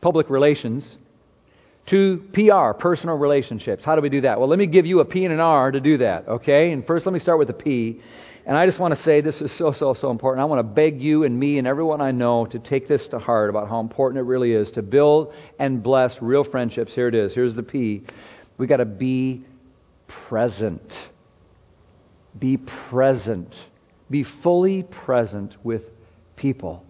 public 0.00 0.30
relations, 0.30 0.96
to 1.88 2.24
PR, 2.32 2.72
personal 2.72 3.18
relationships. 3.18 3.84
How 3.84 3.94
do 3.94 4.00
we 4.00 4.08
do 4.08 4.22
that? 4.22 4.38
Well, 4.38 4.48
let 4.48 4.58
me 4.58 4.68
give 4.68 4.86
you 4.86 5.00
a 5.00 5.04
P 5.04 5.26
and 5.26 5.34
an 5.34 5.40
R 5.40 5.70
to 5.70 5.80
do 5.80 5.98
that, 5.98 6.28
okay? 6.28 6.72
And 6.72 6.86
first, 6.86 7.04
let 7.04 7.12
me 7.12 7.18
start 7.18 7.38
with 7.38 7.48
the 7.48 7.54
P. 7.54 8.00
And 8.48 8.56
I 8.56 8.64
just 8.64 8.80
want 8.80 8.94
to 8.94 9.02
say 9.02 9.20
this 9.20 9.42
is 9.42 9.56
so, 9.58 9.72
so, 9.72 9.92
so 9.92 10.10
important. 10.10 10.40
I 10.40 10.46
want 10.46 10.60
to 10.60 10.62
beg 10.62 11.02
you 11.02 11.24
and 11.24 11.38
me 11.38 11.58
and 11.58 11.66
everyone 11.66 12.00
I 12.00 12.12
know 12.12 12.46
to 12.46 12.58
take 12.58 12.88
this 12.88 13.06
to 13.08 13.18
heart 13.18 13.50
about 13.50 13.68
how 13.68 13.78
important 13.80 14.20
it 14.20 14.22
really 14.22 14.52
is 14.52 14.70
to 14.70 14.80
build 14.80 15.34
and 15.58 15.82
bless 15.82 16.22
real 16.22 16.44
friendships. 16.44 16.94
Here 16.94 17.08
it 17.08 17.14
is. 17.14 17.34
Here's 17.34 17.54
the 17.54 17.62
P. 17.62 18.04
we 18.56 18.66
got 18.66 18.78
to 18.78 18.86
be 18.86 19.44
present. 20.30 20.94
Be 22.38 22.56
present. 22.56 23.54
Be 24.10 24.24
fully 24.24 24.82
present 24.82 25.54
with 25.62 25.82
people. 26.34 26.86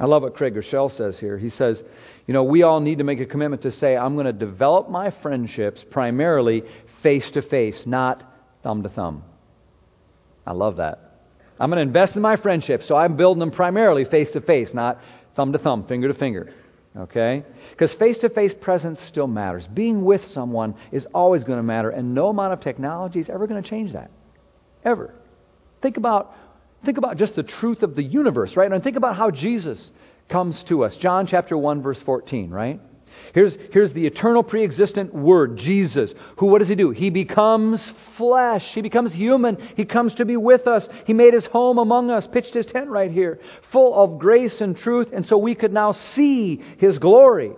I 0.00 0.06
love 0.06 0.22
what 0.22 0.34
Craig 0.34 0.54
Groeschel 0.54 0.90
says 0.90 1.20
here. 1.20 1.38
He 1.38 1.50
says, 1.50 1.84
you 2.26 2.34
know, 2.34 2.42
we 2.42 2.64
all 2.64 2.80
need 2.80 2.98
to 2.98 3.04
make 3.04 3.20
a 3.20 3.26
commitment 3.26 3.62
to 3.62 3.70
say, 3.70 3.96
I'm 3.96 4.14
going 4.14 4.26
to 4.26 4.32
develop 4.32 4.90
my 4.90 5.12
friendships 5.22 5.84
primarily 5.88 6.64
face 7.00 7.30
to 7.34 7.42
face, 7.42 7.84
not 7.86 8.24
thumb 8.64 8.82
to 8.82 8.88
thumb. 8.88 9.22
I 10.46 10.52
love 10.52 10.76
that. 10.76 11.00
I'm 11.58 11.70
going 11.70 11.78
to 11.78 11.86
invest 11.88 12.16
in 12.16 12.22
my 12.22 12.36
friendships, 12.36 12.86
so 12.86 12.96
I'm 12.96 13.16
building 13.16 13.40
them 13.40 13.50
primarily 13.50 14.04
face 14.04 14.30
to 14.32 14.40
face, 14.40 14.74
not 14.74 14.98
thumb 15.34 15.52
to 15.52 15.58
thumb, 15.58 15.86
finger 15.86 16.08
to 16.08 16.14
finger. 16.14 16.52
Okay? 16.96 17.44
Because 17.70 17.94
face 17.94 18.18
to 18.18 18.28
face 18.28 18.54
presence 18.54 19.00
still 19.00 19.26
matters. 19.26 19.66
Being 19.66 20.04
with 20.04 20.22
someone 20.24 20.74
is 20.92 21.06
always 21.14 21.44
going 21.44 21.58
to 21.58 21.62
matter, 21.62 21.90
and 21.90 22.14
no 22.14 22.28
amount 22.28 22.52
of 22.52 22.60
technology 22.60 23.20
is 23.20 23.28
ever 23.28 23.46
going 23.46 23.62
to 23.62 23.68
change 23.68 23.92
that. 23.92 24.10
Ever. 24.84 25.14
Think 25.82 25.96
about, 25.96 26.32
think 26.84 26.98
about 26.98 27.16
just 27.16 27.34
the 27.34 27.42
truth 27.42 27.82
of 27.82 27.94
the 27.94 28.02
universe, 28.02 28.56
right? 28.56 28.70
And 28.70 28.82
think 28.82 28.96
about 28.96 29.16
how 29.16 29.30
Jesus 29.30 29.90
comes 30.28 30.64
to 30.64 30.84
us. 30.84 30.96
John 30.96 31.26
chapter 31.26 31.56
1, 31.56 31.82
verse 31.82 32.02
14, 32.02 32.50
right? 32.50 32.80
Here's, 33.34 33.56
here's 33.72 33.92
the 33.92 34.06
eternal 34.06 34.42
pre-existent 34.42 35.14
Word, 35.14 35.56
Jesus, 35.56 36.14
who, 36.38 36.46
what 36.46 36.60
does 36.60 36.68
He 36.68 36.74
do? 36.74 36.90
He 36.90 37.10
becomes 37.10 37.92
flesh. 38.16 38.72
He 38.74 38.82
becomes 38.82 39.12
human. 39.12 39.56
He 39.76 39.84
comes 39.84 40.14
to 40.16 40.24
be 40.24 40.36
with 40.36 40.66
us. 40.66 40.88
He 41.04 41.12
made 41.12 41.34
His 41.34 41.44
home 41.46 41.78
among 41.78 42.10
us, 42.10 42.26
pitched 42.26 42.54
His 42.54 42.66
tent 42.66 42.88
right 42.88 43.10
here, 43.10 43.40
full 43.72 43.94
of 43.94 44.18
grace 44.18 44.60
and 44.60 44.76
truth, 44.76 45.08
and 45.12 45.26
so 45.26 45.36
we 45.38 45.54
could 45.54 45.72
now 45.72 45.92
see 45.92 46.62
His 46.78 46.98
glory. 46.98 47.52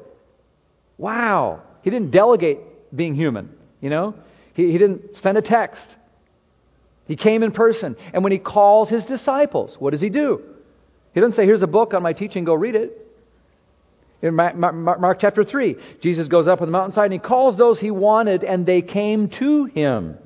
Wow. 0.97 1.63
He 1.83 1.91
didn't 1.91 2.11
delegate 2.11 2.59
being 2.95 3.15
human, 3.15 3.51
you 3.81 3.91
know? 3.91 4.15
He, 4.55 4.73
he 4.73 4.79
didn't 4.79 5.17
send 5.17 5.39
a 5.39 5.43
text. 5.43 5.87
He 7.07 7.17
came 7.17 7.43
in 7.43 7.53
person. 7.53 7.97
And 8.13 8.23
when 8.25 8.33
He 8.33 8.39
calls 8.39 8.91
His 8.91 9.07
disciples, 9.07 9.77
what 9.79 9.91
does 9.91 10.01
He 10.01 10.11
do? 10.11 10.43
He 11.15 11.21
doesn't 11.21 11.37
say, 11.37 11.47
here's 11.47 11.63
a 11.63 11.67
book 11.67 11.95
on 11.95 12.03
my 12.03 12.13
teaching, 12.13 12.45
go 12.45 12.55
read 12.55 12.75
it. 12.75 13.08
In 14.21 14.35
Mark 14.35 15.21
chapter 15.21 15.45
3, 15.45 15.77
Jesus 16.01 16.27
goes 16.27 16.49
up 16.49 16.61
on 16.61 16.69
the 16.69 16.73
mountainside 16.73 17.05
and 17.05 17.13
he 17.13 17.19
calls 17.21 17.57
those 17.57 17.79
he 17.79 17.93
wanted, 17.93 18.43
and 18.43 18.67
they 18.67 18.83
came 18.83 19.29
to 19.39 19.67
him. 19.67 20.19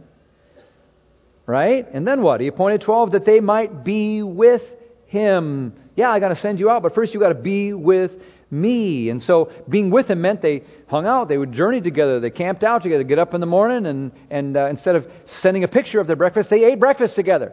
Right? 1.46 1.87
And 1.92 2.07
then 2.07 2.22
what? 2.22 2.40
He 2.40 2.46
appointed 2.46 2.81
12 2.81 3.12
that 3.12 3.24
they 3.26 3.40
might 3.40 3.85
be 3.85 4.22
with 4.22 4.62
him. 5.07 5.74
Yeah, 5.94 6.11
I 6.11 6.20
got 6.20 6.28
to 6.28 6.37
send 6.37 6.59
you 6.59 6.70
out, 6.70 6.83
but 6.83 6.94
first 6.94 7.12
you 7.12 7.20
got 7.20 7.28
to 7.28 7.35
be 7.35 7.74
with 7.74 8.12
me. 8.50 9.11
And 9.11 9.20
so 9.20 9.50
being 9.68 9.90
with 9.90 10.09
him 10.09 10.22
meant 10.22 10.40
they 10.40 10.62
hung 10.87 11.07
out, 11.07 11.28
they 11.28 11.37
would 11.37 11.52
journey 11.52 11.83
together, 11.83 12.20
they 12.20 12.31
camped 12.31 12.64
out 12.64 12.83
together, 12.83 13.02
get 13.02 13.18
up 13.18 13.35
in 13.35 13.40
the 13.40 13.46
morning, 13.46 13.87
and, 13.87 14.12
and 14.31 14.57
uh, 14.57 14.66
instead 14.66 14.96
of 14.96 15.07
sending 15.26 15.64
a 15.64 15.68
picture 15.68 16.00
of 16.00 16.07
their 16.07 16.16
breakfast, 16.16 16.48
they 16.48 16.64
ate 16.64 16.78
breakfast 16.78 17.14
together. 17.14 17.52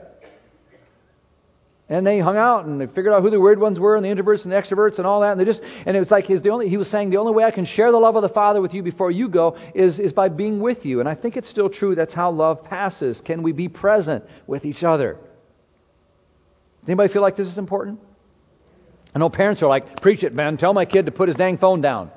And 1.92 2.06
they 2.06 2.20
hung 2.20 2.38
out 2.38 2.66
and 2.66 2.80
they 2.80 2.86
figured 2.86 3.14
out 3.14 3.24
who 3.24 3.32
the 3.32 3.40
weird 3.40 3.60
ones 3.60 3.80
were 3.80 3.96
and 3.96 4.06
the 4.06 4.10
introverts 4.10 4.44
and 4.44 4.52
the 4.52 4.56
extroverts 4.56 5.00
and 5.00 5.08
all 5.08 5.22
that. 5.22 5.32
And 5.32 5.42
they 5.42 5.46
just 5.46 5.64
and 5.88 5.98
it 5.98 6.00
was 6.00 6.12
like 6.12 6.26
he's 6.26 6.44
the 6.44 6.50
only 6.50 6.70
he 6.70 6.78
was 6.78 6.88
saying 6.88 7.10
the 7.10 7.18
only 7.18 7.34
way 7.34 7.44
I 7.44 7.50
can 7.50 7.66
share 7.66 7.92
the 7.92 7.98
love 7.98 8.16
of 8.16 8.22
the 8.22 8.30
Father 8.30 8.62
with 8.62 8.76
you 8.76 8.84
before 8.84 9.10
you 9.10 9.28
go 9.28 9.58
is, 9.74 10.00
is 10.00 10.14
by 10.14 10.30
being 10.30 10.60
with 10.60 10.86
you. 10.86 11.00
And 11.00 11.10
I 11.10 11.16
think 11.16 11.36
it's 11.36 11.50
still 11.50 11.70
true 11.70 11.96
that's 11.96 12.14
how 12.14 12.30
love 12.30 12.64
passes. 12.64 13.22
Can 13.22 13.42
we 13.42 13.54
be 13.54 13.70
present 13.70 14.24
with 14.46 14.66
each 14.66 14.84
other? 14.84 15.18
Does 16.82 16.90
anybody 16.90 17.12
feel 17.12 17.24
like 17.24 17.36
this 17.36 17.48
is 17.48 17.58
important? 17.58 18.00
I 19.16 19.18
know 19.18 19.30
parents 19.30 19.64
are 19.64 19.68
like, 19.68 20.02
preach 20.02 20.24
it, 20.24 20.36
man. 20.36 20.58
Tell 20.58 20.74
my 20.74 20.86
kid 20.86 21.08
to 21.08 21.12
put 21.12 21.28
his 21.28 21.38
dang 21.38 21.58
phone 21.58 21.82
down. 21.82 22.12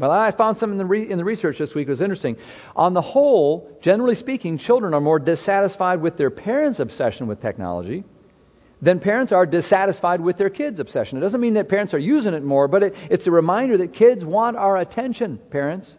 Well, 0.00 0.10
I 0.10 0.30
found 0.30 0.56
something 0.56 0.72
in 0.72 0.78
the, 0.78 0.86
re- 0.86 1.10
in 1.10 1.18
the 1.18 1.24
research 1.26 1.58
this 1.58 1.74
week 1.74 1.88
was 1.88 2.00
interesting. 2.00 2.38
On 2.74 2.94
the 2.94 3.02
whole, 3.02 3.78
generally 3.82 4.14
speaking, 4.14 4.56
children 4.56 4.94
are 4.94 5.00
more 5.00 5.18
dissatisfied 5.18 6.00
with 6.00 6.16
their 6.16 6.30
parents' 6.30 6.80
obsession 6.80 7.26
with 7.26 7.42
technology 7.42 8.04
than 8.80 8.98
parents 8.98 9.30
are 9.30 9.44
dissatisfied 9.44 10.22
with 10.22 10.38
their 10.38 10.48
kids' 10.48 10.80
obsession. 10.80 11.18
It 11.18 11.20
doesn't 11.20 11.40
mean 11.40 11.52
that 11.54 11.68
parents 11.68 11.92
are 11.92 11.98
using 11.98 12.32
it 12.32 12.42
more, 12.42 12.66
but 12.66 12.82
it, 12.82 12.94
it's 13.10 13.26
a 13.26 13.30
reminder 13.30 13.76
that 13.76 13.92
kids 13.92 14.24
want 14.24 14.56
our 14.56 14.78
attention, 14.78 15.38
parents. 15.50 15.94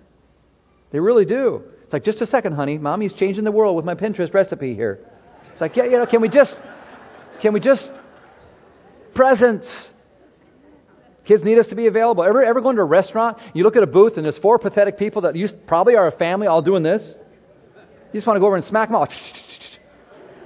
They 0.91 0.99
really 0.99 1.25
do. 1.25 1.61
It's 1.83 1.93
like, 1.93 2.03
just 2.03 2.21
a 2.21 2.25
second, 2.25 2.53
honey. 2.53 2.79
Mommy's 2.79 3.13
changing 3.13 3.43
the 3.43 3.51
world 3.51 3.75
with 3.75 3.85
my 3.85 3.93
Pinterest 3.93 4.33
recipe 4.33 4.73
here. 4.73 4.97
It's 5.51 5.61
like, 5.61 5.75
yeah, 5.75 5.83
you 5.83 5.91
know, 5.91 6.07
can 6.07 6.21
we 6.21 6.29
just, 6.29 6.55
can 7.39 7.53
we 7.53 7.59
just, 7.59 7.87
presents. 9.13 9.67
Kids 11.25 11.43
need 11.43 11.60
us 11.60 11.67
to 11.67 11.75
be 11.75 11.88
available. 11.88 12.23
Ever, 12.23 12.43
ever 12.43 12.62
go 12.62 12.71
into 12.71 12.81
a 12.81 12.86
restaurant, 12.86 13.38
you 13.53 13.63
look 13.63 13.75
at 13.75 13.84
a 13.84 13.88
booth 13.88 14.17
and 14.17 14.25
there's 14.25 14.39
four 14.39 14.57
pathetic 14.57 14.97
people 14.97 15.21
that 15.23 15.36
you 15.36 15.47
probably 15.67 15.95
are 15.95 16.07
a 16.07 16.12
family 16.12 16.47
all 16.47 16.62
doing 16.62 16.84
this? 16.84 17.13
You 18.12 18.17
just 18.17 18.27
want 18.27 18.38
to 18.38 18.39
go 18.39 18.47
over 18.47 18.55
and 18.55 18.65
smack 18.65 18.89
them 18.89 18.95
off. 18.95 19.10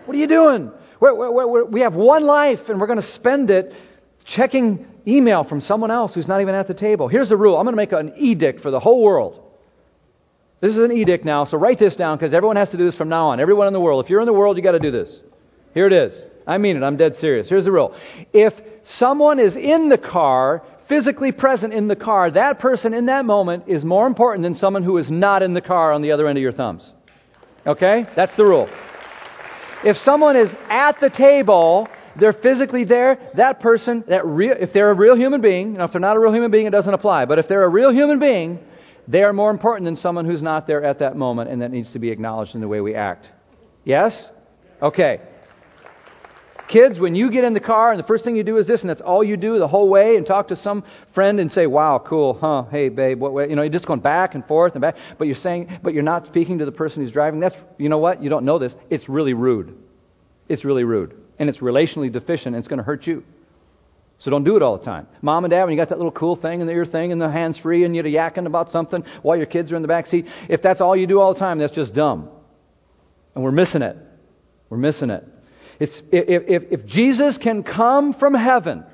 What 0.06 0.16
are 0.16 0.20
you 0.20 0.28
doing? 0.28 0.72
We're, 1.00 1.16
we're, 1.16 1.48
we're, 1.48 1.66
we 1.66 1.82
have 1.82 1.96
one 1.96 2.26
life 2.26 2.70
and 2.70 2.80
we're 2.80 2.86
going 2.86 3.02
to 3.02 3.12
spend 3.14 3.50
it 3.50 3.74
checking 4.24 4.86
email 5.08 5.44
from 5.44 5.62
someone 5.62 5.90
else 5.90 6.14
who's 6.14 6.28
not 6.28 6.42
even 6.42 6.54
at 6.54 6.68
the 6.68 6.76
table. 6.76 7.08
Here's 7.08 7.30
the 7.30 7.38
rule 7.38 7.58
I'm 7.58 7.66
going 7.66 7.74
to 7.74 7.78
make 7.78 7.92
an 7.92 8.14
edict 8.16 8.62
for 8.62 8.70
the 8.70 8.80
whole 8.80 9.04
world. 9.04 9.42
This 10.62 10.72
is 10.72 10.78
an 10.78 10.92
edict 10.92 11.26
now, 11.26 11.46
so 11.46 11.58
write 11.58 11.80
this 11.80 11.96
down 11.96 12.18
because 12.18 12.34
everyone 12.34 12.56
has 12.56 12.70
to 12.70 12.78
do 12.78 12.86
this 12.86 12.96
from 12.96 13.10
now 13.10 13.28
on. 13.28 13.40
Everyone 13.40 13.68
in 13.68 13.74
the 13.74 13.80
world. 13.80 14.04
If 14.04 14.10
you're 14.10 14.22
in 14.22 14.26
the 14.26 14.34
world, 14.34 14.58
you've 14.58 14.64
got 14.64 14.72
to 14.72 14.80
do 14.80 14.92
this. 14.92 15.22
Here 15.74 15.88
it 15.88 15.94
is. 15.94 16.24
I 16.48 16.58
mean 16.58 16.78
it. 16.78 16.84
I'm 16.84 16.98
dead 16.98 17.16
serious. 17.16 17.50
Here's 17.50 17.66
the 17.66 17.72
rule. 17.72 17.96
If 18.34 18.54
someone 18.84 19.40
is 19.40 19.56
in 19.56 19.90
the 19.90 19.98
car 19.98 20.64
physically 20.88 21.32
present 21.32 21.74
in 21.74 21.88
the 21.88 21.96
car, 21.96 22.32
that 22.32 22.60
person 22.60 22.94
in 22.94 23.08
that 23.08 23.26
moment 23.26 23.64
is 23.68 23.84
more 23.84 24.08
important 24.08 24.44
than 24.44 24.54
someone 24.54 24.84
who 24.84 24.98
is 24.98 25.10
not 25.10 25.42
in 25.42 25.54
the 25.54 25.62
car 25.62 25.92
on 25.92 26.02
the 26.02 26.12
other 26.12 26.28
end 26.28 26.38
of 26.38 26.42
your 26.42 26.52
thumbs. 26.52 26.92
Okay? 27.66 28.06
That's 28.16 28.36
the 28.38 28.46
rule. 28.46 28.70
If 29.84 29.98
someone 29.98 30.36
is 30.36 30.50
at 30.70 31.00
the 31.00 31.10
table, 31.10 31.88
they're 32.16 32.34
physically 32.34 32.86
there, 32.86 33.32
that 33.36 33.60
person, 33.60 34.04
that 34.08 34.26
real, 34.26 34.56
if 34.60 34.74
they're 34.74 34.92
a 34.92 34.96
real 34.96 35.16
human 35.16 35.42
being, 35.42 35.74
you 35.74 35.78
know, 35.78 35.86
if 35.86 35.92
they're 35.92 36.02
not 36.02 36.18
a 36.18 36.20
real 36.20 36.34
human 36.34 36.52
being, 36.52 36.66
it 36.66 36.72
doesn't 36.72 36.94
apply. 36.94 37.26
But 37.26 37.40
if 37.40 37.48
they're 37.48 37.64
a 37.64 37.70
real 37.70 37.92
human 37.92 38.20
being, 38.20 38.60
they 39.08 39.24
are 39.24 39.34
more 39.34 39.52
important 39.52 39.86
than 39.86 39.96
someone 39.96 40.26
who's 40.26 40.42
not 40.42 40.66
there 40.68 40.84
at 40.84 41.00
that 41.00 41.16
moment 41.16 41.50
and 41.50 41.62
that 41.62 41.72
needs 41.72 41.92
to 41.94 42.00
be 42.00 42.10
acknowledged 42.10 42.56
in 42.56 42.62
the 42.62 42.68
way 42.68 42.82
we 42.82 42.96
act. 42.96 43.28
Yes? 43.84 44.30
Okay. 44.82 45.22
Kids, 46.68 47.00
when 47.00 47.14
you 47.14 47.30
get 47.30 47.44
in 47.44 47.54
the 47.54 47.60
car 47.60 47.92
and 47.92 48.00
the 48.00 48.08
first 48.08 48.24
thing 48.24 48.36
you 48.36 48.44
do 48.44 48.58
is 48.58 48.66
this, 48.66 48.82
and 48.82 48.90
that's 48.90 49.02
all 49.02 49.24
you 49.24 49.38
do 49.38 49.60
the 49.60 49.68
whole 49.68 49.88
way, 49.88 50.18
and 50.18 50.26
talk 50.26 50.48
to 50.48 50.56
some 50.56 50.84
friend 51.14 51.40
and 51.40 51.52
say, 51.52 51.68
"Wow, 51.68 52.00
cool, 52.04 52.34
huh? 52.34 52.64
Hey, 52.64 52.90
babe, 52.90 53.20
what?" 53.20 53.50
You 53.50 53.56
know, 53.56 53.62
you're 53.62 53.72
just 53.72 53.86
going 53.86 54.00
back 54.00 54.34
and 54.34 54.44
forth 54.48 54.74
and 54.74 54.82
back, 54.82 54.96
but 55.20 55.28
you're 55.28 55.36
saying, 55.36 55.80
but 55.84 55.94
you're 55.94 56.04
not 56.04 56.26
speaking 56.26 56.58
to 56.60 56.66
the 56.66 56.72
person 56.72 57.04
who's 57.04 57.12
driving. 57.12 57.40
That's, 57.40 57.56
you 57.78 57.90
know 57.90 58.00
what? 58.00 58.24
You 58.24 58.30
don't 58.30 58.46
know 58.46 58.58
this. 58.58 58.76
It's 58.90 59.08
really 59.08 59.34
rude. 59.34 59.76
It's 60.50 60.66
really 60.66 60.84
rude, 60.84 61.14
and 61.38 61.50
it's 61.50 61.60
relationally 61.60 62.12
deficient, 62.12 62.56
and 62.56 62.58
it's 62.58 62.68
going 62.68 62.80
to 62.80 62.84
hurt 62.84 63.06
you. 63.06 63.24
So 64.18 64.32
don't 64.32 64.44
do 64.44 64.56
it 64.56 64.64
all 64.64 64.78
the 64.78 64.86
time. 64.86 65.08
Mom 65.22 65.44
and 65.44 65.52
dad, 65.52 65.66
when 65.66 65.74
you 65.74 65.78
got 65.78 65.90
that 65.90 65.98
little 65.98 66.12
cool 66.12 66.36
thing 66.36 66.62
in 66.62 66.68
the 66.68 66.74
ear 66.74 66.86
thing 66.86 67.12
and 67.12 67.22
the 67.22 67.30
hands 67.30 67.58
free, 67.60 67.84
and 67.84 67.96
you're 67.96 68.06
yakking 68.06 68.48
about 68.48 68.72
something 68.72 69.04
while 69.22 69.38
your 69.38 69.46
kids 69.46 69.72
are 69.72 69.76
in 69.76 69.84
the 69.84 69.88
back 69.88 70.08
seat, 70.08 70.26
if 70.50 70.64
that's 70.64 70.82
all 70.82 70.96
you 70.96 71.06
do 71.06 71.20
all 71.20 71.34
the 71.34 71.40
time, 71.40 71.60
that's 71.60 71.74
just 71.74 71.94
dumb, 71.94 72.30
and 73.36 73.44
we're 73.44 73.52
missing 73.52 73.84
it. 73.84 73.98
We're 74.70 74.78
missing 74.78 75.12
it. 75.12 75.24
It's, 75.80 76.02
if, 76.12 76.44
if, 76.48 76.82
if 76.82 76.86
Jesus 76.86 77.38
can 77.38 77.64
come 77.64 78.14
from 78.14 78.34
heaven 78.34 78.86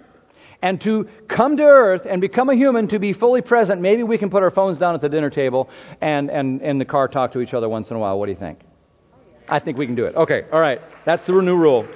and 0.62 0.80
to 0.82 1.08
come 1.28 1.58
to 1.58 1.64
earth 1.64 2.04
and 2.10 2.22
become 2.22 2.50
a 2.50 2.56
human 2.56 2.88
to 2.90 3.00
be 3.00 3.14
fully 3.14 3.42
present, 3.42 3.82
maybe 3.82 4.04
we 4.04 4.18
can 4.18 4.30
put 4.30 4.44
our 4.44 4.52
phones 4.52 4.78
down 4.78 4.96
at 4.96 5.02
the 5.02 5.10
dinner 5.10 5.30
table 5.30 5.70
and, 6.02 6.30
and 6.30 6.62
in 6.62 6.78
the 6.78 6.86
car 6.86 7.08
talk 7.08 7.34
to 7.34 7.42
each 7.42 7.54
other 7.54 7.68
once 7.70 7.90
in 7.90 7.96
a 7.96 8.00
while. 8.00 8.18
What 8.20 8.28
do 8.28 8.32
you 8.32 8.38
think? 8.38 8.60
I 9.48 9.60
think 9.60 9.78
we 9.78 9.86
can 9.86 9.96
do 9.96 10.06
it. 10.06 10.16
Okay, 10.16 10.44
all 10.52 10.62
right. 10.62 10.80
That's 11.06 11.26
the 11.26 11.34
new 11.34 11.58
rule. 11.58 11.88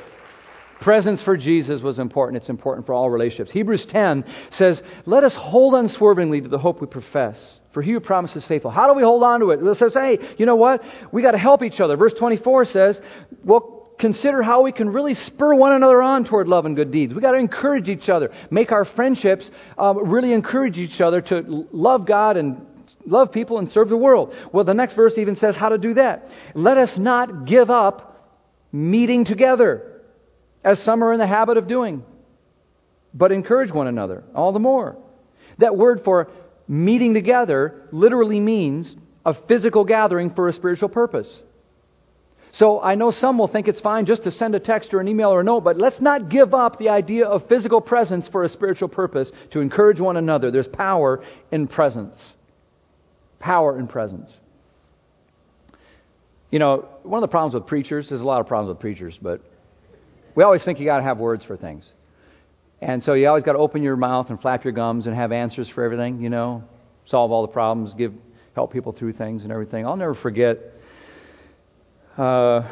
Presence 0.82 1.24
for 1.24 1.38
Jesus 1.38 1.82
was 1.82 2.00
important. 2.00 2.42
It's 2.42 2.50
important 2.50 2.86
for 2.86 2.94
all 2.94 3.10
relationships. 3.10 3.52
Hebrews 3.52 3.86
10 3.86 4.26
says, 4.52 4.82
Let 5.06 5.24
us 5.24 5.34
hold 5.34 5.74
unswervingly 5.74 6.42
to 6.42 6.50
the 6.50 6.58
hope 6.58 6.82
we 6.82 6.88
profess. 6.88 7.60
For 7.76 7.82
he 7.82 7.92
who 7.92 8.00
promises 8.00 8.46
faithful. 8.46 8.72
How 8.72 8.88
do 8.88 8.94
we 8.94 9.04
hold 9.04 9.22
on 9.24 9.42
to 9.42 9.52
it? 9.52 9.62
It 9.62 9.76
says, 9.76 9.94
hey, 9.94 10.18
you 10.38 10.46
know 10.46 10.56
what? 10.56 10.82
We 11.12 11.22
got 11.22 11.32
to 11.32 11.38
help 11.38 11.62
each 11.62 11.82
other. 11.82 11.98
Verse 11.98 12.14
24 12.14 12.66
says, 12.66 13.02
well, 13.44 13.85
consider 13.98 14.42
how 14.42 14.62
we 14.62 14.72
can 14.72 14.90
really 14.90 15.14
spur 15.14 15.56
one 15.56 15.74
another 15.74 16.02
on 16.02 16.26
toward 16.26 16.48
love 16.48 16.66
and 16.66 16.76
good 16.76 16.92
deeds. 16.92 17.14
We've 17.14 17.22
got 17.22 17.32
to 17.32 17.38
encourage 17.38 17.90
each 17.90 18.10
other, 18.10 18.32
make 18.52 18.72
our 18.72 18.86
friendships 18.86 19.50
um, 19.78 20.10
really 20.10 20.34
encourage 20.34 20.78
each 20.78 21.02
other 21.02 21.22
to 21.22 21.68
love 21.72 22.06
God 22.06 22.38
and 22.38 22.66
love 23.06 23.32
people 23.32 23.58
and 23.60 23.70
serve 23.70 23.90
the 23.90 23.98
world. 23.98 24.34
Well, 24.52 24.64
the 24.64 24.74
next 24.74 24.96
verse 24.96 25.18
even 25.18 25.36
says 25.36 25.56
how 25.56 25.70
to 25.70 25.78
do 25.78 25.94
that. 25.96 26.30
Let 26.54 26.78
us 26.78 26.98
not 26.98 27.46
give 27.46 27.70
up 27.70 28.12
meeting 28.72 29.26
together, 29.26 30.02
as 30.64 30.82
some 30.84 31.04
are 31.04 31.14
in 31.14 31.20
the 31.20 31.28
habit 31.28 31.58
of 31.58 31.68
doing, 31.68 32.04
but 33.14 33.32
encourage 33.32 33.72
one 33.72 33.88
another 33.88 34.24
all 34.34 34.52
the 34.52 34.60
more. 34.60 34.98
That 35.60 35.78
word 35.78 36.02
for 36.04 36.30
meeting 36.68 37.14
together 37.14 37.88
literally 37.92 38.40
means 38.40 38.96
a 39.26 39.34
physical 39.34 39.86
gathering 39.86 40.32
for 40.32 40.48
a 40.48 40.54
spiritual 40.54 40.90
purpose. 40.90 41.42
So 42.58 42.82
I 42.82 42.96
know 42.96 43.12
some 43.12 43.38
will 43.38 43.50
think 43.50 43.68
it's 43.68 43.82
fine 43.82 44.06
just 44.06 44.24
to 44.24 44.32
send 44.32 44.56
a 44.56 44.62
text 44.62 44.94
or 44.94 45.02
an 45.02 45.10
email 45.10 45.30
or 45.30 45.42
a 45.42 45.44
note, 45.44 45.66
but 45.66 45.78
let's 45.78 46.00
not 46.00 46.30
give 46.30 46.54
up 46.54 46.80
the 46.80 46.88
idea 46.88 47.26
of 47.26 47.50
physical 47.50 47.82
presence 47.82 48.30
for 48.30 48.46
a 48.46 48.50
spiritual 48.50 48.88
purpose 48.88 49.30
to 49.52 49.60
encourage 49.60 50.00
one 50.00 50.16
another. 50.16 50.52
There's 50.52 50.68
power 50.68 51.22
in 51.52 51.68
presence. 51.68 52.16
Power 53.40 53.78
in 53.78 53.88
presence. 53.88 54.32
You 56.50 56.60
know, 56.60 56.88
one 57.04 57.22
of 57.22 57.28
the 57.28 57.32
problems 57.32 57.56
with 57.56 57.68
preachers, 57.68 58.08
there's 58.08 58.22
a 58.22 58.26
lot 58.26 58.40
of 58.40 58.48
problems 58.48 58.70
with 58.70 58.80
preachers, 58.80 59.20
but 59.22 59.42
we 60.34 60.44
always 60.46 60.64
think 60.64 60.80
you 60.80 60.86
got 60.86 60.98
to 60.98 61.04
have 61.04 61.18
words 61.18 61.44
for 61.44 61.58
things. 61.58 61.92
And 62.80 63.04
so 63.04 63.16
you 63.16 63.28
always 63.28 63.44
got 63.44 63.54
to 63.54 63.60
open 63.60 63.84
your 63.84 63.98
mouth 63.98 64.30
and 64.30 64.40
flap 64.40 64.64
your 64.64 64.72
gums 64.72 65.08
and 65.08 65.16
have 65.16 65.34
answers 65.34 65.68
for 65.68 65.84
everything, 65.84 66.22
you 66.22 66.30
know, 66.30 66.64
solve 67.04 67.34
all 67.34 67.42
the 67.42 67.52
problems, 67.52 67.94
give 67.96 68.14
help 68.54 68.72
people 68.72 68.94
through 68.94 69.12
things 69.12 69.44
and 69.44 69.52
everything. 69.52 69.86
I'll 69.86 69.98
never 69.98 70.16
forget 70.16 70.60
uh, 72.18 72.68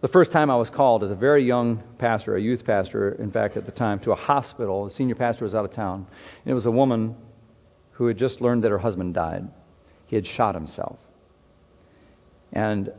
the 0.00 0.08
first 0.08 0.32
time 0.32 0.50
I 0.50 0.56
was 0.56 0.70
called 0.70 1.02
as 1.02 1.10
a 1.10 1.14
very 1.14 1.44
young 1.44 1.82
pastor, 1.98 2.36
a 2.36 2.40
youth 2.40 2.64
pastor, 2.64 3.12
in 3.12 3.30
fact, 3.30 3.56
at 3.56 3.64
the 3.64 3.72
time, 3.72 4.00
to 4.00 4.12
a 4.12 4.16
hospital. 4.16 4.84
The 4.84 4.90
senior 4.90 5.14
pastor 5.14 5.44
was 5.44 5.54
out 5.54 5.64
of 5.64 5.72
town. 5.72 6.06
And 6.44 6.52
it 6.52 6.54
was 6.54 6.66
a 6.66 6.70
woman 6.70 7.16
who 7.92 8.06
had 8.06 8.18
just 8.18 8.40
learned 8.40 8.64
that 8.64 8.70
her 8.70 8.78
husband 8.78 9.14
died. 9.14 9.48
He 10.06 10.16
had 10.16 10.26
shot 10.26 10.54
himself. 10.54 10.98
And 12.52 12.92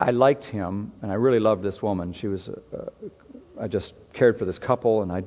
I 0.00 0.12
liked 0.12 0.44
him, 0.44 0.92
and 1.02 1.10
I 1.10 1.16
really 1.16 1.40
loved 1.40 1.64
this 1.64 1.82
woman. 1.82 2.12
She 2.12 2.28
was, 2.28 2.48
uh, 2.48 2.90
I 3.60 3.66
just 3.66 3.94
cared 4.12 4.38
for 4.38 4.44
this 4.44 4.58
couple, 4.58 5.02
and 5.02 5.10
I, 5.10 5.24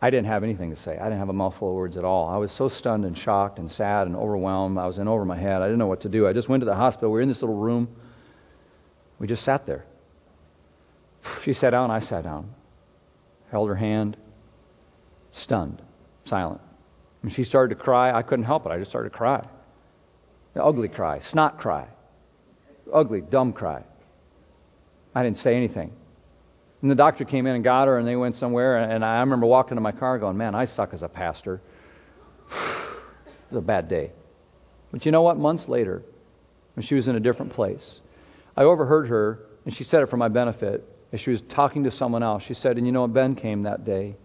I 0.00 0.08
didn't 0.08 0.26
have 0.26 0.42
anything 0.44 0.70
to 0.70 0.76
say. 0.76 0.96
I 0.96 1.04
didn't 1.04 1.18
have 1.18 1.28
a 1.28 1.34
mouthful 1.34 1.68
of 1.68 1.74
words 1.74 1.98
at 1.98 2.04
all. 2.04 2.28
I 2.28 2.38
was 2.38 2.50
so 2.50 2.68
stunned 2.68 3.04
and 3.04 3.18
shocked 3.18 3.58
and 3.58 3.70
sad 3.70 4.06
and 4.06 4.16
overwhelmed. 4.16 4.78
I 4.78 4.86
was 4.86 4.96
in 4.96 5.08
over 5.08 5.26
my 5.26 5.38
head. 5.38 5.60
I 5.60 5.66
didn't 5.66 5.78
know 5.78 5.88
what 5.88 6.00
to 6.00 6.08
do. 6.08 6.26
I 6.26 6.32
just 6.32 6.48
went 6.48 6.62
to 6.62 6.64
the 6.64 6.74
hospital. 6.74 7.10
We 7.10 7.16
were 7.16 7.20
in 7.20 7.28
this 7.28 7.42
little 7.42 7.56
room. 7.56 7.88
We 9.22 9.28
just 9.28 9.44
sat 9.44 9.66
there. 9.66 9.84
She 11.44 11.52
sat 11.52 11.70
down, 11.70 11.92
I 11.92 12.00
sat 12.00 12.24
down. 12.24 12.52
Held 13.52 13.68
her 13.68 13.76
hand, 13.76 14.16
stunned, 15.30 15.80
silent. 16.24 16.60
And 17.22 17.30
she 17.30 17.44
started 17.44 17.76
to 17.76 17.80
cry. 17.80 18.12
I 18.12 18.22
couldn't 18.22 18.46
help 18.46 18.66
it. 18.66 18.72
I 18.72 18.78
just 18.78 18.90
started 18.90 19.10
to 19.10 19.16
cry. 19.16 19.46
An 20.56 20.60
ugly 20.60 20.88
cry, 20.88 21.20
snot 21.20 21.60
cry, 21.60 21.86
ugly, 22.92 23.20
dumb 23.20 23.52
cry. 23.52 23.84
I 25.14 25.22
didn't 25.22 25.38
say 25.38 25.54
anything. 25.54 25.92
And 26.80 26.90
the 26.90 26.96
doctor 26.96 27.24
came 27.24 27.46
in 27.46 27.54
and 27.54 27.62
got 27.62 27.86
her, 27.86 27.98
and 27.98 28.08
they 28.08 28.16
went 28.16 28.34
somewhere. 28.34 28.76
And 28.76 29.04
I 29.04 29.20
remember 29.20 29.46
walking 29.46 29.76
to 29.76 29.80
my 29.80 29.92
car 29.92 30.18
going, 30.18 30.36
Man, 30.36 30.56
I 30.56 30.64
suck 30.64 30.92
as 30.94 31.02
a 31.02 31.08
pastor. 31.08 31.60
it 32.50 33.52
was 33.52 33.58
a 33.58 33.60
bad 33.60 33.88
day. 33.88 34.10
But 34.90 35.06
you 35.06 35.12
know 35.12 35.22
what? 35.22 35.36
Months 35.36 35.68
later, 35.68 36.02
when 36.74 36.84
she 36.84 36.96
was 36.96 37.06
in 37.06 37.14
a 37.14 37.20
different 37.20 37.52
place, 37.52 38.00
I 38.56 38.64
overheard 38.64 39.08
her, 39.08 39.40
and 39.64 39.74
she 39.74 39.84
said 39.84 40.02
it 40.02 40.10
for 40.10 40.16
my 40.16 40.28
benefit, 40.28 40.84
as 41.12 41.20
she 41.20 41.30
was 41.30 41.42
talking 41.42 41.84
to 41.84 41.90
someone 41.90 42.22
else. 42.22 42.42
She 42.42 42.54
said, 42.54 42.76
And 42.76 42.86
you 42.86 42.92
know, 42.92 43.06
Ben 43.06 43.34
came 43.34 43.62
that 43.62 43.84
day. 43.84 44.16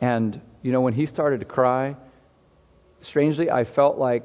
And, 0.00 0.40
you 0.62 0.72
know, 0.72 0.80
when 0.80 0.92
he 0.92 1.06
started 1.06 1.40
to 1.40 1.46
cry, 1.46 1.96
strangely, 3.00 3.50
I 3.50 3.64
felt 3.64 3.98
like 3.98 4.24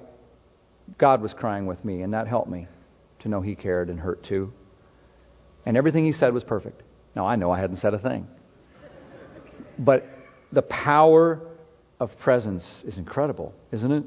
God 0.97 1.21
was 1.21 1.33
crying 1.33 1.65
with 1.65 1.83
me, 1.85 2.01
and 2.01 2.13
that 2.13 2.27
helped 2.27 2.49
me 2.49 2.67
to 3.19 3.29
know 3.29 3.41
he 3.41 3.55
cared 3.55 3.89
and 3.89 3.99
hurt 3.99 4.23
too. 4.23 4.51
And 5.65 5.77
everything 5.77 6.05
he 6.05 6.11
said 6.11 6.33
was 6.33 6.43
perfect. 6.43 6.81
Now, 7.15 7.25
I 7.25 7.35
know 7.35 7.51
I 7.51 7.59
hadn't 7.59 7.77
said 7.77 7.93
a 7.93 7.99
thing. 7.99 8.27
But 9.77 10.05
the 10.51 10.61
power 10.63 11.41
of 11.99 12.17
presence 12.19 12.83
is 12.85 12.97
incredible, 12.97 13.53
isn't 13.71 13.91
it? 13.91 14.03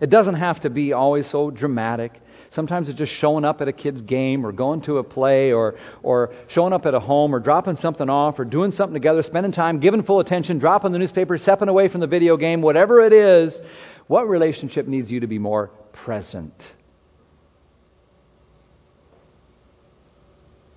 It 0.00 0.10
doesn't 0.10 0.34
have 0.34 0.60
to 0.60 0.70
be 0.70 0.92
always 0.92 1.28
so 1.28 1.50
dramatic. 1.50 2.12
Sometimes 2.50 2.88
it's 2.88 2.98
just 2.98 3.12
showing 3.12 3.44
up 3.44 3.60
at 3.60 3.68
a 3.68 3.72
kid's 3.72 4.00
game 4.00 4.46
or 4.46 4.52
going 4.52 4.80
to 4.82 4.98
a 4.98 5.04
play 5.04 5.52
or, 5.52 5.76
or 6.02 6.32
showing 6.48 6.72
up 6.72 6.86
at 6.86 6.94
a 6.94 7.00
home 7.00 7.34
or 7.34 7.40
dropping 7.40 7.76
something 7.76 8.08
off 8.08 8.38
or 8.38 8.44
doing 8.44 8.72
something 8.72 8.94
together, 8.94 9.22
spending 9.22 9.52
time, 9.52 9.80
giving 9.80 10.02
full 10.02 10.20
attention, 10.20 10.58
dropping 10.58 10.92
the 10.92 10.98
newspaper, 10.98 11.36
stepping 11.36 11.68
away 11.68 11.88
from 11.88 12.00
the 12.00 12.06
video 12.06 12.36
game, 12.36 12.62
whatever 12.62 13.00
it 13.02 13.12
is. 13.12 13.60
What 14.06 14.28
relationship 14.28 14.86
needs 14.86 15.10
you 15.10 15.20
to 15.20 15.26
be 15.26 15.38
more 15.38 15.68
present? 15.92 16.54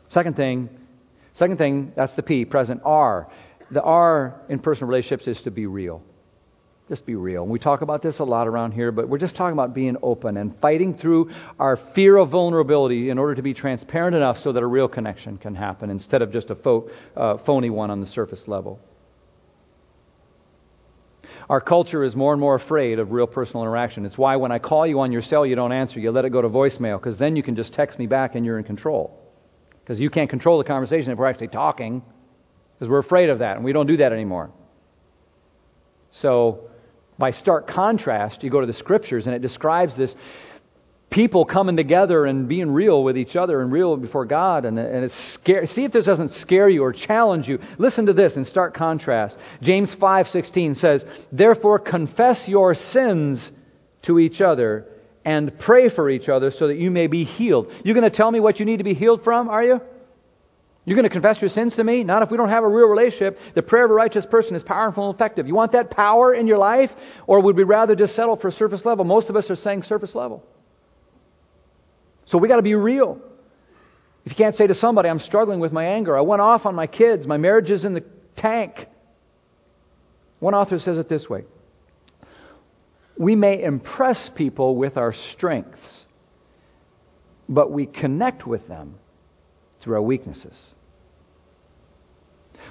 Second 0.09 0.35
thing, 0.35 0.69
second 1.33 1.57
thing, 1.57 1.93
that's 1.95 2.13
the 2.17 2.23
P, 2.23 2.43
present. 2.43 2.81
R. 2.83 3.31
The 3.71 3.81
R 3.81 4.41
in 4.49 4.59
personal 4.59 4.89
relationships 4.89 5.25
is 5.25 5.41
to 5.43 5.51
be 5.51 5.67
real. 5.67 6.03
Just 6.91 7.05
be 7.05 7.15
real. 7.15 7.43
And 7.43 7.49
we 7.49 7.57
talk 7.57 7.83
about 7.83 8.01
this 8.01 8.19
a 8.19 8.25
lot 8.25 8.49
around 8.49 8.73
here, 8.73 8.91
but 8.91 9.07
we're 9.07 9.17
just 9.17 9.37
talking 9.37 9.53
about 9.53 9.73
being 9.73 9.95
open 10.03 10.35
and 10.35 10.53
fighting 10.59 10.93
through 10.93 11.31
our 11.57 11.77
fear 11.95 12.17
of 12.17 12.31
vulnerability 12.31 13.09
in 13.09 13.17
order 13.17 13.33
to 13.33 13.41
be 13.41 13.53
transparent 13.53 14.13
enough 14.13 14.39
so 14.39 14.51
that 14.51 14.61
a 14.61 14.67
real 14.67 14.89
connection 14.89 15.37
can 15.37 15.55
happen 15.55 15.89
instead 15.89 16.21
of 16.21 16.33
just 16.33 16.49
a 16.49 16.55
fo- 16.55 16.89
uh, 17.15 17.37
phony 17.45 17.69
one 17.69 17.91
on 17.91 18.01
the 18.01 18.05
surface 18.05 18.45
level. 18.45 18.77
Our 21.49 21.61
culture 21.61 22.03
is 22.03 22.13
more 22.13 22.33
and 22.33 22.41
more 22.41 22.55
afraid 22.55 22.99
of 22.99 23.13
real 23.13 23.25
personal 23.25 23.63
interaction. 23.63 24.05
It's 24.05 24.17
why 24.17 24.35
when 24.35 24.51
I 24.51 24.59
call 24.59 24.85
you 24.85 24.99
on 24.99 25.13
your 25.13 25.21
cell, 25.21 25.45
you 25.45 25.55
don't 25.55 25.71
answer. 25.71 26.01
You 26.01 26.11
let 26.11 26.25
it 26.25 26.31
go 26.31 26.41
to 26.41 26.49
voicemail 26.49 26.99
because 26.99 27.17
then 27.17 27.37
you 27.37 27.41
can 27.41 27.55
just 27.55 27.71
text 27.71 27.99
me 27.99 28.05
back 28.05 28.35
and 28.35 28.45
you're 28.45 28.57
in 28.57 28.65
control. 28.65 29.17
Because 29.81 29.97
you 29.97 30.09
can't 30.09 30.29
control 30.29 30.57
the 30.57 30.65
conversation 30.65 31.13
if 31.13 31.17
we're 31.17 31.27
actually 31.27 31.47
talking 31.47 32.01
because 32.73 32.89
we're 32.89 32.99
afraid 32.99 33.29
of 33.29 33.39
that 33.39 33.55
and 33.55 33.63
we 33.63 33.71
don't 33.71 33.87
do 33.87 33.95
that 33.95 34.11
anymore. 34.11 34.51
So, 36.13 36.67
by 37.21 37.31
stark 37.31 37.67
contrast, 37.67 38.43
you 38.43 38.49
go 38.49 38.59
to 38.59 38.67
the 38.67 38.73
scriptures 38.73 39.27
and 39.27 39.35
it 39.35 39.43
describes 39.43 39.95
this 39.95 40.13
people 41.11 41.45
coming 41.45 41.75
together 41.75 42.25
and 42.25 42.47
being 42.47 42.71
real 42.71 43.03
with 43.03 43.15
each 43.15 43.35
other 43.35 43.61
and 43.61 43.71
real 43.71 43.95
before 43.95 44.25
God. 44.25 44.65
And, 44.65 44.79
and 44.79 45.05
it's 45.05 45.33
scary. 45.35 45.67
See 45.67 45.83
if 45.83 45.91
this 45.91 46.05
doesn't 46.05 46.31
scare 46.31 46.67
you 46.67 46.81
or 46.83 46.91
challenge 46.91 47.47
you. 47.47 47.59
Listen 47.77 48.07
to 48.07 48.13
this 48.13 48.37
in 48.37 48.45
stark 48.45 48.73
contrast. 48.73 49.37
James 49.61 49.93
5:16 49.93 50.75
says, 50.75 51.05
"Therefore 51.31 51.77
confess 51.77 52.47
your 52.47 52.73
sins 52.73 53.51
to 54.03 54.17
each 54.17 54.41
other 54.41 54.85
and 55.23 55.59
pray 55.59 55.89
for 55.89 56.09
each 56.09 56.27
other 56.27 56.49
so 56.49 56.67
that 56.69 56.77
you 56.77 56.89
may 56.89 57.05
be 57.05 57.23
healed." 57.23 57.71
You 57.83 57.93
going 57.93 58.09
to 58.09 58.17
tell 58.17 58.31
me 58.31 58.39
what 58.39 58.59
you 58.59 58.65
need 58.65 58.77
to 58.77 58.83
be 58.83 58.95
healed 58.95 59.23
from, 59.23 59.47
are 59.47 59.63
you? 59.63 59.79
You're 60.83 60.95
going 60.95 61.07
to 61.07 61.13
confess 61.13 61.39
your 61.39 61.49
sins 61.49 61.75
to 61.75 61.83
me? 61.83 62.03
Not 62.03 62.23
if 62.23 62.31
we 62.31 62.37
don't 62.37 62.49
have 62.49 62.63
a 62.63 62.67
real 62.67 62.87
relationship. 62.87 63.37
The 63.53 63.61
prayer 63.61 63.85
of 63.85 63.91
a 63.91 63.93
righteous 63.93 64.25
person 64.25 64.55
is 64.55 64.63
powerful 64.63 65.07
and 65.07 65.15
effective. 65.15 65.47
You 65.47 65.53
want 65.53 65.73
that 65.73 65.91
power 65.91 66.33
in 66.33 66.47
your 66.47 66.57
life? 66.57 66.89
Or 67.27 67.39
would 67.39 67.55
we 67.55 67.63
rather 67.63 67.95
just 67.95 68.15
settle 68.15 68.35
for 68.35 68.49
surface 68.49 68.83
level? 68.83 69.05
Most 69.05 69.29
of 69.29 69.35
us 69.35 69.49
are 69.51 69.55
saying 69.55 69.83
surface 69.83 70.15
level. 70.15 70.43
So 72.25 72.39
we 72.39 72.47
got 72.47 72.55
to 72.55 72.63
be 72.63 72.73
real. 72.73 73.19
If 74.25 74.31
you 74.31 74.35
can't 74.35 74.55
say 74.55 74.67
to 74.67 74.75
somebody, 74.75 75.09
I'm 75.09 75.19
struggling 75.19 75.59
with 75.59 75.71
my 75.71 75.85
anger, 75.85 76.17
I 76.17 76.21
went 76.21 76.41
off 76.41 76.65
on 76.65 76.75
my 76.75 76.87
kids, 76.87 77.27
my 77.27 77.37
marriage 77.37 77.69
is 77.69 77.85
in 77.85 77.93
the 77.93 78.03
tank. 78.35 78.87
One 80.39 80.53
author 80.53 80.79
says 80.79 80.97
it 80.97 81.09
this 81.09 81.29
way 81.29 81.45
We 83.17 83.35
may 83.35 83.61
impress 83.61 84.29
people 84.33 84.75
with 84.75 84.97
our 84.97 85.13
strengths, 85.13 86.05
but 87.49 87.71
we 87.71 87.85
connect 87.85 88.47
with 88.47 88.67
them 88.67 88.95
through 89.81 89.95
our 89.95 90.01
weaknesses. 90.01 90.57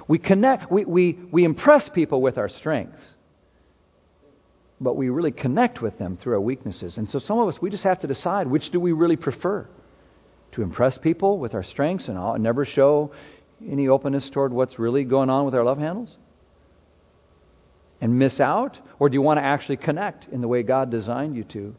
We 0.07 0.17
connect, 0.17 0.71
we, 0.71 0.85
we, 0.85 1.19
we 1.31 1.43
impress 1.43 1.89
people 1.89 2.21
with 2.21 2.37
our 2.37 2.49
strengths, 2.49 3.13
but 4.79 4.95
we 4.95 5.09
really 5.09 5.31
connect 5.31 5.81
with 5.81 5.97
them 5.99 6.17
through 6.17 6.33
our 6.33 6.41
weaknesses. 6.41 6.97
And 6.97 7.09
so 7.09 7.19
some 7.19 7.37
of 7.39 7.47
us, 7.47 7.61
we 7.61 7.69
just 7.69 7.83
have 7.83 7.99
to 7.99 8.07
decide 8.07 8.47
which 8.47 8.71
do 8.71 8.79
we 8.79 8.93
really 8.93 9.17
prefer? 9.17 9.67
To 10.53 10.63
impress 10.63 10.97
people 10.97 11.39
with 11.39 11.53
our 11.53 11.63
strengths 11.63 12.07
and, 12.07 12.17
all, 12.17 12.33
and 12.33 12.43
never 12.43 12.65
show 12.65 13.11
any 13.65 13.87
openness 13.87 14.29
toward 14.29 14.51
what's 14.51 14.79
really 14.79 15.03
going 15.03 15.29
on 15.29 15.45
with 15.45 15.55
our 15.55 15.63
love 15.63 15.77
handles? 15.77 16.15
And 18.01 18.17
miss 18.17 18.39
out? 18.39 18.79
Or 18.99 19.07
do 19.07 19.13
you 19.13 19.21
want 19.21 19.37
to 19.37 19.45
actually 19.45 19.77
connect 19.77 20.27
in 20.29 20.41
the 20.41 20.47
way 20.47 20.63
God 20.63 20.89
designed 20.89 21.35
you 21.35 21.43
to? 21.45 21.75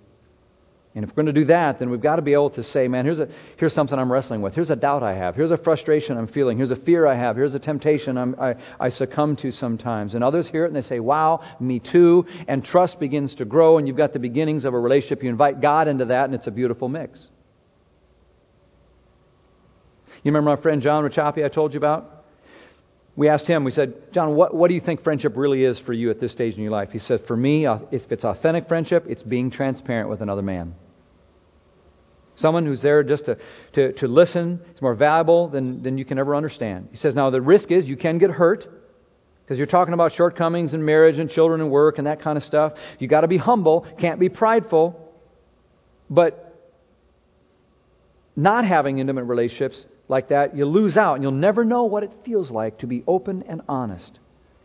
And 0.95 1.05
if 1.05 1.11
we're 1.11 1.23
going 1.23 1.35
to 1.35 1.41
do 1.41 1.47
that, 1.47 1.79
then 1.79 1.89
we've 1.89 2.03
got 2.03 2.17
to 2.17 2.23
be 2.23 2.35
able 2.35 2.51
to 2.51 2.63
say, 2.63 2.87
man, 2.87 3.07
here's, 3.07 3.19
a, 3.19 3.27
here's 3.57 3.73
something 3.73 3.99
I'm 3.99 4.13
wrestling 4.13 4.43
with. 4.43 4.55
Here's 4.55 4.69
a 4.69 4.77
doubt 4.77 5.03
I 5.03 5.15
have. 5.15 5.35
Here's 5.35 5.51
a 5.51 5.57
frustration 5.57 6.19
I'm 6.19 6.27
feeling. 6.27 6.59
Here's 6.59 6.71
a 6.71 6.77
fear 6.77 7.07
I 7.07 7.17
have. 7.17 7.35
Here's 7.35 7.55
a 7.55 7.59
temptation 7.59 8.19
I, 8.19 8.57
I 8.79 8.91
succumb 8.91 9.37
to 9.37 9.53
sometimes. 9.53 10.15
And 10.15 10.23
others 10.23 10.49
hear 10.49 10.65
it 10.65 10.69
and 10.69 10.77
they 10.77 10.83
say, 10.83 11.01
wow, 11.01 11.41
me 11.59 11.81
too. 11.81 12.27
And 12.47 12.63
trust 12.63 13.01
begins 13.01 13.37
to 13.37 13.47
grow, 13.47 13.79
and 13.79 13.89
you've 13.89 13.97
got 13.97 14.13
the 14.13 14.19
beginnings 14.19 14.67
of 14.67 14.75
a 14.75 14.79
relationship. 14.79 15.23
You 15.23 15.31
invite 15.31 15.63
God 15.63 15.89
into 15.89 16.05
that, 16.07 16.27
and 16.27 16.35
it's 16.35 16.47
a 16.47 16.51
beautiful 16.51 16.91
mix. 16.91 17.27
You 20.23 20.31
remember 20.31 20.55
my 20.55 20.61
friend 20.61 20.83
John 20.83 21.05
Rachapi 21.05 21.43
I 21.43 21.49
told 21.49 21.73
you 21.73 21.79
about? 21.79 22.23
We 23.17 23.29
asked 23.29 23.47
him, 23.47 23.65
we 23.65 23.71
said, 23.71 23.95
John, 24.13 24.37
what, 24.37 24.55
what 24.55 24.69
do 24.69 24.75
you 24.75 24.81
think 24.81 25.03
friendship 25.03 25.37
really 25.37 25.65
is 25.65 25.79
for 25.79 25.93
you 25.93 26.11
at 26.11 26.21
this 26.21 26.33
stage 26.33 26.55
in 26.55 26.63
your 26.63 26.73
life? 26.73 26.91
He 26.91 26.99
said, 26.99 27.23
For 27.27 27.37
me, 27.37 27.67
if 27.67 28.11
it's 28.11 28.25
authentic 28.25 28.69
friendship, 28.69 29.05
it's 29.09 29.23
being 29.23 29.51
transparent 29.51 30.09
with 30.09 30.21
another 30.23 30.43
man. 30.43 30.75
Someone 32.43 32.67
who's 32.67 32.83
there 32.83 33.05
just 33.05 33.27
to, 33.27 33.39
to, 33.75 33.93
to 33.93 34.09
listen 34.09 34.61
is 34.75 34.83
more 34.83 34.97
valuable 34.97 35.49
than, 35.49 35.85
than 35.85 35.97
you 35.97 36.05
can 36.05 36.19
ever 36.19 36.35
understand. 36.35 36.89
He 36.91 36.97
says, 36.97 37.15
now 37.15 37.31
the 37.31 37.41
risk 37.41 37.71
is 37.71 37.87
you 37.87 37.97
can 37.97 38.19
get 38.19 38.31
hurt 38.31 38.67
because 39.45 39.59
you're 39.59 39.69
talking 39.69 39.95
about 39.95 40.11
shortcomings 40.13 40.75
in 40.75 40.85
marriage 40.85 41.21
and 41.21 41.31
children 41.31 41.61
and 41.61 41.71
work 41.71 41.99
and 41.99 42.09
that 42.09 42.21
kind 42.21 42.37
of 42.37 42.43
stuff. 42.43 42.73
You've 42.99 43.11
got 43.11 43.21
to 43.21 43.29
be 43.29 43.37
humble, 43.37 43.87
can't 44.01 44.19
be 44.19 44.29
prideful. 44.29 44.99
But 46.11 46.61
not 48.35 48.65
having 48.65 48.99
intimate 48.99 49.25
relationships 49.25 49.87
like 50.09 50.31
that, 50.31 50.57
you 50.57 50.65
lose 50.65 50.97
out 50.97 51.15
and 51.15 51.23
you'll 51.23 51.33
never 51.33 51.65
know 51.65 51.85
what 51.85 52.03
it 52.03 52.11
feels 52.25 52.51
like 52.51 52.79
to 52.79 52.89
be 52.89 53.05
open 53.07 53.45
and 53.49 53.63
honest. 53.69 54.19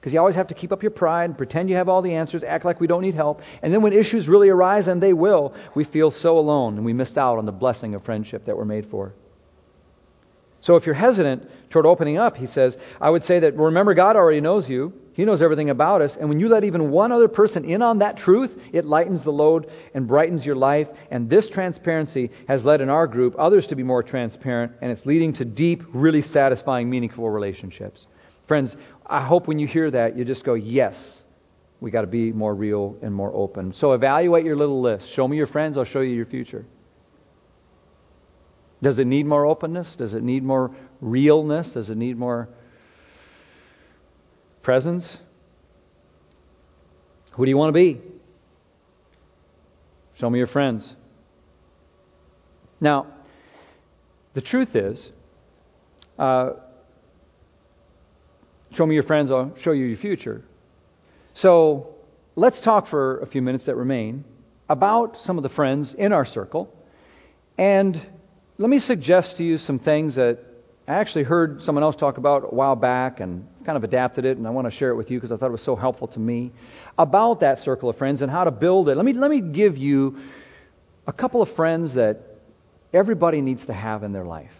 Because 0.08 0.14
you 0.14 0.22
always 0.22 0.36
have 0.36 0.48
to 0.48 0.54
keep 0.54 0.72
up 0.72 0.84
your 0.84 0.92
pride 0.92 1.26
and 1.26 1.38
pretend 1.38 1.70
you 1.70 1.76
have 1.76 1.90
all 1.90 2.02
the 2.02 2.14
answers, 2.14 2.42
act 2.42 2.64
like 2.64 2.80
we 2.80 2.88
don't 2.88 3.02
need 3.02 3.14
help. 3.14 3.42
And 3.62 3.74
then 3.74 3.82
when 3.82 3.92
issues 3.92 4.30
really 4.30 4.48
arise, 4.48 4.88
and 4.88 5.04
they 5.04 5.12
will, 5.12 5.54
we 5.76 5.84
feel 5.84 6.12
so 6.12 6.40
alone 6.40 6.78
and 6.78 6.86
we 6.86 6.94
missed 6.94 7.18
out 7.18 7.38
on 7.38 7.46
the 7.46 7.52
blessing 7.52 7.94
of 7.94 8.06
friendship 8.06 8.46
that 8.46 8.56
we're 8.56 8.64
made 8.64 8.90
for. 8.90 9.12
So 10.62 10.78
if 10.78 10.86
you're 10.86 10.96
hesitant 10.96 11.44
toward 11.72 11.86
opening 11.86 12.18
up, 12.18 12.38
he 12.38 12.48
says, 12.48 12.78
I 13.02 13.10
would 13.10 13.26
say 13.26 13.42
that 13.42 13.58
remember, 13.58 13.94
God 13.96 14.16
already 14.16 14.40
knows 14.40 14.70
you. 14.70 14.94
He 15.12 15.26
knows 15.26 15.42
everything 15.42 15.72
about 15.72 16.02
us. 16.02 16.16
And 16.18 16.30
when 16.30 16.40
you 16.40 16.48
let 16.48 16.64
even 16.64 16.90
one 16.90 17.12
other 17.12 17.28
person 17.28 17.66
in 17.66 17.82
on 17.82 18.00
that 18.00 18.16
truth, 18.16 18.58
it 18.72 18.86
lightens 18.86 19.26
the 19.26 19.32
load 19.32 19.70
and 19.94 20.08
brightens 20.08 20.46
your 20.46 20.56
life. 20.56 20.88
And 21.12 21.30
this 21.30 21.50
transparency 21.50 22.32
has 22.48 22.64
led 22.64 22.80
in 22.80 22.88
our 22.88 23.08
group 23.08 23.36
others 23.38 23.68
to 23.68 23.76
be 23.76 23.84
more 23.84 24.04
transparent, 24.04 24.72
and 24.82 24.90
it's 24.90 25.06
leading 25.06 25.34
to 25.34 25.44
deep, 25.44 25.84
really 25.94 26.22
satisfying, 26.22 26.90
meaningful 26.90 27.30
relationships. 27.30 28.08
Friends, 28.48 28.76
I 29.06 29.26
hope 29.26 29.48
when 29.48 29.60
you 29.60 29.68
hear 29.68 29.92
that, 29.92 30.18
you 30.18 30.24
just 30.24 30.44
go, 30.44 30.54
yes, 30.54 30.96
we 31.80 31.92
got 31.92 32.02
to 32.02 32.08
be 32.08 32.32
more 32.32 32.56
real 32.56 32.98
and 33.02 33.14
more 33.14 33.32
open. 33.34 33.74
So 33.74 33.94
evaluate 33.94 34.46
your 34.46 34.56
little 34.56 34.82
list. 34.82 35.10
Show 35.10 35.28
me 35.28 35.38
your 35.38 35.48
friends, 35.48 35.78
I'll 35.78 35.84
show 35.84 36.02
you 36.02 36.16
your 36.16 36.26
future. 36.26 36.66
Does 38.82 39.00
it 39.00 39.08
need 39.08 39.26
more 39.26 39.46
openness? 39.46 39.96
Does 39.98 40.14
it 40.14 40.24
need 40.24 40.44
more 40.44 40.76
realness? 41.02 41.72
Does 41.72 41.90
it 41.90 41.98
need 41.98 42.18
more 42.18 42.48
presence? 44.62 45.18
Who 47.34 47.46
do 47.46 47.50
you 47.50 47.58
want 47.58 47.70
to 47.70 47.74
be? 47.74 48.02
Show 50.20 50.30
me 50.30 50.38
your 50.38 50.48
friends. 50.48 50.96
Now, 52.80 53.08
the 54.34 54.42
truth 54.42 54.76
is, 54.76 55.12
uh, 56.18 56.52
Show 58.78 58.86
me 58.86 58.94
your 58.94 59.04
friends, 59.04 59.32
I'll 59.32 59.54
show 59.58 59.72
you 59.72 59.86
your 59.86 59.98
future. 59.98 60.44
So 61.34 61.96
let's 62.36 62.62
talk 62.62 62.86
for 62.86 63.22
a 63.22 63.26
few 63.26 63.42
minutes 63.42 63.66
that 63.66 63.76
remain 63.76 64.24
about 64.70 65.18
some 65.18 65.38
of 65.38 65.42
the 65.42 65.50
friends 65.50 65.96
in 65.98 66.14
our 66.14 66.26
circle. 66.26 66.72
And 67.58 68.00
let 68.60 68.70
me 68.70 68.78
suggest 68.78 69.38
to 69.38 69.44
you 69.44 69.58
some 69.58 69.80
things 69.80 70.18
that 70.18 70.38
I 70.88 70.94
actually 70.94 71.24
heard 71.24 71.64
someone 71.64 71.82
else 71.82 71.96
talk 71.96 72.20
about 72.20 72.44
a 72.44 72.56
while 72.56 72.76
back 72.76 73.20
and 73.20 73.48
kind 73.66 73.78
of 73.78 73.84
adapted 73.84 74.26
it, 74.26 74.38
and 74.38 74.46
I 74.46 74.52
want 74.52 74.68
to 74.68 74.72
share 74.72 74.92
it 74.92 74.96
with 74.96 75.10
you 75.10 75.18
because 75.18 75.32
I 75.32 75.38
thought 75.38 75.48
it 75.48 75.54
was 75.54 75.64
so 75.64 75.76
helpful 75.76 76.10
to 76.10 76.20
me 76.20 76.52
about 77.00 77.40
that 77.40 77.58
circle 77.58 77.90
of 77.90 77.98
friends 77.98 78.22
and 78.22 78.30
how 78.30 78.44
to 78.44 78.52
build 78.52 78.90
it. 78.90 78.96
Let 78.96 79.06
me, 79.06 79.14
let 79.14 79.32
me 79.32 79.42
give 79.42 79.76
you 79.76 80.20
a 81.08 81.14
couple 81.14 81.42
of 81.42 81.50
friends 81.56 81.96
that 81.96 82.20
everybody 82.94 83.42
needs 83.42 83.66
to 83.66 83.74
have 83.74 84.04
in 84.04 84.14
their 84.14 84.26
life. 84.26 84.52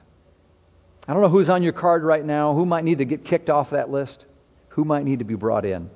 I 1.08 1.14
don't 1.14 1.22
know 1.22 1.30
who's 1.30 1.50
on 1.50 1.64
your 1.64 1.74
card 1.74 2.04
right 2.04 2.24
now, 2.24 2.54
who 2.54 2.66
might 2.66 2.84
need 2.84 2.98
to 2.98 3.06
get 3.06 3.24
kicked 3.24 3.50
off 3.50 3.70
that 3.70 3.90
list, 3.90 4.26
who 4.70 4.84
might 4.84 5.06
need 5.06 5.20
to 5.20 5.26
be 5.26 5.36
brought 5.36 5.66
in. 5.66 5.90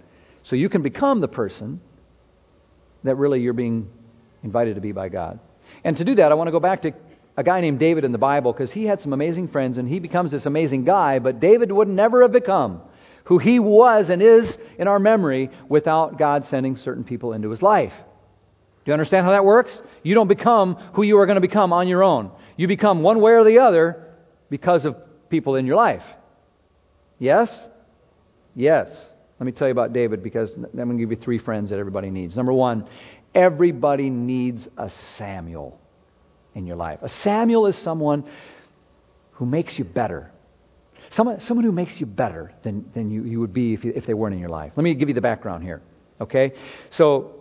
So 0.44 0.56
you 0.56 0.70
can 0.70 0.82
become 0.82 1.20
the 1.20 1.28
person 1.28 1.82
that 3.04 3.16
really 3.16 3.42
you're 3.42 3.54
being 3.54 3.90
invited 4.44 4.76
to 4.76 4.82
be 4.82 4.92
by 4.92 5.10
God. 5.10 5.40
And 5.84 5.98
to 5.98 6.06
do 6.06 6.16
that, 6.16 6.32
I 6.32 6.36
want 6.36 6.48
to 6.48 6.52
go 6.52 6.60
back 6.60 6.84
to 6.84 6.94
a 7.38 7.44
guy 7.44 7.62
named 7.62 7.80
David 7.80 8.06
in 8.06 8.12
the 8.12 8.18
Bible 8.18 8.54
because 8.54 8.72
he 8.72 8.86
had 8.86 9.02
some 9.02 9.14
amazing 9.14 9.50
friends 9.50 9.78
and 9.78 9.88
he 9.88 10.00
becomes 10.00 10.32
this 10.32 10.46
amazing 10.46 10.86
guy, 10.86 11.20
but 11.20 11.40
David 11.40 11.72
would 11.72 11.88
never 11.88 12.22
have 12.22 12.32
become 12.32 12.82
who 13.26 13.38
he 13.38 13.60
was 13.60 14.10
and 14.10 14.22
is 14.22 14.58
in 14.78 14.88
our 14.88 15.00
memory 15.00 15.50
without 15.70 16.18
God 16.18 16.46
sending 16.46 16.76
certain 16.76 17.04
people 17.04 17.34
into 17.34 17.50
his 17.50 17.62
life. 17.62 17.94
Do 18.84 18.90
you 18.90 18.94
understand 18.94 19.26
how 19.26 19.32
that 19.32 19.46
works? 19.46 19.80
You 20.04 20.16
don't 20.16 20.28
become 20.28 20.76
who 20.94 21.04
you 21.04 21.20
are 21.20 21.26
going 21.26 21.36
to 21.36 21.42
become 21.42 21.72
on 21.72 21.88
your 21.88 22.04
own. 22.04 22.32
You 22.58 22.68
become 22.68 23.04
one 23.04 23.22
way 23.22 23.34
or 23.34 23.44
the 23.44 23.60
other 23.60 24.01
because 24.52 24.86
of 24.86 24.96
people 25.30 25.56
in 25.56 25.66
your 25.66 25.78
life. 25.78 26.04
Yes? 27.18 27.50
Yes. 28.54 28.90
Let 29.40 29.46
me 29.46 29.52
tell 29.54 29.68
you 29.68 29.72
about 29.72 29.94
David 29.94 30.22
because 30.22 30.52
I'm 30.52 30.70
going 30.74 30.98
to 30.98 30.98
give 30.98 31.10
you 31.10 31.18
three 31.18 31.40
friends 31.40 31.72
that 31.72 31.80
everybody 31.80 32.12
needs. 32.12 32.36
Number 32.36 32.54
one, 32.54 32.88
everybody 33.34 34.12
needs 34.12 34.68
a 34.78 34.92
Samuel 35.18 35.80
in 36.54 36.68
your 36.68 36.76
life. 36.76 37.00
A 37.02 37.10
Samuel 37.10 37.66
is 37.66 37.82
someone 37.82 38.30
who 39.32 39.46
makes 39.48 39.80
you 39.80 39.86
better. 39.86 40.30
Someone, 41.12 41.40
someone 41.40 41.66
who 41.66 41.72
makes 41.72 42.00
you 42.00 42.06
better 42.06 42.54
than, 42.64 42.86
than 42.94 43.10
you, 43.10 43.24
you 43.24 43.40
would 43.40 43.54
be 43.54 43.74
if, 43.74 43.84
you, 43.84 43.94
if 43.96 44.06
they 44.06 44.14
weren't 44.14 44.36
in 44.36 44.40
your 44.40 44.50
life. 44.50 44.74
Let 44.76 44.84
me 44.84 44.94
give 44.94 45.08
you 45.08 45.16
the 45.16 45.22
background 45.22 45.64
here. 45.64 45.82
Okay? 46.20 46.52
So, 46.92 47.36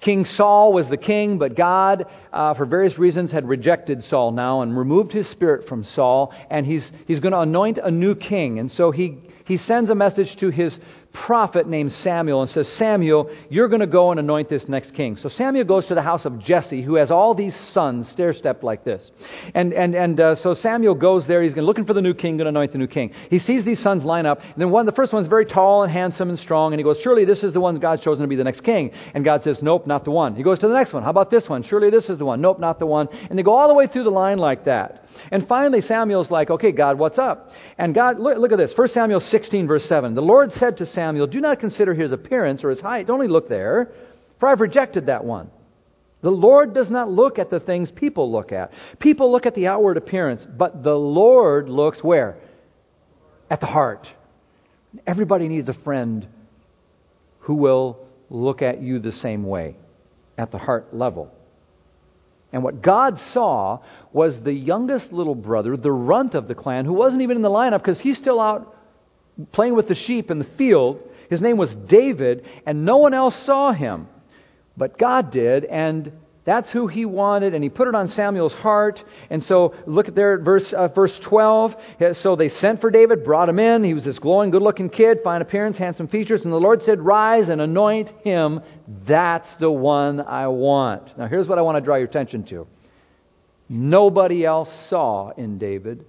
King 0.00 0.24
Saul 0.24 0.72
was 0.72 0.88
the 0.88 0.96
king, 0.96 1.38
but 1.38 1.56
God, 1.56 2.06
uh, 2.32 2.54
for 2.54 2.66
various 2.66 2.98
reasons, 2.98 3.32
had 3.32 3.48
rejected 3.48 4.04
Saul 4.04 4.30
now 4.30 4.62
and 4.62 4.76
removed 4.76 5.12
his 5.12 5.28
spirit 5.28 5.68
from 5.68 5.82
Saul, 5.82 6.32
and 6.50 6.64
he's, 6.64 6.90
he's 7.06 7.18
going 7.18 7.32
to 7.32 7.40
anoint 7.40 7.78
a 7.78 7.90
new 7.90 8.14
king. 8.14 8.60
And 8.60 8.70
so 8.70 8.92
he, 8.92 9.18
he 9.44 9.56
sends 9.56 9.90
a 9.90 9.96
message 9.96 10.36
to 10.36 10.50
his 10.50 10.78
prophet 11.12 11.66
named 11.66 11.92
Samuel 11.92 12.42
and 12.42 12.50
says, 12.50 12.68
Samuel, 12.76 13.30
you're 13.48 13.68
going 13.68 13.80
to 13.80 13.86
go 13.86 14.10
and 14.10 14.20
anoint 14.20 14.48
this 14.48 14.68
next 14.68 14.94
king. 14.94 15.16
So 15.16 15.28
Samuel 15.28 15.64
goes 15.64 15.86
to 15.86 15.94
the 15.94 16.02
house 16.02 16.24
of 16.24 16.38
Jesse, 16.38 16.82
who 16.82 16.94
has 16.94 17.10
all 17.10 17.34
these 17.34 17.56
sons 17.72 18.08
stair 18.08 18.32
stepped 18.32 18.62
like 18.62 18.84
this. 18.84 19.10
And, 19.54 19.72
and, 19.72 19.94
and 19.94 20.20
uh, 20.20 20.34
so 20.36 20.54
Samuel 20.54 20.94
goes 20.94 21.26
there. 21.26 21.42
He's 21.42 21.56
looking 21.56 21.86
for 21.86 21.94
the 21.94 22.02
new 22.02 22.14
king, 22.14 22.36
going 22.36 22.44
to 22.44 22.50
anoint 22.50 22.72
the 22.72 22.78
new 22.78 22.86
king. 22.86 23.12
He 23.30 23.38
sees 23.38 23.64
these 23.64 23.80
sons 23.80 24.04
line 24.04 24.26
up. 24.26 24.40
And 24.40 24.56
then 24.56 24.70
one, 24.70 24.86
the 24.86 24.92
first 24.92 25.12
one's 25.12 25.28
very 25.28 25.46
tall 25.46 25.82
and 25.82 25.92
handsome 25.92 26.28
and 26.28 26.38
strong. 26.38 26.72
And 26.72 26.80
he 26.80 26.84
goes, 26.84 27.00
Surely 27.00 27.24
this 27.24 27.42
is 27.42 27.52
the 27.52 27.60
one 27.60 27.76
God's 27.76 28.02
chosen 28.02 28.22
to 28.22 28.28
be 28.28 28.36
the 28.36 28.44
next 28.44 28.62
king. 28.62 28.92
And 29.14 29.24
God 29.24 29.42
says, 29.42 29.62
Nope, 29.62 29.86
not 29.86 30.04
the 30.04 30.10
one. 30.10 30.36
He 30.36 30.42
goes 30.42 30.58
to 30.60 30.68
the 30.68 30.74
next 30.74 30.92
one. 30.92 31.02
How 31.02 31.10
about 31.10 31.30
this 31.30 31.48
one? 31.48 31.62
Surely 31.62 31.90
this 31.90 32.08
is 32.08 32.18
the 32.18 32.24
one. 32.24 32.40
Nope, 32.40 32.58
not 32.58 32.78
the 32.78 32.86
one. 32.86 33.08
And 33.28 33.38
they 33.38 33.42
go 33.42 33.52
all 33.52 33.68
the 33.68 33.74
way 33.74 33.86
through 33.86 34.04
the 34.04 34.10
line 34.10 34.38
like 34.38 34.64
that. 34.64 35.04
And 35.30 35.46
finally, 35.46 35.80
Samuel's 35.80 36.30
like, 36.30 36.50
Okay, 36.50 36.72
God, 36.72 36.98
what's 36.98 37.18
up? 37.18 37.50
And 37.76 37.94
God, 37.94 38.18
look, 38.18 38.38
look 38.38 38.52
at 38.52 38.58
this. 38.58 38.72
1 38.76 38.88
Samuel 38.88 39.20
16, 39.20 39.66
verse 39.66 39.84
7. 39.84 40.14
The 40.14 40.20
Lord 40.20 40.52
said 40.52 40.78
to 40.78 40.86
Samuel, 40.86 41.26
Do 41.26 41.40
not 41.40 41.60
consider 41.60 41.94
his 41.94 42.12
appearance 42.12 42.64
or 42.64 42.70
his 42.70 42.80
height. 42.80 43.06
Don't 43.06 43.14
only 43.14 43.28
look 43.28 43.48
there, 43.48 43.92
for 44.38 44.48
I've 44.48 44.60
rejected 44.60 45.06
that 45.06 45.24
one. 45.24 45.50
The 46.20 46.30
Lord 46.30 46.74
does 46.74 46.90
not 46.90 47.10
look 47.10 47.38
at 47.38 47.50
the 47.50 47.60
things 47.60 47.90
people 47.90 48.32
look 48.32 48.50
at. 48.50 48.72
People 48.98 49.30
look 49.30 49.46
at 49.46 49.54
the 49.54 49.68
outward 49.68 49.96
appearance, 49.96 50.44
but 50.44 50.82
the 50.82 50.94
Lord 50.94 51.68
looks 51.68 52.02
where? 52.02 52.36
At 53.48 53.60
the 53.60 53.66
heart. 53.66 54.08
Everybody 55.06 55.48
needs 55.48 55.68
a 55.68 55.74
friend 55.74 56.26
who 57.40 57.54
will 57.54 57.98
look 58.30 58.62
at 58.62 58.82
you 58.82 58.98
the 58.98 59.12
same 59.12 59.44
way, 59.44 59.76
at 60.36 60.50
the 60.50 60.58
heart 60.58 60.92
level. 60.92 61.32
And 62.52 62.62
what 62.62 62.80
God 62.80 63.18
saw 63.18 63.80
was 64.12 64.42
the 64.42 64.52
youngest 64.52 65.12
little 65.12 65.34
brother, 65.34 65.76
the 65.76 65.92
runt 65.92 66.34
of 66.34 66.48
the 66.48 66.54
clan, 66.54 66.86
who 66.86 66.94
wasn't 66.94 67.22
even 67.22 67.36
in 67.36 67.42
the 67.42 67.50
lineup 67.50 67.78
because 67.78 68.00
he's 68.00 68.16
still 68.16 68.40
out 68.40 68.74
playing 69.52 69.74
with 69.74 69.88
the 69.88 69.94
sheep 69.94 70.30
in 70.30 70.38
the 70.38 70.48
field. 70.56 71.00
His 71.28 71.42
name 71.42 71.58
was 71.58 71.74
David, 71.74 72.46
and 72.64 72.84
no 72.84 72.96
one 72.98 73.12
else 73.12 73.36
saw 73.44 73.72
him. 73.72 74.08
But 74.76 74.98
God 74.98 75.30
did, 75.30 75.64
and 75.64 76.12
that's 76.48 76.72
who 76.72 76.86
he 76.86 77.04
wanted, 77.04 77.52
and 77.52 77.62
he 77.62 77.68
put 77.68 77.88
it 77.88 77.94
on 77.94 78.08
Samuel's 78.08 78.54
heart. 78.54 79.04
And 79.28 79.42
so, 79.42 79.74
look 79.86 80.08
at 80.08 80.14
there 80.14 80.32
at 80.32 80.40
verse, 80.40 80.72
uh, 80.72 80.88
verse 80.88 81.20
12. 81.22 81.74
So 82.14 82.36
they 82.36 82.48
sent 82.48 82.80
for 82.80 82.90
David, 82.90 83.22
brought 83.22 83.50
him 83.50 83.58
in. 83.58 83.84
He 83.84 83.92
was 83.92 84.02
this 84.02 84.18
glowing, 84.18 84.50
good 84.50 84.62
looking 84.62 84.88
kid, 84.88 85.18
fine 85.22 85.42
appearance, 85.42 85.76
handsome 85.76 86.08
features. 86.08 86.44
And 86.44 86.52
the 86.52 86.56
Lord 86.56 86.80
said, 86.84 87.00
Rise 87.00 87.50
and 87.50 87.60
anoint 87.60 88.08
him. 88.24 88.62
That's 89.06 89.46
the 89.60 89.70
one 89.70 90.22
I 90.22 90.48
want. 90.48 91.18
Now, 91.18 91.26
here's 91.26 91.46
what 91.46 91.58
I 91.58 91.60
want 91.60 91.76
to 91.76 91.82
draw 91.82 91.96
your 91.96 92.08
attention 92.08 92.44
to. 92.44 92.66
Nobody 93.68 94.46
else 94.46 94.70
saw 94.88 95.28
in 95.36 95.58
David 95.58 96.06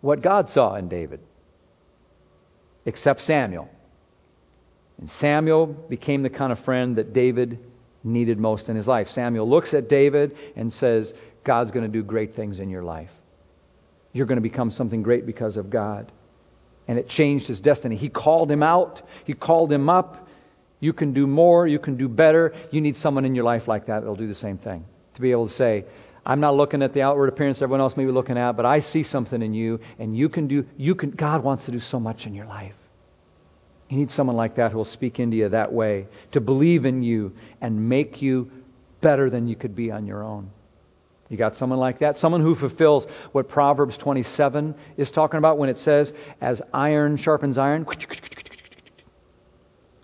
what 0.00 0.22
God 0.22 0.48
saw 0.48 0.76
in 0.76 0.88
David, 0.88 1.18
except 2.86 3.22
Samuel. 3.22 3.68
And 5.00 5.10
Samuel 5.18 5.66
became 5.66 6.22
the 6.22 6.30
kind 6.30 6.52
of 6.52 6.60
friend 6.60 6.94
that 6.98 7.12
David 7.12 7.58
needed 8.04 8.38
most 8.38 8.68
in 8.68 8.76
his 8.76 8.86
life. 8.86 9.08
Samuel 9.08 9.48
looks 9.48 9.74
at 9.74 9.88
David 9.88 10.36
and 10.54 10.72
says, 10.72 11.12
God's 11.42 11.70
going 11.70 11.84
to 11.84 11.92
do 11.92 12.04
great 12.04 12.34
things 12.34 12.60
in 12.60 12.70
your 12.70 12.84
life. 12.84 13.10
You're 14.12 14.26
going 14.26 14.36
to 14.36 14.42
become 14.42 14.70
something 14.70 15.02
great 15.02 15.26
because 15.26 15.56
of 15.56 15.70
God. 15.70 16.12
And 16.86 16.98
it 16.98 17.08
changed 17.08 17.48
his 17.48 17.60
destiny. 17.60 17.96
He 17.96 18.08
called 18.08 18.50
him 18.50 18.62
out, 18.62 19.02
he 19.24 19.34
called 19.34 19.72
him 19.72 19.88
up. 19.88 20.28
You 20.80 20.92
can 20.92 21.14
do 21.14 21.26
more, 21.26 21.66
you 21.66 21.78
can 21.78 21.96
do 21.96 22.08
better. 22.08 22.52
You 22.70 22.82
need 22.82 22.96
someone 22.96 23.24
in 23.24 23.34
your 23.34 23.44
life 23.44 23.66
like 23.66 23.86
that 23.86 24.00
that'll 24.00 24.16
do 24.16 24.28
the 24.28 24.34
same 24.34 24.58
thing. 24.58 24.84
To 25.14 25.20
be 25.20 25.30
able 25.30 25.48
to 25.48 25.52
say, 25.54 25.86
I'm 26.26 26.40
not 26.40 26.54
looking 26.54 26.82
at 26.82 26.92
the 26.92 27.02
outward 27.02 27.28
appearance 27.28 27.62
everyone 27.62 27.80
else 27.80 27.96
may 27.96 28.04
be 28.04 28.12
looking 28.12 28.36
at, 28.36 28.52
but 28.52 28.66
I 28.66 28.80
see 28.80 29.02
something 29.02 29.40
in 29.40 29.54
you, 29.54 29.80
and 29.98 30.16
you 30.16 30.28
can 30.28 30.46
do, 30.46 30.64
you 30.76 30.94
can, 30.94 31.10
God 31.10 31.42
wants 31.42 31.66
to 31.66 31.70
do 31.70 31.78
so 31.78 32.00
much 32.00 32.26
in 32.26 32.34
your 32.34 32.46
life. 32.46 32.74
You 33.88 33.98
need 33.98 34.10
someone 34.10 34.36
like 34.36 34.56
that 34.56 34.72
who 34.72 34.78
will 34.78 34.84
speak 34.84 35.20
into 35.20 35.36
you 35.36 35.48
that 35.50 35.72
way, 35.72 36.06
to 36.32 36.40
believe 36.40 36.84
in 36.84 37.02
you 37.02 37.32
and 37.60 37.88
make 37.88 38.22
you 38.22 38.50
better 39.00 39.28
than 39.28 39.46
you 39.46 39.56
could 39.56 39.76
be 39.76 39.90
on 39.90 40.06
your 40.06 40.22
own. 40.22 40.50
You 41.28 41.36
got 41.36 41.56
someone 41.56 41.78
like 41.78 41.98
that? 42.00 42.16
Someone 42.16 42.42
who 42.42 42.54
fulfills 42.54 43.06
what 43.32 43.48
Proverbs 43.48 43.96
27 43.98 44.74
is 44.96 45.10
talking 45.10 45.38
about 45.38 45.58
when 45.58 45.68
it 45.68 45.78
says, 45.78 46.12
as 46.40 46.60
iron 46.72 47.16
sharpens 47.16 47.58
iron, 47.58 47.86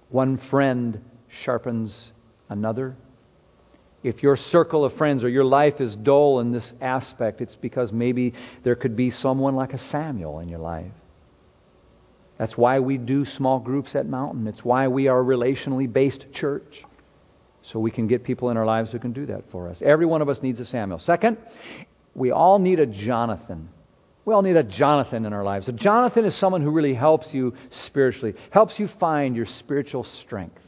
one 0.09 0.39
friend 0.51 1.01
sharpens 1.29 2.11
another. 2.49 2.97
If 4.03 4.23
your 4.23 4.37
circle 4.37 4.85
of 4.85 4.95
friends 4.95 5.25
or 5.25 5.29
your 5.29 5.45
life 5.45 5.81
is 5.81 5.95
dull 5.95 6.41
in 6.41 6.53
this 6.53 6.73
aspect, 6.81 7.41
it's 7.41 7.55
because 7.55 7.93
maybe 7.93 8.35
there 8.65 8.75
could 8.75 8.97
be 8.97 9.11
someone 9.11 9.55
like 9.55 9.73
a 9.73 9.79
Samuel 9.79 10.41
in 10.41 10.49
your 10.49 10.59
life. 10.59 10.93
That's 12.41 12.57
why 12.57 12.81
we 12.81 12.97
do 12.97 13.27
small 13.27 13.61
groups 13.61 13.95
at 13.95 14.07
Mountain. 14.07 14.47
It's 14.47 14.65
why 14.65 14.89
we 14.89 15.09
are 15.09 15.21
a 15.21 15.23
relationally 15.23 15.93
based 15.93 16.33
church. 16.33 16.87
So 17.61 17.79
we 17.79 17.91
can 17.91 18.07
get 18.07 18.25
people 18.25 18.49
in 18.49 18.57
our 18.57 18.65
lives 18.65 18.91
who 18.93 18.99
can 18.99 19.13
do 19.13 19.27
that 19.27 19.43
for 19.53 19.69
us. 19.69 19.83
Every 19.85 20.07
one 20.07 20.23
of 20.23 20.31
us 20.31 20.43
needs 20.43 20.59
a 20.59 20.65
Samuel. 20.65 21.01
Second, 21.01 21.37
we 22.15 22.31
all 22.31 22.59
need 22.59 22.81
a 22.81 22.87
Jonathan. 22.87 23.69
We 24.25 24.33
all 24.33 24.41
need 24.41 24.57
a 24.57 24.63
Jonathan 24.63 25.27
in 25.27 25.35
our 25.35 25.45
lives. 25.45 25.69
A 25.69 25.73
Jonathan 25.73 26.25
is 26.25 26.35
someone 26.35 26.63
who 26.63 26.71
really 26.71 26.95
helps 26.95 27.35
you 27.35 27.53
spiritually, 27.69 28.35
helps 28.51 28.79
you 28.79 28.89
find 28.89 29.37
your 29.37 29.45
spiritual 29.45 30.05
strength. 30.05 30.63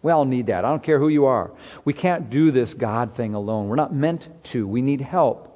We 0.00 0.10
all 0.10 0.24
need 0.24 0.46
that. 0.46 0.64
I 0.64 0.70
don't 0.70 0.82
care 0.82 0.98
who 0.98 1.08
you 1.08 1.26
are. 1.26 1.50
We 1.84 1.92
can't 1.92 2.30
do 2.30 2.50
this 2.50 2.72
God 2.72 3.14
thing 3.14 3.34
alone. 3.34 3.68
We're 3.68 3.76
not 3.76 3.94
meant 3.94 4.26
to. 4.52 4.66
We 4.66 4.80
need 4.80 5.02
help. 5.02 5.49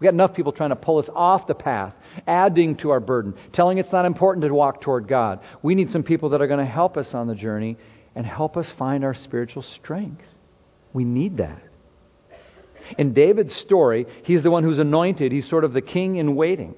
We've 0.00 0.06
got 0.06 0.14
enough 0.14 0.32
people 0.32 0.52
trying 0.52 0.70
to 0.70 0.76
pull 0.76 0.96
us 0.96 1.10
off 1.14 1.46
the 1.46 1.54
path, 1.54 1.94
adding 2.26 2.76
to 2.76 2.90
our 2.90 3.00
burden, 3.00 3.34
telling 3.52 3.76
it's 3.76 3.92
not 3.92 4.06
important 4.06 4.46
to 4.46 4.54
walk 4.54 4.80
toward 4.80 5.06
God. 5.06 5.40
We 5.62 5.74
need 5.74 5.90
some 5.90 6.02
people 6.02 6.30
that 6.30 6.40
are 6.40 6.46
going 6.46 6.64
to 6.64 6.64
help 6.64 6.96
us 6.96 7.12
on 7.12 7.26
the 7.26 7.34
journey 7.34 7.76
and 8.14 8.24
help 8.24 8.56
us 8.56 8.72
find 8.78 9.04
our 9.04 9.12
spiritual 9.12 9.62
strength. 9.62 10.24
We 10.94 11.04
need 11.04 11.36
that. 11.36 11.62
In 12.96 13.12
David's 13.12 13.54
story, 13.54 14.06
he's 14.24 14.42
the 14.42 14.50
one 14.50 14.64
who's 14.64 14.78
anointed. 14.78 15.32
He's 15.32 15.48
sort 15.48 15.64
of 15.64 15.74
the 15.74 15.82
king 15.82 16.16
in 16.16 16.34
waiting. 16.34 16.74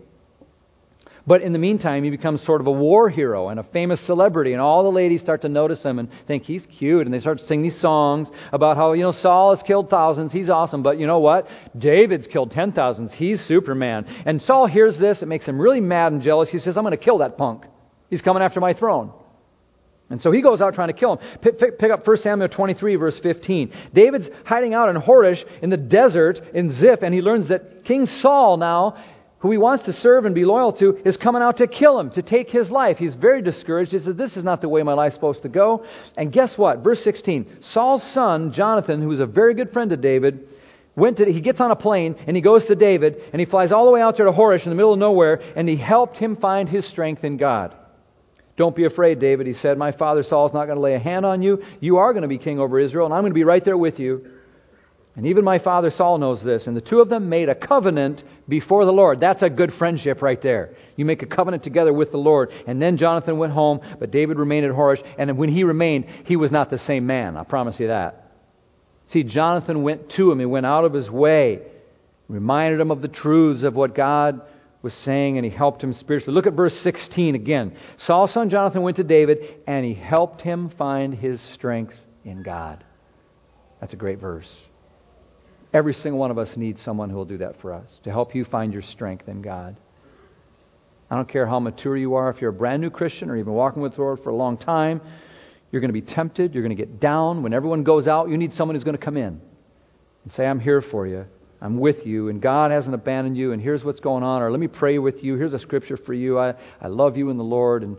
But 1.27 1.43
in 1.43 1.53
the 1.53 1.59
meantime, 1.59 2.03
he 2.03 2.11
becomes 2.11 2.43
sort 2.43 2.61
of 2.61 2.67
a 2.67 2.73
war 2.73 3.09
hero 3.09 3.49
and 3.49 3.61
a 3.61 3.63
famous 3.63 4.05
celebrity, 4.05 4.53
and 4.53 4.61
all 4.61 4.83
the 4.83 4.91
ladies 4.91 5.21
start 5.21 5.43
to 5.43 5.49
notice 5.49 5.83
him 5.83 5.99
and 5.99 6.09
think 6.27 6.43
he's 6.43 6.67
cute, 6.67 7.07
and 7.07 7.15
they 7.15 7.21
start 7.21 7.39
to 7.39 7.47
sing 7.47 7.63
these 7.63 7.81
songs 7.81 8.29
about 8.53 8.77
how, 8.77 8.93
you 8.93 9.03
know, 9.03 9.13
Saul 9.13 9.55
has 9.55 9.63
killed 9.63 9.89
thousands, 9.89 10.33
he's 10.33 10.49
awesome, 10.49 10.83
but 10.83 10.99
you 10.99 11.07
know 11.07 11.21
what? 11.21 11.47
David's 11.79 12.27
killed 12.27 12.51
ten 12.51 12.73
thousands, 12.73 13.13
he's 13.13 13.41
Superman. 13.41 14.07
And 14.27 14.43
Saul 14.43 14.67
hears 14.67 14.99
this, 14.99 15.23
it 15.23 15.27
makes 15.27 15.47
him 15.47 15.61
really 15.61 15.81
mad 15.81 16.13
and 16.13 16.23
jealous. 16.23 16.51
He 16.51 16.59
says, 16.59 16.77
I'm 16.77 16.83
going 16.83 16.97
to 16.97 17.03
kill 17.03 17.19
that 17.19 17.39
punk. 17.39 17.65
He's 18.11 18.23
coming 18.23 18.43
after 18.43 18.61
my 18.61 18.75
throne. 18.75 19.13
And 20.12 20.20
so 20.20 20.31
he 20.31 20.43
goes 20.43 20.61
out 20.61 20.75
trying 20.75 20.89
to 20.89 20.95
kill 20.95 21.16
him. 21.16 21.39
Pick, 21.41 21.59
pick, 21.59 21.79
pick, 21.79 21.91
up 21.91 22.07
1 22.07 22.16
Samuel 22.18 22.51
23, 22.51 22.97
verse 22.97 23.18
15. 23.18 23.73
David's 23.95 24.29
hiding 24.45 24.75
out 24.75 24.91
in 24.91 25.01
Horesh 25.01 25.43
in 25.62 25.70
the 25.70 25.79
desert 25.79 26.39
in 26.53 26.70
Ziph, 26.70 27.01
and 27.01 27.14
he 27.14 27.23
learns 27.23 27.49
that 27.49 27.85
King 27.85 28.05
Saul 28.05 28.59
now 28.59 29.03
who 29.43 29.51
he 29.51 29.59
wants 29.59 29.84
to 29.86 29.93
serve 29.93 30.24
and 30.24 30.36
be 30.36 30.45
loyal 30.45 30.72
to, 30.74 30.97
is 31.05 31.16
coming 31.16 31.43
out 31.43 31.57
to 31.57 31.66
kill 31.66 31.99
him, 31.99 32.12
to 32.12 32.22
take 32.22 32.49
his 32.49 32.70
life. 32.70 32.97
He's 32.97 33.16
very 33.16 33.43
discouraged. 33.43 33.90
He 33.90 33.99
says, 33.99 34.14
This 34.14 34.36
is 34.36 34.45
not 34.45 34.61
the 34.61 34.68
way 34.68 34.84
my 34.84 34.93
life's 34.93 35.16
supposed 35.16 35.43
to 35.43 35.49
go. 35.49 35.84
And 36.16 36.32
guess 36.32 36.57
what? 36.57 36.78
Verse 36.78 37.03
16 37.03 37.59
Saul's 37.61 38.05
son, 38.14 38.53
Jonathan, 38.53 39.03
who 39.03 39.09
was 39.09 39.18
a 39.18 39.26
very 39.26 39.55
good 39.55 39.72
friend 39.72 39.90
of 39.90 40.01
David, 40.01 40.47
went 40.95 41.16
to, 41.16 41.24
he 41.24 41.40
gets 41.40 41.61
on 41.61 41.72
a 41.72 41.76
plane 41.76 42.14
and 42.24 42.36
he 42.36 42.40
goes 42.40 42.66
to 42.66 42.76
David 42.76 43.16
and 43.32 43.40
he 43.40 43.45
flies 43.45 43.72
all 43.72 43.84
the 43.84 43.90
way 43.90 44.01
out 44.01 44.16
there 44.16 44.26
to 44.26 44.32
Horesh 44.32 44.62
in 44.62 44.70
the 44.70 44.76
middle 44.76 44.93
of 44.93 44.99
nowhere 45.01 45.40
and 45.57 45.68
he 45.68 45.76
helped 45.76 46.18
him 46.18 46.36
find 46.36 46.68
his 46.68 46.88
strength 46.88 47.24
in 47.24 47.36
God. 47.36 47.74
Don't 48.57 48.76
be 48.76 48.84
afraid, 48.84 49.18
David, 49.18 49.49
he 49.49 49.55
said. 49.55 49.76
My 49.76 49.90
father 49.90 50.22
Saul's 50.22 50.53
not 50.53 50.66
going 50.66 50.76
to 50.76 50.82
lay 50.82 50.95
a 50.95 51.01
hand 51.01 51.26
on 51.26 51.43
you. 51.43 51.64
You 51.80 51.97
are 51.97 52.12
going 52.12 52.22
to 52.22 52.28
be 52.28 52.38
king 52.38 52.61
over 52.61 52.78
Israel 52.78 53.07
and 53.07 53.14
I'm 53.14 53.22
going 53.22 53.32
to 53.32 53.34
be 53.34 53.43
right 53.43 53.64
there 53.64 53.76
with 53.76 53.99
you. 53.99 54.24
And 55.16 55.26
even 55.26 55.45
my 55.45 55.59
father 55.59 55.90
Saul 55.90 56.18
knows 56.18 56.43
this. 56.43 56.66
And 56.66 56.76
the 56.76 56.80
two 56.80 57.01
of 57.01 57.09
them 57.09 57.28
made 57.28 57.49
a 57.49 57.55
covenant 57.55 58.22
before 58.49 58.84
the 58.84 58.93
Lord. 58.93 59.20
That's 59.20 59.43
a 59.43 59.51
good 59.51 59.72
friendship 59.72 60.22
right 60.22 60.40
there. 60.40 60.74
You 60.97 61.05
make 61.05 61.22
a 61.22 61.26
covenant 61.26 61.62
together 61.62 61.93
with 61.93 62.11
the 62.11 62.18
Lord. 62.18 62.51
And 62.66 62.80
then 62.80 62.97
Jonathan 62.97 63.38
went 63.38 63.53
home, 63.53 63.80
but 63.99 64.11
David 64.11 64.38
remained 64.38 64.66
at 64.66 64.72
Horesh. 64.72 65.05
And 65.18 65.38
when 65.38 65.49
he 65.49 65.64
remained, 65.64 66.07
he 66.24 66.36
was 66.36 66.51
not 66.51 66.70
the 66.70 66.78
same 66.78 67.07
man. 67.07 67.36
I 67.36 67.45
promise 67.45 67.78
you 67.80 67.88
that. 67.88 68.32
See, 69.07 69.22
Jonathan 69.22 69.82
went 69.82 70.11
to 70.11 70.30
him. 70.30 70.38
He 70.38 70.47
went 70.47 70.66
out 70.66 70.84
of 70.84 70.93
his 70.93 71.11
way, 71.11 71.62
reminded 72.28 72.80
him 72.80 72.90
of 72.90 73.03
the 73.03 73.09
truths 73.09 73.62
of 73.62 73.74
what 73.74 73.95
God 73.95 74.43
was 74.80 74.95
saying, 74.95 75.38
and 75.38 75.45
he 75.45 75.51
helped 75.51 75.82
him 75.82 75.93
spiritually. 75.93 76.34
Look 76.34 76.47
at 76.47 76.55
verse 76.55 76.74
16 76.80 77.34
again. 77.34 77.76
Saul's 77.99 78.32
son 78.32 78.51
Jonathan 78.51 78.82
went 78.82 78.97
to 78.97 79.05
David, 79.05 79.55
and 79.66 79.84
he 79.84 79.95
helped 79.95 80.43
him 80.43 80.70
find 80.70 81.14
his 81.14 81.40
strength 81.40 81.95
in 82.24 82.43
God. 82.43 82.84
That's 83.80 83.93
a 83.93 83.97
great 83.97 84.18
verse. 84.18 84.51
Every 85.73 85.95
single 85.95 86.18
one 86.18 86.31
of 86.31 86.39
us 86.39 86.57
needs 86.57 86.83
someone 86.83 87.09
who 87.09 87.16
will 87.16 87.25
do 87.25 87.39
that 87.39 87.61
for 87.61 87.73
us, 87.73 88.01
to 88.05 88.11
help 88.11 88.35
you 88.35 88.45
find 88.45 88.73
your 88.73 88.83
strength 88.83 89.29
in 89.29 89.41
God. 89.41 89.77
I 91.11 91.16
don't 91.16 91.29
care 91.29 91.47
how 91.47 91.61
mature 91.61 91.97
you 91.97 92.14
are, 92.14 92.31
if 92.31 92.41
you're 92.41 92.51
a 92.51 92.55
brand 92.55 92.83
new 92.83 92.91
Christian 92.91 93.31
or 93.31 93.37
you've 93.37 93.47
been 93.47 93.55
walking 93.55 93.83
with 93.83 93.95
the 93.95 94.01
Lord 94.01 94.20
for 94.23 94.31
a 94.31 94.35
long 94.35 94.57
time, 94.57 95.01
you're 95.70 95.81
going 95.81 95.93
to 95.93 95.99
be 95.99 96.03
tempted, 96.03 96.55
you're 96.55 96.62
going 96.62 96.77
to 96.77 96.83
get 96.83 97.01
down. 97.01 97.43
When 97.43 97.55
everyone 97.55 97.83
goes 97.85 98.07
out, 98.07 98.29
you 98.29 98.37
need 98.37 98.53
someone 98.53 98.75
who's 98.75 98.85
going 98.85 98.97
to 98.97 99.03
come 99.03 99.16
in 99.16 99.41
and 100.25 100.33
say, 100.33 100.47
I'm 100.47 100.61
here 100.61 100.83
for 100.83 101.07
you. 101.07 101.27
I'm 101.61 101.79
with 101.79 102.07
you, 102.07 102.29
and 102.29 102.43
God 102.43 102.73
hasn't 102.73 102.95
abandoned 102.95 103.37
you, 103.37 103.53
and 103.53 103.62
here's 103.62 103.85
what's 103.85 104.01
going 104.01 104.25
on, 104.25 104.43
or 104.43 104.51
let 104.51 104.59
me 104.59 104.66
pray 104.66 104.99
with 104.99 105.23
you. 105.23 105.37
Here's 105.37 105.55
a 105.55 105.61
scripture 105.61 105.97
for 105.97 106.12
you. 106.12 106.39
I, 106.39 106.55
I 106.81 106.89
love 106.89 107.16
you 107.16 107.31
in 107.31 107.39
the 107.39 107.45
Lord, 107.45 107.85
and 107.85 107.97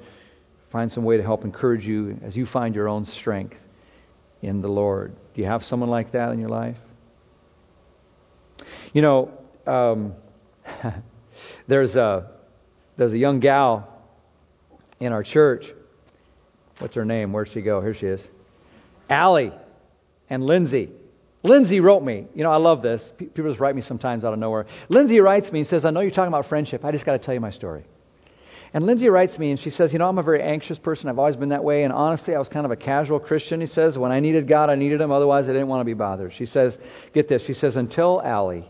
find 0.72 0.92
some 0.92 1.06
way 1.06 1.18
to 1.18 1.24
help 1.24 1.46
encourage 1.46 1.86
you 1.88 2.20
as 2.24 2.36
you 2.36 2.46
find 2.46 2.76
your 2.76 2.90
own 2.90 3.06
strength 3.06 3.56
in 4.42 4.62
the 4.62 4.68
Lord. 4.68 5.16
Do 5.34 5.42
you 5.42 5.48
have 5.48 5.64
someone 5.64 5.90
like 5.90 6.12
that 6.12 6.34
in 6.34 6.40
your 6.40 6.50
life? 6.50 6.78
You 8.94 9.02
know, 9.02 9.32
um, 9.68 10.14
there's 11.68 11.96
a 11.96 12.32
there's 12.98 13.14
a 13.14 13.18
young 13.18 13.40
gal 13.40 13.90
in 15.00 15.12
our 15.12 15.24
church. 15.24 15.66
What's 16.80 16.96
her 16.96 17.06
name? 17.06 17.34
Where'd 17.34 17.50
she 17.50 17.62
go? 17.62 17.82
Here 17.82 17.94
she 17.94 18.06
is. 18.06 18.26
Allie 19.10 19.54
and 20.30 20.44
Lindsay. 20.44 20.90
Lindsay 21.44 21.80
wrote 21.82 22.02
me. 22.02 22.26
You 22.34 22.44
know, 22.44 22.52
I 22.52 22.58
love 22.58 22.82
this. 22.82 23.02
People 23.18 23.50
just 23.50 23.60
write 23.60 23.76
me 23.76 23.82
sometimes 23.82 24.24
out 24.24 24.34
of 24.34 24.40
nowhere. 24.40 24.66
Lindsay 24.90 25.20
writes 25.20 25.52
me 25.52 25.60
and 25.60 25.68
says, 25.68 25.84
I 25.84 25.90
know 25.90 26.00
you're 26.00 26.12
talking 26.12 26.30
about 26.30 26.48
friendship. 26.48 26.86
I 26.86 26.92
just 26.92 27.06
got 27.06 27.14
to 27.14 27.20
tell 27.20 27.34
you 27.34 27.42
my 27.42 27.52
story. 27.52 27.86
And 28.74 28.86
Lindsay 28.86 29.08
writes 29.10 29.38
me 29.38 29.52
and 29.52 29.60
she 29.60 29.70
says, 29.70 29.94
You 29.94 30.00
know, 30.00 30.08
I'm 30.08 30.18
a 30.18 30.24
very 30.24 30.42
anxious 30.42 30.80
person. 30.80 31.10
I've 31.10 31.20
always 31.20 31.36
been 31.36 31.50
that 31.50 31.64
way. 31.64 31.84
And 31.84 31.94
honestly, 31.94 32.34
I 32.34 32.40
was 32.40 32.50
kind 32.50 32.66
of 32.66 32.72
a 32.72 32.76
casual 32.76 33.20
Christian. 33.20 33.62
He 33.62 33.68
says, 33.68 33.98
When 33.98 34.12
I 34.12 34.20
needed 34.20 34.48
God, 34.48 34.70
I 34.70 34.76
needed 34.76 35.00
Him. 35.00 35.12
Otherwise, 35.12 35.46
I 35.46 35.54
didn't 35.54 35.68
want 35.68 35.82
to 35.82 35.86
be 35.86 35.94
bothered. 35.94 36.34
She 36.34 36.48
says, 36.48 36.76
Get 37.14 37.30
this. 37.30 37.46
She 37.46 37.54
says, 37.54 37.76
Until 37.76 38.20
Allie, 38.22 38.68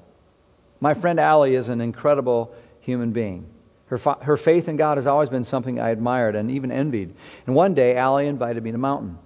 my 0.83 0.93
friend 0.93 1.17
Allie 1.17 1.55
is 1.55 1.69
an 1.69 1.79
incredible 1.79 2.53
human 2.81 3.13
being. 3.13 3.47
Her, 3.85 3.97
fa- 3.97 4.17
her 4.21 4.35
faith 4.35 4.67
in 4.67 4.75
God 4.75 4.97
has 4.97 5.07
always 5.07 5.29
been 5.29 5.45
something 5.45 5.79
I 5.79 5.91
admired 5.91 6.35
and 6.35 6.51
even 6.51 6.73
envied. 6.73 7.15
And 7.47 7.55
one 7.55 7.73
day, 7.73 7.95
Allie 7.95 8.27
invited 8.27 8.61
me 8.61 8.73
to 8.73 8.77
Mountain. 8.77 9.17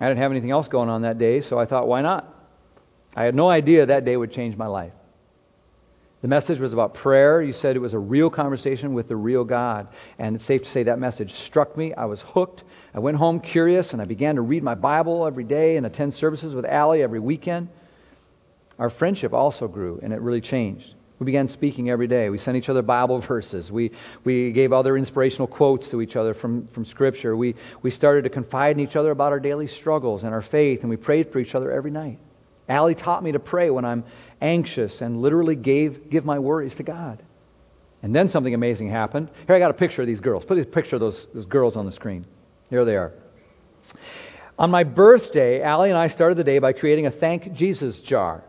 I 0.00 0.08
didn't 0.08 0.20
have 0.20 0.30
anything 0.30 0.50
else 0.50 0.68
going 0.68 0.88
on 0.88 1.02
that 1.02 1.18
day, 1.18 1.42
so 1.42 1.58
I 1.58 1.66
thought, 1.66 1.86
why 1.86 2.00
not? 2.00 2.26
I 3.14 3.24
had 3.24 3.34
no 3.34 3.50
idea 3.50 3.84
that 3.84 4.06
day 4.06 4.16
would 4.16 4.32
change 4.32 4.56
my 4.56 4.66
life. 4.66 4.94
The 6.22 6.28
message 6.28 6.58
was 6.58 6.72
about 6.72 6.94
prayer. 6.94 7.42
You 7.42 7.52
said 7.52 7.76
it 7.76 7.80
was 7.80 7.92
a 7.92 7.98
real 7.98 8.30
conversation 8.30 8.94
with 8.94 9.08
the 9.08 9.16
real 9.16 9.44
God. 9.44 9.88
And 10.18 10.36
it's 10.36 10.46
safe 10.46 10.62
to 10.62 10.70
say 10.70 10.84
that 10.84 10.98
message 10.98 11.34
struck 11.34 11.76
me. 11.76 11.92
I 11.92 12.06
was 12.06 12.22
hooked. 12.22 12.64
I 12.94 13.00
went 13.00 13.18
home 13.18 13.40
curious 13.40 13.92
and 13.92 14.00
I 14.00 14.06
began 14.06 14.36
to 14.36 14.40
read 14.40 14.62
my 14.62 14.74
Bible 14.74 15.26
every 15.26 15.44
day 15.44 15.76
and 15.76 15.84
attend 15.84 16.14
services 16.14 16.54
with 16.54 16.64
Allie 16.64 17.02
every 17.02 17.20
weekend. 17.20 17.68
Our 18.78 18.90
friendship 18.90 19.32
also 19.32 19.68
grew 19.68 20.00
and 20.02 20.12
it 20.12 20.20
really 20.20 20.40
changed. 20.40 20.94
We 21.22 21.26
began 21.26 21.48
speaking 21.48 21.88
every 21.88 22.08
day. 22.08 22.30
We 22.30 22.38
sent 22.38 22.56
each 22.56 22.68
other 22.68 22.82
Bible 22.82 23.20
verses. 23.20 23.70
We, 23.70 23.92
we 24.24 24.50
gave 24.50 24.72
other 24.72 24.96
inspirational 24.96 25.46
quotes 25.46 25.88
to 25.90 26.02
each 26.02 26.16
other 26.16 26.34
from, 26.34 26.66
from 26.66 26.84
Scripture. 26.84 27.36
We, 27.36 27.54
we 27.80 27.92
started 27.92 28.24
to 28.24 28.30
confide 28.30 28.76
in 28.76 28.80
each 28.80 28.96
other 28.96 29.12
about 29.12 29.30
our 29.30 29.38
daily 29.38 29.68
struggles 29.68 30.24
and 30.24 30.34
our 30.34 30.42
faith, 30.42 30.80
and 30.80 30.90
we 30.90 30.96
prayed 30.96 31.30
for 31.30 31.38
each 31.38 31.54
other 31.54 31.70
every 31.70 31.92
night. 31.92 32.18
Allie 32.68 32.96
taught 32.96 33.22
me 33.22 33.32
to 33.32 33.38
pray 33.38 33.70
when 33.70 33.84
I'm 33.84 34.02
anxious 34.40 35.00
and 35.00 35.22
literally 35.22 35.54
gave 35.54 36.10
give 36.10 36.24
my 36.24 36.40
worries 36.40 36.74
to 36.76 36.82
God. 36.82 37.22
And 38.02 38.12
then 38.12 38.28
something 38.28 38.52
amazing 38.52 38.88
happened. 38.88 39.30
Here 39.46 39.54
I 39.54 39.60
got 39.60 39.70
a 39.70 39.74
picture 39.74 40.02
of 40.02 40.08
these 40.08 40.18
girls. 40.18 40.44
Put 40.44 40.56
this 40.56 40.66
picture 40.66 40.96
of 40.96 41.00
those, 41.00 41.28
those 41.32 41.46
girls 41.46 41.76
on 41.76 41.86
the 41.86 41.92
screen. 41.92 42.26
Here 42.68 42.84
they 42.84 42.96
are. 42.96 43.12
On 44.58 44.70
my 44.70 44.82
birthday, 44.82 45.62
Allie 45.62 45.90
and 45.90 45.98
I 45.98 46.08
started 46.08 46.36
the 46.36 46.42
day 46.42 46.58
by 46.58 46.72
creating 46.72 47.06
a 47.06 47.12
thank 47.12 47.52
Jesus 47.52 48.00
jar. 48.00 48.42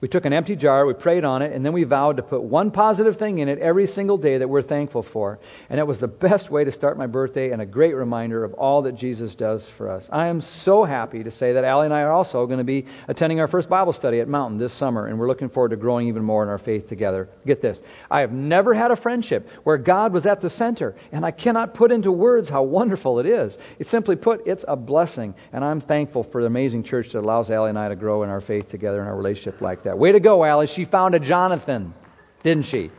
We 0.00 0.08
took 0.08 0.24
an 0.24 0.32
empty 0.32 0.56
jar, 0.56 0.86
we 0.86 0.94
prayed 0.94 1.24
on 1.24 1.42
it, 1.42 1.52
and 1.52 1.64
then 1.64 1.74
we 1.74 1.84
vowed 1.84 2.16
to 2.16 2.22
put 2.22 2.42
one 2.42 2.70
positive 2.70 3.18
thing 3.18 3.40
in 3.40 3.48
it 3.48 3.58
every 3.58 3.86
single 3.86 4.16
day 4.16 4.38
that 4.38 4.48
we're 4.48 4.62
thankful 4.62 5.02
for. 5.02 5.38
And 5.68 5.78
it 5.78 5.86
was 5.86 6.00
the 6.00 6.08
best 6.08 6.50
way 6.50 6.64
to 6.64 6.72
start 6.72 6.96
my 6.96 7.06
birthday 7.06 7.50
and 7.50 7.60
a 7.60 7.66
great 7.66 7.94
reminder 7.94 8.42
of 8.42 8.54
all 8.54 8.82
that 8.82 8.94
Jesus 8.94 9.34
does 9.34 9.68
for 9.76 9.90
us. 9.90 10.08
I 10.10 10.28
am 10.28 10.40
so 10.40 10.84
happy 10.84 11.22
to 11.24 11.30
say 11.30 11.52
that 11.52 11.64
Allie 11.64 11.84
and 11.84 11.94
I 11.94 12.00
are 12.00 12.12
also 12.12 12.46
going 12.46 12.58
to 12.58 12.64
be 12.64 12.86
attending 13.08 13.40
our 13.40 13.48
first 13.48 13.68
Bible 13.68 13.92
study 13.92 14.20
at 14.20 14.28
Mountain 14.28 14.58
this 14.58 14.72
summer, 14.72 15.06
and 15.06 15.18
we're 15.18 15.28
looking 15.28 15.50
forward 15.50 15.70
to 15.70 15.76
growing 15.76 16.08
even 16.08 16.22
more 16.22 16.42
in 16.42 16.48
our 16.48 16.58
faith 16.58 16.88
together. 16.88 17.28
Get 17.44 17.60
this. 17.60 17.78
I 18.10 18.20
have 18.20 18.32
never 18.32 18.72
had 18.72 18.90
a 18.90 18.96
friendship 18.96 19.46
where 19.64 19.76
God 19.76 20.14
was 20.14 20.24
at 20.24 20.40
the 20.40 20.48
center, 20.48 20.94
and 21.12 21.26
I 21.26 21.30
cannot 21.30 21.74
put 21.74 21.92
into 21.92 22.10
words 22.10 22.48
how 22.48 22.62
wonderful 22.62 23.18
it 23.18 23.26
is. 23.26 23.58
It's 23.78 23.90
simply 23.90 24.16
put, 24.16 24.46
it's 24.46 24.64
a 24.66 24.76
blessing, 24.76 25.34
and 25.52 25.62
I'm 25.62 25.82
thankful 25.82 26.24
for 26.24 26.40
the 26.40 26.46
amazing 26.46 26.84
church 26.84 27.12
that 27.12 27.18
allows 27.18 27.50
Allie 27.50 27.68
and 27.68 27.78
I 27.78 27.88
to 27.88 27.96
grow 27.96 28.22
in 28.22 28.30
our 28.30 28.40
faith 28.40 28.70
together 28.70 29.02
in 29.02 29.06
our 29.06 29.16
relationship 29.16 29.60
like 29.60 29.82
that 29.82 29.89
that. 29.90 29.98
Way 29.98 30.12
to 30.12 30.20
go, 30.20 30.44
Alice. 30.44 30.70
She 30.70 30.84
found 30.84 31.14
a 31.14 31.20
Jonathan, 31.20 31.94
didn't 32.42 32.66
she? 32.66 32.90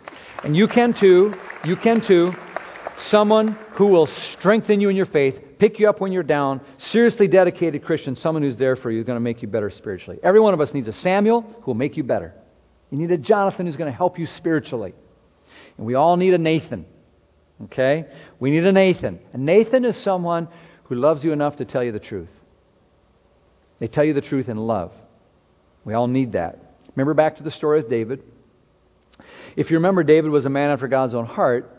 And 0.43 0.55
you 0.55 0.67
can 0.67 0.93
too. 0.93 1.33
You 1.63 1.75
can 1.75 2.01
too. 2.05 2.31
Someone 3.05 3.57
who 3.77 3.87
will 3.87 4.05
strengthen 4.05 4.81
you 4.81 4.89
in 4.89 4.95
your 4.95 5.05
faith, 5.05 5.57
pick 5.57 5.79
you 5.79 5.89
up 5.89 6.01
when 6.01 6.11
you're 6.11 6.21
down, 6.21 6.61
seriously 6.77 7.27
dedicated 7.27 7.83
Christian, 7.83 8.15
someone 8.15 8.43
who's 8.43 8.57
there 8.57 8.75
for 8.75 8.91
you, 8.91 9.03
going 9.03 9.15
to 9.15 9.21
make 9.21 9.41
you 9.41 9.47
better 9.47 9.69
spiritually. 9.69 10.19
Every 10.21 10.39
one 10.39 10.53
of 10.53 10.61
us 10.61 10.73
needs 10.73 10.87
a 10.87 10.93
Samuel 10.93 11.41
who 11.41 11.65
will 11.65 11.75
make 11.75 11.97
you 11.97 12.03
better. 12.03 12.33
You 12.91 12.97
need 12.97 13.11
a 13.11 13.17
Jonathan 13.17 13.65
who's 13.65 13.77
going 13.77 13.91
to 13.91 13.95
help 13.97 14.19
you 14.19 14.25
spiritually. 14.25 14.93
And 15.77 15.87
we 15.87 15.95
all 15.95 16.17
need 16.17 16.33
a 16.33 16.37
Nathan. 16.37 16.85
Okay? 17.63 18.05
We 18.39 18.51
need 18.51 18.65
a 18.65 18.71
Nathan. 18.71 19.19
A 19.33 19.37
Nathan 19.37 19.85
is 19.85 20.01
someone 20.03 20.49
who 20.83 20.95
loves 20.95 21.23
you 21.23 21.31
enough 21.31 21.55
to 21.57 21.65
tell 21.65 21.83
you 21.83 21.91
the 21.91 21.99
truth. 21.99 22.29
They 23.79 23.87
tell 23.87 24.03
you 24.03 24.13
the 24.13 24.21
truth 24.21 24.49
in 24.49 24.57
love. 24.57 24.91
We 25.85 25.93
all 25.93 26.07
need 26.07 26.33
that. 26.33 26.70
Remember 26.95 27.13
back 27.13 27.37
to 27.37 27.43
the 27.43 27.51
story 27.51 27.79
of 27.79 27.89
David. 27.89 28.23
If 29.55 29.69
you 29.69 29.77
remember, 29.77 30.03
David 30.03 30.31
was 30.31 30.45
a 30.45 30.49
man 30.49 30.71
after 30.71 30.87
God's 30.87 31.13
own 31.13 31.25
heart, 31.25 31.77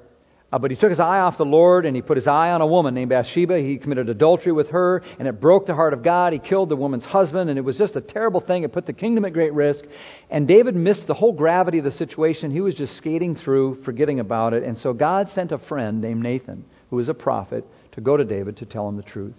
uh, 0.53 0.59
but 0.59 0.71
he 0.71 0.77
took 0.77 0.91
his 0.91 1.01
eye 1.01 1.21
off 1.21 1.39
the 1.39 1.47
Lord 1.47 1.87
and 1.87 1.97
he 1.97 2.03
put 2.03 2.19
his 2.19 2.27
eye 2.27 2.51
on 2.51 2.61
a 2.61 2.67
woman 2.67 2.93
named 2.93 3.09
Bathsheba. 3.09 3.59
He 3.59 3.79
committed 3.79 4.11
adultery 4.11 4.53
with 4.53 4.69
her, 4.69 5.03
and 5.19 5.27
it 5.27 5.41
broke 5.41 5.65
the 5.65 5.75
heart 5.75 5.95
of 5.95 6.03
God. 6.03 6.35
He 6.35 6.39
killed 6.39 6.69
the 6.69 6.77
woman's 6.77 7.07
husband, 7.07 7.49
and 7.49 7.59
it 7.59 7.63
was 7.63 7.79
just 7.79 7.97
a 7.97 8.03
terrible 8.03 8.41
thing. 8.41 8.63
It 8.63 8.73
put 8.73 8.85
the 8.85 8.93
kingdom 8.93 9.25
at 9.25 9.33
great 9.33 9.55
risk. 9.55 9.85
And 10.29 10.47
David 10.47 10.77
missed 10.77 11.07
the 11.07 11.15
whole 11.15 11.33
gravity 11.33 11.79
of 11.79 11.85
the 11.85 11.91
situation. 11.91 12.51
He 12.51 12.61
was 12.61 12.75
just 12.75 12.97
skating 12.97 13.35
through, 13.35 13.83
forgetting 13.83 14.21
about 14.21 14.53
it. 14.53 14.63
And 14.63 14.77
so 14.77 14.93
God 14.93 15.31
sent 15.31 15.53
a 15.53 15.59
friend 15.59 16.03
named 16.03 16.23
Nathan, 16.23 16.67
who 16.91 16.97
was 16.97 17.09
a 17.09 17.15
prophet, 17.15 17.67
to 17.93 18.03
go 18.03 18.19
to 18.19 18.25
David 18.25 18.59
to 18.59 18.67
tell 18.67 18.87
him 18.87 18.97
the 18.97 19.03
truth. 19.03 19.35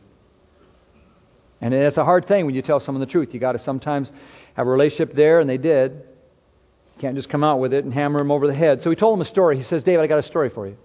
And 1.61 1.73
it's 1.73 1.97
a 1.97 2.03
hard 2.03 2.25
thing 2.25 2.45
when 2.45 2.55
you 2.55 2.61
tell 2.61 2.81
someone 2.81 2.99
the 2.99 3.09
truth. 3.09 3.33
You 3.33 3.39
got 3.39 3.53
to 3.53 3.59
sometimes 3.59 4.11
have 4.53 4.67
a 4.67 4.69
relationship 4.69 5.13
there, 5.15 5.39
and 5.39 5.49
they 5.49 5.57
did. 5.57 5.91
You 5.91 7.01
can't 7.01 7.15
just 7.15 7.29
come 7.29 7.43
out 7.43 7.59
with 7.59 7.73
it 7.73 7.85
and 7.85 7.93
hammer 7.93 8.21
him 8.21 8.31
over 8.31 8.47
the 8.47 8.53
head. 8.53 8.81
So 8.81 8.89
he 8.89 8.95
told 8.95 9.17
him 9.17 9.21
a 9.21 9.25
story. 9.25 9.57
He 9.57 9.63
says, 9.63 9.83
David, 9.83 10.03
I 10.03 10.07
got 10.07 10.19
a 10.19 10.23
story 10.23 10.49
for 10.49 10.67
you. 10.67 10.77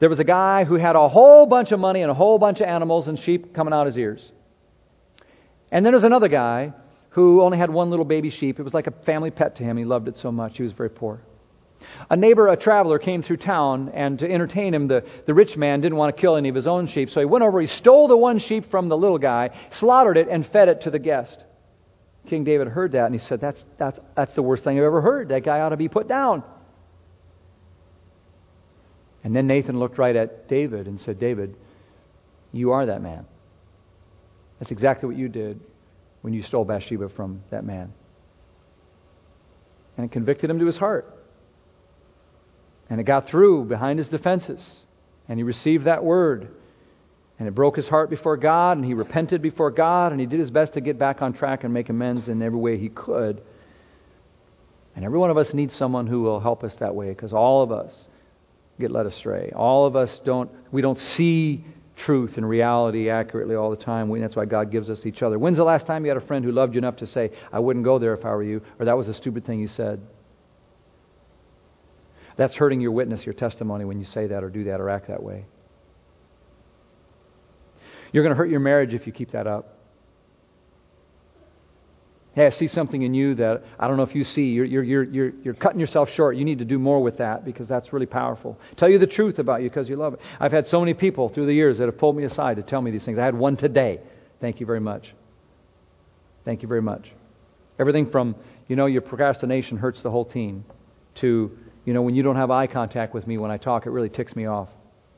There 0.00 0.08
was 0.08 0.18
a 0.18 0.24
guy 0.24 0.64
who 0.64 0.74
had 0.74 0.96
a 0.96 1.08
whole 1.08 1.46
bunch 1.46 1.72
of 1.72 1.80
money 1.80 2.02
and 2.02 2.10
a 2.10 2.14
whole 2.14 2.38
bunch 2.38 2.60
of 2.60 2.66
animals 2.66 3.08
and 3.08 3.18
sheep 3.18 3.54
coming 3.54 3.72
out 3.72 3.86
his 3.86 3.96
ears. 3.96 4.30
And 5.70 5.84
then 5.84 5.92
there's 5.92 6.04
another 6.04 6.28
guy 6.28 6.72
who 7.10 7.42
only 7.42 7.58
had 7.58 7.70
one 7.70 7.90
little 7.90 8.04
baby 8.04 8.30
sheep. 8.30 8.58
It 8.58 8.62
was 8.62 8.74
like 8.74 8.86
a 8.86 8.90
family 9.04 9.30
pet 9.30 9.56
to 9.56 9.62
him. 9.62 9.76
He 9.76 9.84
loved 9.84 10.08
it 10.08 10.16
so 10.16 10.32
much. 10.32 10.56
He 10.56 10.62
was 10.62 10.72
very 10.72 10.90
poor. 10.90 11.20
A 12.10 12.16
neighbor, 12.16 12.48
a 12.48 12.56
traveler, 12.56 12.98
came 12.98 13.22
through 13.22 13.36
town, 13.36 13.90
and 13.94 14.18
to 14.18 14.30
entertain 14.30 14.74
him, 14.74 14.88
the, 14.88 15.04
the 15.26 15.34
rich 15.34 15.56
man 15.56 15.80
didn't 15.80 15.96
want 15.96 16.14
to 16.14 16.20
kill 16.20 16.36
any 16.36 16.48
of 16.48 16.54
his 16.54 16.66
own 16.66 16.86
sheep. 16.86 17.10
So 17.10 17.20
he 17.20 17.26
went 17.26 17.44
over, 17.44 17.60
he 17.60 17.66
stole 17.66 18.08
the 18.08 18.16
one 18.16 18.38
sheep 18.38 18.64
from 18.70 18.88
the 18.88 18.96
little 18.96 19.18
guy, 19.18 19.50
slaughtered 19.72 20.16
it, 20.16 20.28
and 20.28 20.46
fed 20.46 20.68
it 20.68 20.82
to 20.82 20.90
the 20.90 20.98
guest. 20.98 21.42
King 22.26 22.44
David 22.44 22.68
heard 22.68 22.92
that 22.92 23.06
and 23.06 23.14
he 23.14 23.20
said, 23.20 23.40
That's, 23.40 23.62
that's, 23.78 23.98
that's 24.16 24.34
the 24.34 24.42
worst 24.42 24.64
thing 24.64 24.78
I've 24.78 24.84
ever 24.84 25.00
heard. 25.00 25.28
That 25.28 25.44
guy 25.44 25.60
ought 25.60 25.70
to 25.70 25.76
be 25.76 25.88
put 25.88 26.08
down. 26.08 26.42
And 29.22 29.34
then 29.34 29.46
Nathan 29.46 29.78
looked 29.78 29.98
right 29.98 30.14
at 30.14 30.48
David 30.48 30.86
and 30.86 31.00
said, 31.00 31.18
David, 31.18 31.56
you 32.52 32.72
are 32.72 32.86
that 32.86 33.00
man. 33.00 33.26
That's 34.58 34.70
exactly 34.70 35.08
what 35.08 35.16
you 35.16 35.28
did 35.28 35.60
when 36.20 36.34
you 36.34 36.42
stole 36.42 36.64
Bathsheba 36.64 37.08
from 37.08 37.42
that 37.50 37.64
man. 37.64 37.92
And 39.96 40.06
it 40.06 40.12
convicted 40.12 40.50
him 40.50 40.58
to 40.58 40.66
his 40.66 40.76
heart. 40.76 41.06
And 42.90 43.00
it 43.00 43.04
got 43.04 43.28
through 43.28 43.64
behind 43.64 43.98
his 43.98 44.08
defenses. 44.08 44.82
And 45.28 45.38
he 45.38 45.42
received 45.42 45.84
that 45.84 46.04
word. 46.04 46.48
And 47.44 47.50
it 47.50 47.54
broke 47.54 47.76
his 47.76 47.86
heart 47.86 48.08
before 48.08 48.38
God, 48.38 48.78
and 48.78 48.86
he 48.86 48.94
repented 48.94 49.42
before 49.42 49.70
God, 49.70 50.12
and 50.12 50.18
he 50.18 50.26
did 50.26 50.40
his 50.40 50.50
best 50.50 50.72
to 50.72 50.80
get 50.80 50.98
back 50.98 51.20
on 51.20 51.34
track 51.34 51.62
and 51.62 51.74
make 51.74 51.90
amends 51.90 52.26
in 52.26 52.40
every 52.40 52.58
way 52.58 52.78
he 52.78 52.88
could. 52.88 53.42
And 54.96 55.04
every 55.04 55.18
one 55.18 55.28
of 55.28 55.36
us 55.36 55.52
needs 55.52 55.76
someone 55.76 56.06
who 56.06 56.22
will 56.22 56.40
help 56.40 56.64
us 56.64 56.74
that 56.80 56.94
way, 56.94 57.10
because 57.10 57.34
all 57.34 57.62
of 57.62 57.70
us 57.70 58.08
get 58.80 58.90
led 58.90 59.04
astray. 59.04 59.52
All 59.54 59.84
of 59.84 59.94
us 59.94 60.22
don't, 60.24 60.50
we 60.72 60.80
don't 60.80 60.96
see 60.96 61.66
truth 61.98 62.38
and 62.38 62.48
reality 62.48 63.10
accurately 63.10 63.56
all 63.56 63.68
the 63.68 63.76
time. 63.76 64.08
We, 64.08 64.20
that's 64.20 64.36
why 64.36 64.46
God 64.46 64.72
gives 64.72 64.88
us 64.88 65.04
each 65.04 65.22
other. 65.22 65.38
When's 65.38 65.58
the 65.58 65.64
last 65.64 65.86
time 65.86 66.06
you 66.06 66.08
had 66.08 66.16
a 66.16 66.26
friend 66.26 66.46
who 66.46 66.50
loved 66.50 66.74
you 66.74 66.78
enough 66.78 66.96
to 66.96 67.06
say, 67.06 67.32
I 67.52 67.58
wouldn't 67.58 67.84
go 67.84 67.98
there 67.98 68.14
if 68.14 68.24
I 68.24 68.30
were 68.30 68.42
you, 68.42 68.62
or 68.78 68.86
that 68.86 68.96
was 68.96 69.06
a 69.06 69.12
stupid 69.12 69.44
thing 69.44 69.60
you 69.60 69.68
said? 69.68 70.00
That's 72.38 72.56
hurting 72.56 72.80
your 72.80 72.92
witness, 72.92 73.26
your 73.26 73.34
testimony 73.34 73.84
when 73.84 73.98
you 73.98 74.06
say 74.06 74.28
that 74.28 74.42
or 74.42 74.48
do 74.48 74.64
that 74.64 74.80
or 74.80 74.88
act 74.88 75.08
that 75.08 75.22
way. 75.22 75.44
You're 78.14 78.22
going 78.22 78.32
to 78.32 78.36
hurt 78.36 78.48
your 78.48 78.60
marriage 78.60 78.94
if 78.94 79.08
you 79.08 79.12
keep 79.12 79.32
that 79.32 79.48
up. 79.48 79.76
Hey, 82.36 82.46
I 82.46 82.50
see 82.50 82.68
something 82.68 83.02
in 83.02 83.12
you 83.12 83.34
that 83.34 83.64
I 83.76 83.88
don't 83.88 83.96
know 83.96 84.04
if 84.04 84.14
you 84.14 84.22
see. 84.22 84.50
You're, 84.50 84.64
you're, 84.66 85.02
you're, 85.02 85.30
you're, 85.42 85.54
cutting 85.54 85.80
yourself 85.80 86.10
short. 86.10 86.36
You 86.36 86.44
need 86.44 86.60
to 86.60 86.64
do 86.64 86.78
more 86.78 87.02
with 87.02 87.16
that 87.16 87.44
because 87.44 87.66
that's 87.66 87.92
really 87.92 88.06
powerful. 88.06 88.56
Tell 88.76 88.88
you 88.88 88.98
the 88.98 89.08
truth 89.08 89.40
about 89.40 89.62
you 89.62 89.68
because 89.68 89.88
you 89.88 89.96
love 89.96 90.14
it. 90.14 90.20
I've 90.38 90.52
had 90.52 90.68
so 90.68 90.78
many 90.78 90.94
people 90.94 91.28
through 91.28 91.46
the 91.46 91.52
years 91.52 91.78
that 91.78 91.86
have 91.86 91.98
pulled 91.98 92.16
me 92.16 92.22
aside 92.22 92.58
to 92.58 92.62
tell 92.62 92.80
me 92.80 92.92
these 92.92 93.04
things. 93.04 93.18
I 93.18 93.24
had 93.24 93.34
one 93.34 93.56
today. 93.56 93.98
Thank 94.40 94.60
you 94.60 94.66
very 94.66 94.80
much. 94.80 95.12
Thank 96.44 96.62
you 96.62 96.68
very 96.68 96.82
much. 96.82 97.12
Everything 97.80 98.12
from, 98.12 98.36
you 98.68 98.76
know, 98.76 98.86
your 98.86 99.02
procrastination 99.02 99.76
hurts 99.76 100.02
the 100.02 100.10
whole 100.10 100.24
team 100.24 100.64
to, 101.16 101.50
you 101.84 101.92
know, 101.92 102.02
when 102.02 102.14
you 102.14 102.22
don't 102.22 102.36
have 102.36 102.52
eye 102.52 102.68
contact 102.68 103.12
with 103.12 103.26
me 103.26 103.38
when 103.38 103.50
I 103.50 103.56
talk, 103.56 103.86
it 103.86 103.90
really 103.90 104.08
ticks 104.08 104.36
me 104.36 104.46
off. 104.46 104.68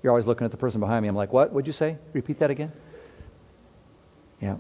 You're 0.03 0.13
always 0.13 0.25
looking 0.25 0.47
at 0.47 0.51
the 0.51 0.57
person 0.57 0.81
behind 0.81 1.03
me. 1.03 1.09
I'm 1.09 1.17
like, 1.17 1.33
what? 1.33 1.53
What'd 1.53 1.67
you 1.67 1.75
say? 1.75 1.99
Repeat 2.15 2.39
that 2.39 2.51
again? 2.51 2.73
Yeah. 4.41 4.57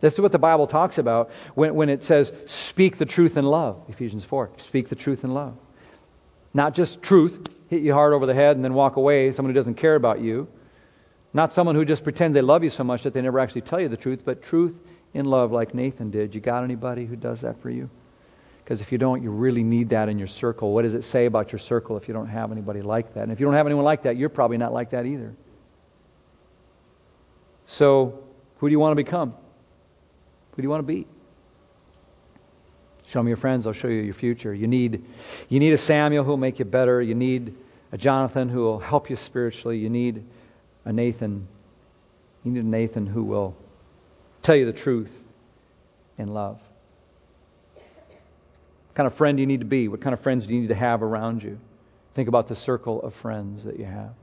This 0.00 0.14
is 0.14 0.20
what 0.20 0.32
the 0.32 0.38
Bible 0.38 0.66
talks 0.66 0.98
about 0.98 1.30
when, 1.54 1.74
when 1.74 1.88
it 1.88 2.04
says, 2.04 2.30
speak 2.46 2.98
the 2.98 3.06
truth 3.06 3.36
in 3.36 3.44
love. 3.44 3.82
Ephesians 3.88 4.24
4. 4.24 4.50
Speak 4.58 4.88
the 4.88 4.96
truth 4.96 5.24
in 5.24 5.32
love. 5.32 5.54
Not 6.52 6.74
just 6.74 7.02
truth, 7.02 7.46
hit 7.68 7.82
you 7.82 7.92
hard 7.92 8.12
over 8.12 8.26
the 8.26 8.34
head 8.34 8.56
and 8.56 8.64
then 8.64 8.74
walk 8.74 8.96
away, 8.96 9.32
someone 9.32 9.54
who 9.54 9.58
doesn't 9.58 9.76
care 9.76 9.94
about 9.94 10.20
you. 10.20 10.46
Not 11.32 11.52
someone 11.52 11.74
who 11.74 11.84
just 11.84 12.04
pretend 12.04 12.36
they 12.36 12.42
love 12.42 12.62
you 12.62 12.70
so 12.70 12.84
much 12.84 13.02
that 13.04 13.14
they 13.14 13.20
never 13.20 13.40
actually 13.40 13.62
tell 13.62 13.80
you 13.80 13.88
the 13.88 13.96
truth, 13.96 14.20
but 14.24 14.42
truth 14.42 14.76
in 15.14 15.24
love 15.24 15.50
like 15.52 15.74
Nathan 15.74 16.10
did. 16.10 16.34
You 16.34 16.40
got 16.40 16.62
anybody 16.64 17.06
who 17.06 17.16
does 17.16 17.40
that 17.40 17.60
for 17.60 17.70
you? 17.70 17.90
Because 18.62 18.80
if 18.80 18.92
you 18.92 18.98
don't, 18.98 19.22
you 19.22 19.30
really 19.30 19.62
need 19.62 19.90
that 19.90 20.08
in 20.08 20.18
your 20.18 20.28
circle. 20.28 20.72
What 20.72 20.82
does 20.82 20.94
it 20.94 21.04
say 21.04 21.26
about 21.26 21.52
your 21.52 21.58
circle 21.58 21.96
if 21.96 22.08
you 22.08 22.14
don't 22.14 22.28
have 22.28 22.50
anybody 22.50 22.80
like 22.80 23.14
that? 23.14 23.24
And 23.24 23.32
if 23.32 23.40
you 23.40 23.46
don't 23.46 23.54
have 23.54 23.66
anyone 23.66 23.84
like 23.84 24.04
that, 24.04 24.16
you're 24.16 24.30
probably 24.30 24.56
not 24.56 24.72
like 24.72 24.92
that 24.92 25.06
either. 25.06 25.34
So, 27.66 28.23
who 28.64 28.70
do 28.70 28.72
you 28.72 28.78
want 28.78 28.96
to 28.96 29.04
become? 29.04 29.32
Who 30.52 30.56
do 30.56 30.62
you 30.62 30.70
want 30.70 30.80
to 30.80 30.86
be? 30.86 31.06
Show 33.10 33.22
me 33.22 33.28
your 33.28 33.36
friends, 33.36 33.66
I'll 33.66 33.74
show 33.74 33.88
you 33.88 34.00
your 34.00 34.14
future. 34.14 34.54
You 34.54 34.66
need, 34.66 35.04
you 35.50 35.60
need 35.60 35.74
a 35.74 35.78
Samuel 35.78 36.24
who 36.24 36.30
will 36.30 36.38
make 36.38 36.58
you 36.58 36.64
better. 36.64 37.02
You 37.02 37.14
need 37.14 37.54
a 37.92 37.98
Jonathan 37.98 38.48
who 38.48 38.60
will 38.60 38.78
help 38.78 39.10
you 39.10 39.16
spiritually. 39.16 39.76
You 39.76 39.90
need 39.90 40.24
a 40.86 40.94
Nathan. 40.94 41.46
You 42.42 42.52
need 42.52 42.64
a 42.64 42.66
Nathan 42.66 43.06
who 43.06 43.24
will 43.24 43.54
tell 44.42 44.56
you 44.56 44.64
the 44.64 44.72
truth 44.72 45.10
in 46.16 46.28
love. 46.28 46.56
What 47.74 48.94
kind 48.94 49.06
of 49.06 49.18
friend 49.18 49.36
do 49.36 49.42
you 49.42 49.46
need 49.46 49.60
to 49.60 49.66
be? 49.66 49.88
What 49.88 50.00
kind 50.00 50.14
of 50.14 50.22
friends 50.22 50.46
do 50.46 50.54
you 50.54 50.62
need 50.62 50.68
to 50.68 50.74
have 50.74 51.02
around 51.02 51.42
you? 51.42 51.58
Think 52.14 52.28
about 52.28 52.48
the 52.48 52.56
circle 52.56 53.02
of 53.02 53.12
friends 53.20 53.66
that 53.66 53.78
you 53.78 53.84
have. 53.84 54.14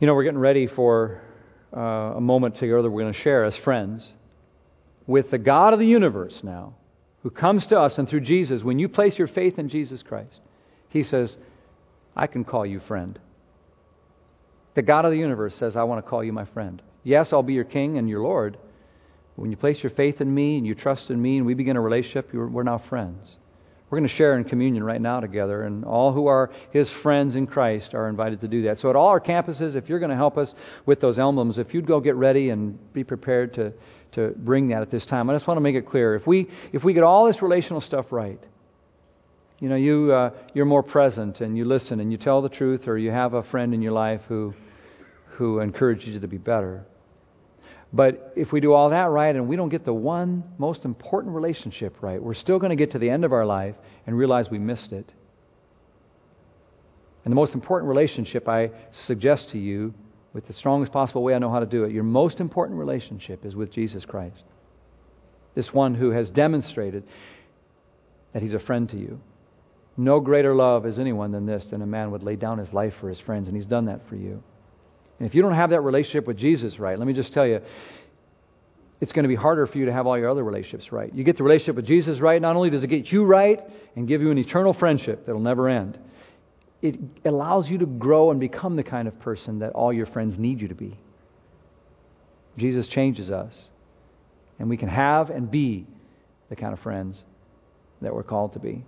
You 0.00 0.06
know, 0.06 0.14
we're 0.14 0.24
getting 0.24 0.38
ready 0.38 0.68
for 0.68 1.20
uh, 1.76 1.80
a 1.80 2.20
moment 2.20 2.56
together 2.56 2.82
that 2.82 2.90
we're 2.90 3.02
going 3.02 3.12
to 3.12 3.18
share 3.18 3.44
as 3.44 3.56
friends 3.56 4.12
with 5.08 5.30
the 5.30 5.38
God 5.38 5.72
of 5.72 5.80
the 5.80 5.86
universe 5.86 6.40
now, 6.44 6.74
who 7.22 7.30
comes 7.30 7.66
to 7.68 7.80
us 7.80 7.98
and 7.98 8.08
through 8.08 8.20
Jesus, 8.20 8.62
when 8.62 8.78
you 8.78 8.88
place 8.88 9.18
your 9.18 9.26
faith 9.26 9.58
in 9.58 9.68
Jesus 9.68 10.04
Christ, 10.04 10.40
He 10.90 11.02
says, 11.02 11.36
I 12.14 12.28
can 12.28 12.44
call 12.44 12.64
you 12.64 12.78
friend. 12.78 13.18
The 14.76 14.82
God 14.82 15.04
of 15.04 15.10
the 15.10 15.18
universe 15.18 15.56
says, 15.56 15.74
I 15.74 15.82
want 15.82 16.04
to 16.04 16.08
call 16.08 16.22
you 16.22 16.32
my 16.32 16.44
friend. 16.44 16.80
Yes, 17.02 17.32
I'll 17.32 17.42
be 17.42 17.54
your 17.54 17.64
king 17.64 17.98
and 17.98 18.08
your 18.08 18.22
Lord. 18.22 18.56
When 19.34 19.50
you 19.50 19.56
place 19.56 19.82
your 19.82 19.90
faith 19.90 20.20
in 20.20 20.32
me 20.32 20.58
and 20.58 20.66
you 20.66 20.76
trust 20.76 21.10
in 21.10 21.20
me 21.20 21.38
and 21.38 21.46
we 21.46 21.54
begin 21.54 21.76
a 21.76 21.80
relationship, 21.80 22.32
we're 22.32 22.62
now 22.62 22.78
friends. 22.78 23.36
We're 23.90 23.98
going 23.98 24.08
to 24.08 24.14
share 24.14 24.36
in 24.36 24.44
communion 24.44 24.84
right 24.84 25.00
now 25.00 25.20
together, 25.20 25.62
and 25.62 25.84
all 25.84 26.12
who 26.12 26.26
are 26.26 26.50
his 26.72 26.90
friends 27.02 27.36
in 27.36 27.46
Christ 27.46 27.94
are 27.94 28.08
invited 28.08 28.42
to 28.42 28.48
do 28.48 28.62
that. 28.64 28.78
So, 28.78 28.90
at 28.90 28.96
all 28.96 29.08
our 29.08 29.20
campuses, 29.20 29.76
if 29.76 29.88
you're 29.88 29.98
going 29.98 30.10
to 30.10 30.16
help 30.16 30.36
us 30.36 30.54
with 30.84 31.00
those 31.00 31.18
emblems, 31.18 31.56
if 31.56 31.72
you'd 31.72 31.86
go 31.86 31.98
get 31.98 32.14
ready 32.14 32.50
and 32.50 32.78
be 32.92 33.02
prepared 33.02 33.54
to, 33.54 33.72
to 34.12 34.34
bring 34.36 34.68
that 34.68 34.82
at 34.82 34.90
this 34.90 35.06
time, 35.06 35.30
I 35.30 35.34
just 35.34 35.46
want 35.46 35.56
to 35.56 35.62
make 35.62 35.74
it 35.74 35.86
clear. 35.86 36.14
If 36.14 36.26
we, 36.26 36.48
if 36.72 36.84
we 36.84 36.92
get 36.92 37.02
all 37.02 37.26
this 37.26 37.40
relational 37.40 37.80
stuff 37.80 38.12
right, 38.12 38.38
you 39.58 39.70
know, 39.70 39.76
you, 39.76 40.12
uh, 40.12 40.30
you're 40.52 40.66
more 40.66 40.82
present 40.82 41.40
and 41.40 41.56
you 41.56 41.64
listen 41.64 41.98
and 41.98 42.12
you 42.12 42.18
tell 42.18 42.42
the 42.42 42.50
truth, 42.50 42.88
or 42.88 42.98
you 42.98 43.10
have 43.10 43.32
a 43.32 43.42
friend 43.42 43.72
in 43.72 43.80
your 43.80 43.92
life 43.92 44.20
who, 44.28 44.54
who 45.30 45.60
encourages 45.60 46.08
you 46.08 46.20
to 46.20 46.28
be 46.28 46.36
better. 46.36 46.84
But 47.92 48.34
if 48.36 48.52
we 48.52 48.60
do 48.60 48.74
all 48.74 48.90
that 48.90 49.08
right 49.08 49.34
and 49.34 49.48
we 49.48 49.56
don't 49.56 49.70
get 49.70 49.84
the 49.84 49.94
one 49.94 50.44
most 50.58 50.84
important 50.84 51.34
relationship 51.34 51.96
right, 52.02 52.22
we're 52.22 52.34
still 52.34 52.58
going 52.58 52.70
to 52.70 52.76
get 52.76 52.92
to 52.92 52.98
the 52.98 53.08
end 53.08 53.24
of 53.24 53.32
our 53.32 53.46
life 53.46 53.76
and 54.06 54.16
realize 54.16 54.50
we 54.50 54.58
missed 54.58 54.92
it. 54.92 55.10
And 57.24 57.32
the 57.32 57.36
most 57.36 57.54
important 57.54 57.88
relationship 57.88 58.48
I 58.48 58.70
suggest 58.90 59.50
to 59.50 59.58
you, 59.58 59.94
with 60.34 60.46
the 60.46 60.52
strongest 60.52 60.92
possible 60.92 61.22
way 61.22 61.34
I 61.34 61.38
know 61.38 61.50
how 61.50 61.60
to 61.60 61.66
do 61.66 61.84
it, 61.84 61.92
your 61.92 62.04
most 62.04 62.40
important 62.40 62.78
relationship 62.78 63.44
is 63.44 63.56
with 63.56 63.72
Jesus 63.72 64.04
Christ. 64.04 64.44
This 65.54 65.72
one 65.72 65.94
who 65.94 66.10
has 66.10 66.30
demonstrated 66.30 67.04
that 68.32 68.42
he's 68.42 68.54
a 68.54 68.58
friend 68.58 68.88
to 68.90 68.96
you. 68.96 69.20
No 69.96 70.20
greater 70.20 70.54
love 70.54 70.86
is 70.86 70.98
anyone 70.98 71.32
than 71.32 71.46
this, 71.46 71.66
than 71.70 71.82
a 71.82 71.86
man 71.86 72.12
would 72.12 72.22
lay 72.22 72.36
down 72.36 72.58
his 72.58 72.72
life 72.72 72.94
for 73.00 73.08
his 73.08 73.18
friends, 73.18 73.48
and 73.48 73.56
he's 73.56 73.66
done 73.66 73.86
that 73.86 74.06
for 74.08 74.14
you. 74.14 74.42
And 75.18 75.28
if 75.28 75.34
you 75.34 75.42
don't 75.42 75.54
have 75.54 75.70
that 75.70 75.80
relationship 75.80 76.26
with 76.26 76.36
Jesus 76.36 76.78
right, 76.78 76.98
let 76.98 77.06
me 77.06 77.12
just 77.12 77.32
tell 77.32 77.46
you, 77.46 77.60
it's 79.00 79.12
going 79.12 79.24
to 79.24 79.28
be 79.28 79.36
harder 79.36 79.66
for 79.66 79.78
you 79.78 79.86
to 79.86 79.92
have 79.92 80.06
all 80.06 80.18
your 80.18 80.28
other 80.28 80.42
relationships 80.42 80.92
right. 80.92 81.12
You 81.14 81.24
get 81.24 81.36
the 81.36 81.44
relationship 81.44 81.76
with 81.76 81.86
Jesus 81.86 82.20
right, 82.20 82.40
not 82.40 82.56
only 82.56 82.70
does 82.70 82.82
it 82.82 82.88
get 82.88 83.10
you 83.10 83.24
right 83.24 83.60
and 83.96 84.08
give 84.08 84.22
you 84.22 84.30
an 84.30 84.38
eternal 84.38 84.72
friendship 84.72 85.26
that'll 85.26 85.40
never 85.40 85.68
end, 85.68 85.98
it 86.82 86.96
allows 87.24 87.68
you 87.68 87.78
to 87.78 87.86
grow 87.86 88.30
and 88.30 88.38
become 88.38 88.76
the 88.76 88.84
kind 88.84 89.08
of 89.08 89.18
person 89.20 89.60
that 89.60 89.72
all 89.72 89.92
your 89.92 90.06
friends 90.06 90.38
need 90.38 90.60
you 90.60 90.68
to 90.68 90.74
be. 90.74 90.96
Jesus 92.56 92.88
changes 92.88 93.30
us, 93.30 93.68
and 94.58 94.68
we 94.68 94.76
can 94.76 94.88
have 94.88 95.30
and 95.30 95.50
be 95.50 95.86
the 96.48 96.56
kind 96.56 96.72
of 96.72 96.80
friends 96.80 97.22
that 98.00 98.14
we're 98.14 98.22
called 98.22 98.52
to 98.52 98.58
be. 98.58 98.84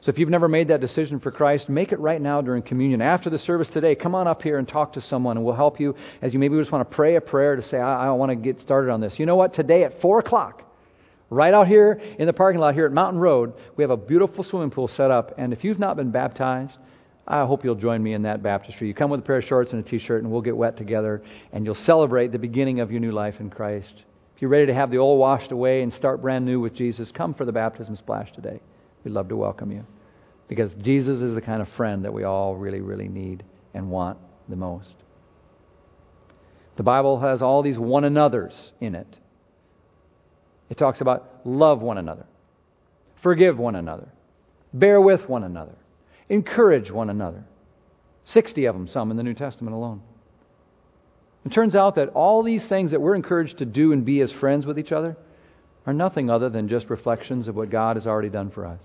So 0.00 0.10
if 0.10 0.18
you've 0.18 0.28
never 0.28 0.48
made 0.48 0.68
that 0.68 0.80
decision 0.80 1.18
for 1.18 1.30
Christ, 1.30 1.68
make 1.68 1.92
it 1.92 1.98
right 1.98 2.20
now 2.20 2.40
during 2.42 2.62
communion. 2.62 3.00
After 3.00 3.30
the 3.30 3.38
service 3.38 3.68
today, 3.68 3.94
come 3.94 4.14
on 4.14 4.26
up 4.26 4.42
here 4.42 4.58
and 4.58 4.68
talk 4.68 4.92
to 4.94 5.00
someone, 5.00 5.36
and 5.36 5.46
we'll 5.46 5.54
help 5.54 5.80
you 5.80 5.94
as 6.20 6.32
you 6.32 6.38
maybe 6.38 6.56
just 6.58 6.72
want 6.72 6.88
to 6.88 6.94
pray 6.94 7.16
a 7.16 7.20
prayer 7.20 7.56
to 7.56 7.62
say, 7.62 7.78
I, 7.78 8.08
I 8.08 8.10
want 8.10 8.30
to 8.30 8.36
get 8.36 8.60
started 8.60 8.90
on 8.90 9.00
this. 9.00 9.18
You 9.18 9.26
know 9.26 9.36
what? 9.36 9.54
Today 9.54 9.84
at 9.84 10.00
4 10.00 10.18
o'clock, 10.18 10.62
right 11.30 11.54
out 11.54 11.66
here 11.66 12.00
in 12.18 12.26
the 12.26 12.32
parking 12.32 12.60
lot 12.60 12.74
here 12.74 12.86
at 12.86 12.92
Mountain 12.92 13.20
Road, 13.20 13.54
we 13.76 13.82
have 13.82 13.90
a 13.90 13.96
beautiful 13.96 14.44
swimming 14.44 14.70
pool 14.70 14.88
set 14.88 15.10
up. 15.10 15.34
And 15.38 15.52
if 15.52 15.64
you've 15.64 15.78
not 15.78 15.96
been 15.96 16.10
baptized, 16.10 16.78
I 17.26 17.46
hope 17.46 17.64
you'll 17.64 17.74
join 17.74 18.02
me 18.02 18.12
in 18.12 18.22
that 18.22 18.42
baptistry. 18.42 18.86
You 18.86 18.94
come 18.94 19.10
with 19.10 19.20
a 19.20 19.22
pair 19.22 19.38
of 19.38 19.44
shorts 19.44 19.72
and 19.72 19.84
a 19.84 19.88
t 19.88 19.98
shirt, 19.98 20.22
and 20.22 20.30
we'll 20.30 20.42
get 20.42 20.56
wet 20.56 20.76
together, 20.76 21.22
and 21.52 21.64
you'll 21.64 21.74
celebrate 21.74 22.32
the 22.32 22.38
beginning 22.38 22.80
of 22.80 22.90
your 22.90 23.00
new 23.00 23.12
life 23.12 23.40
in 23.40 23.48
Christ. 23.48 24.04
If 24.36 24.42
you're 24.42 24.50
ready 24.50 24.66
to 24.66 24.74
have 24.74 24.90
the 24.90 24.98
old 24.98 25.18
washed 25.18 25.52
away 25.52 25.82
and 25.82 25.92
start 25.92 26.20
brand 26.20 26.44
new 26.44 26.60
with 26.60 26.74
Jesus, 26.74 27.10
come 27.12 27.32
for 27.32 27.44
the 27.44 27.52
baptism 27.52 27.96
splash 27.96 28.32
today. 28.32 28.60
We'd 29.04 29.12
love 29.12 29.28
to 29.28 29.36
welcome 29.36 29.70
you. 29.70 29.84
Because 30.48 30.74
Jesus 30.74 31.20
is 31.20 31.34
the 31.34 31.40
kind 31.40 31.62
of 31.62 31.68
friend 31.68 32.04
that 32.04 32.12
we 32.12 32.24
all 32.24 32.56
really, 32.56 32.80
really 32.80 33.08
need 33.08 33.44
and 33.72 33.90
want 33.90 34.18
the 34.48 34.56
most. 34.56 34.94
The 36.76 36.82
Bible 36.82 37.20
has 37.20 37.40
all 37.40 37.62
these 37.62 37.78
one 37.78 38.04
another's 38.04 38.72
in 38.80 38.94
it. 38.94 39.06
It 40.70 40.76
talks 40.76 41.00
about 41.00 41.40
love 41.44 41.82
one 41.82 41.98
another, 41.98 42.26
forgive 43.22 43.58
one 43.58 43.76
another, 43.76 44.08
bear 44.72 45.00
with 45.00 45.28
one 45.28 45.44
another, 45.44 45.76
encourage 46.28 46.90
one 46.90 47.10
another. 47.10 47.44
60 48.24 48.64
of 48.64 48.74
them, 48.74 48.88
some 48.88 49.10
in 49.10 49.16
the 49.16 49.22
New 49.22 49.34
Testament 49.34 49.74
alone. 49.74 50.00
It 51.44 51.52
turns 51.52 51.74
out 51.74 51.96
that 51.96 52.08
all 52.08 52.42
these 52.42 52.66
things 52.66 52.92
that 52.92 53.00
we're 53.00 53.14
encouraged 53.14 53.58
to 53.58 53.66
do 53.66 53.92
and 53.92 54.04
be 54.04 54.20
as 54.22 54.32
friends 54.32 54.64
with 54.64 54.78
each 54.78 54.92
other 54.92 55.16
are 55.86 55.92
nothing 55.92 56.30
other 56.30 56.48
than 56.48 56.68
just 56.68 56.90
reflections 56.90 57.48
of 57.48 57.56
what 57.56 57.70
God 57.70 57.96
has 57.96 58.06
already 58.06 58.30
done 58.30 58.50
for 58.50 58.66
us. 58.66 58.80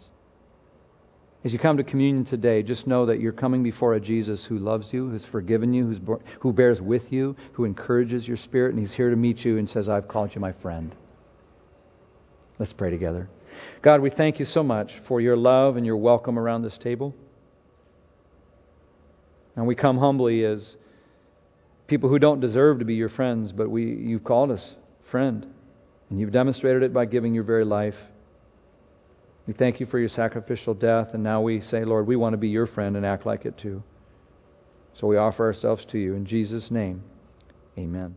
As 1.44 1.54
you 1.54 1.60
come 1.60 1.78
to 1.78 1.86
communion 1.86 2.26
today, 2.26 2.64
just 2.64 2.86
know 2.86 3.06
that 3.06 3.22
you're 3.22 3.32
coming 3.32 3.64
before 3.64 3.94
a 3.94 4.00
Jesus 4.02 4.46
who 4.46 4.58
loves 4.58 4.92
you, 4.92 5.10
who's 5.10 5.24
forgiven 5.24 5.74
you, 5.74 5.86
who's, 5.86 6.00
who 6.42 6.52
bears 6.52 6.82
with 6.82 7.14
you, 7.14 7.38
who 7.54 7.64
encourages 7.64 8.28
your 8.28 8.36
spirit, 8.36 8.72
and 8.74 8.80
he's 8.80 8.94
here 8.94 9.10
to 9.10 9.16
meet 9.16 9.46
you 9.46 9.58
and 9.58 9.70
says, 9.70 9.88
I've 9.88 10.10
called 10.10 10.36
you 10.36 10.42
my 10.42 10.52
friend. 10.52 10.94
Let's 12.58 12.74
pray 12.74 12.90
together. 12.90 13.30
God, 13.82 14.02
we 14.02 14.10
thank 14.10 14.40
you 14.40 14.46
so 14.46 14.64
much 14.64 14.92
for 15.08 15.22
your 15.22 15.38
love 15.38 15.78
and 15.78 15.86
your 15.86 15.96
welcome 15.96 16.38
around 16.38 16.64
this 16.64 16.78
table. 16.78 17.16
And 19.56 19.66
we 19.66 19.76
come 19.76 19.98
humbly 19.98 20.44
as 20.44 20.76
people 21.88 22.10
who 22.10 22.20
don't 22.20 22.42
deserve 22.42 22.80
to 22.80 22.86
be 22.86 22.96
your 22.96 23.10
friends, 23.10 23.54
but 23.54 23.70
we, 23.70 23.84
you've 23.84 24.26
called 24.26 24.52
us 24.52 24.76
friend. 25.10 25.48
And 26.10 26.20
you've 26.20 26.32
demonstrated 26.32 26.84
it 26.84 26.94
by 26.94 27.06
giving 27.06 27.34
your 27.34 27.44
very 27.44 27.66
life. 27.66 27.96
We 29.48 29.54
thank 29.54 29.80
you 29.80 29.86
for 29.86 30.00
your 30.00 30.10
sacrificial 30.10 30.74
death, 30.74 31.14
and 31.14 31.24
now 31.24 31.42
we 31.42 31.62
say, 31.62 31.84
Lord, 31.84 32.08
we 32.08 32.16
want 32.16 32.34
to 32.34 32.38
be 32.38 32.50
your 32.50 32.68
friend 32.68 32.96
and 32.96 33.06
act 33.06 33.26
like 33.26 33.46
it 33.46 33.58
too. 33.58 33.84
So 34.94 35.08
we 35.08 35.18
offer 35.18 35.46
ourselves 35.46 35.86
to 35.86 35.98
you. 35.98 36.16
In 36.16 36.26
Jesus' 36.26 36.70
name, 36.70 37.04
amen. 37.78 38.16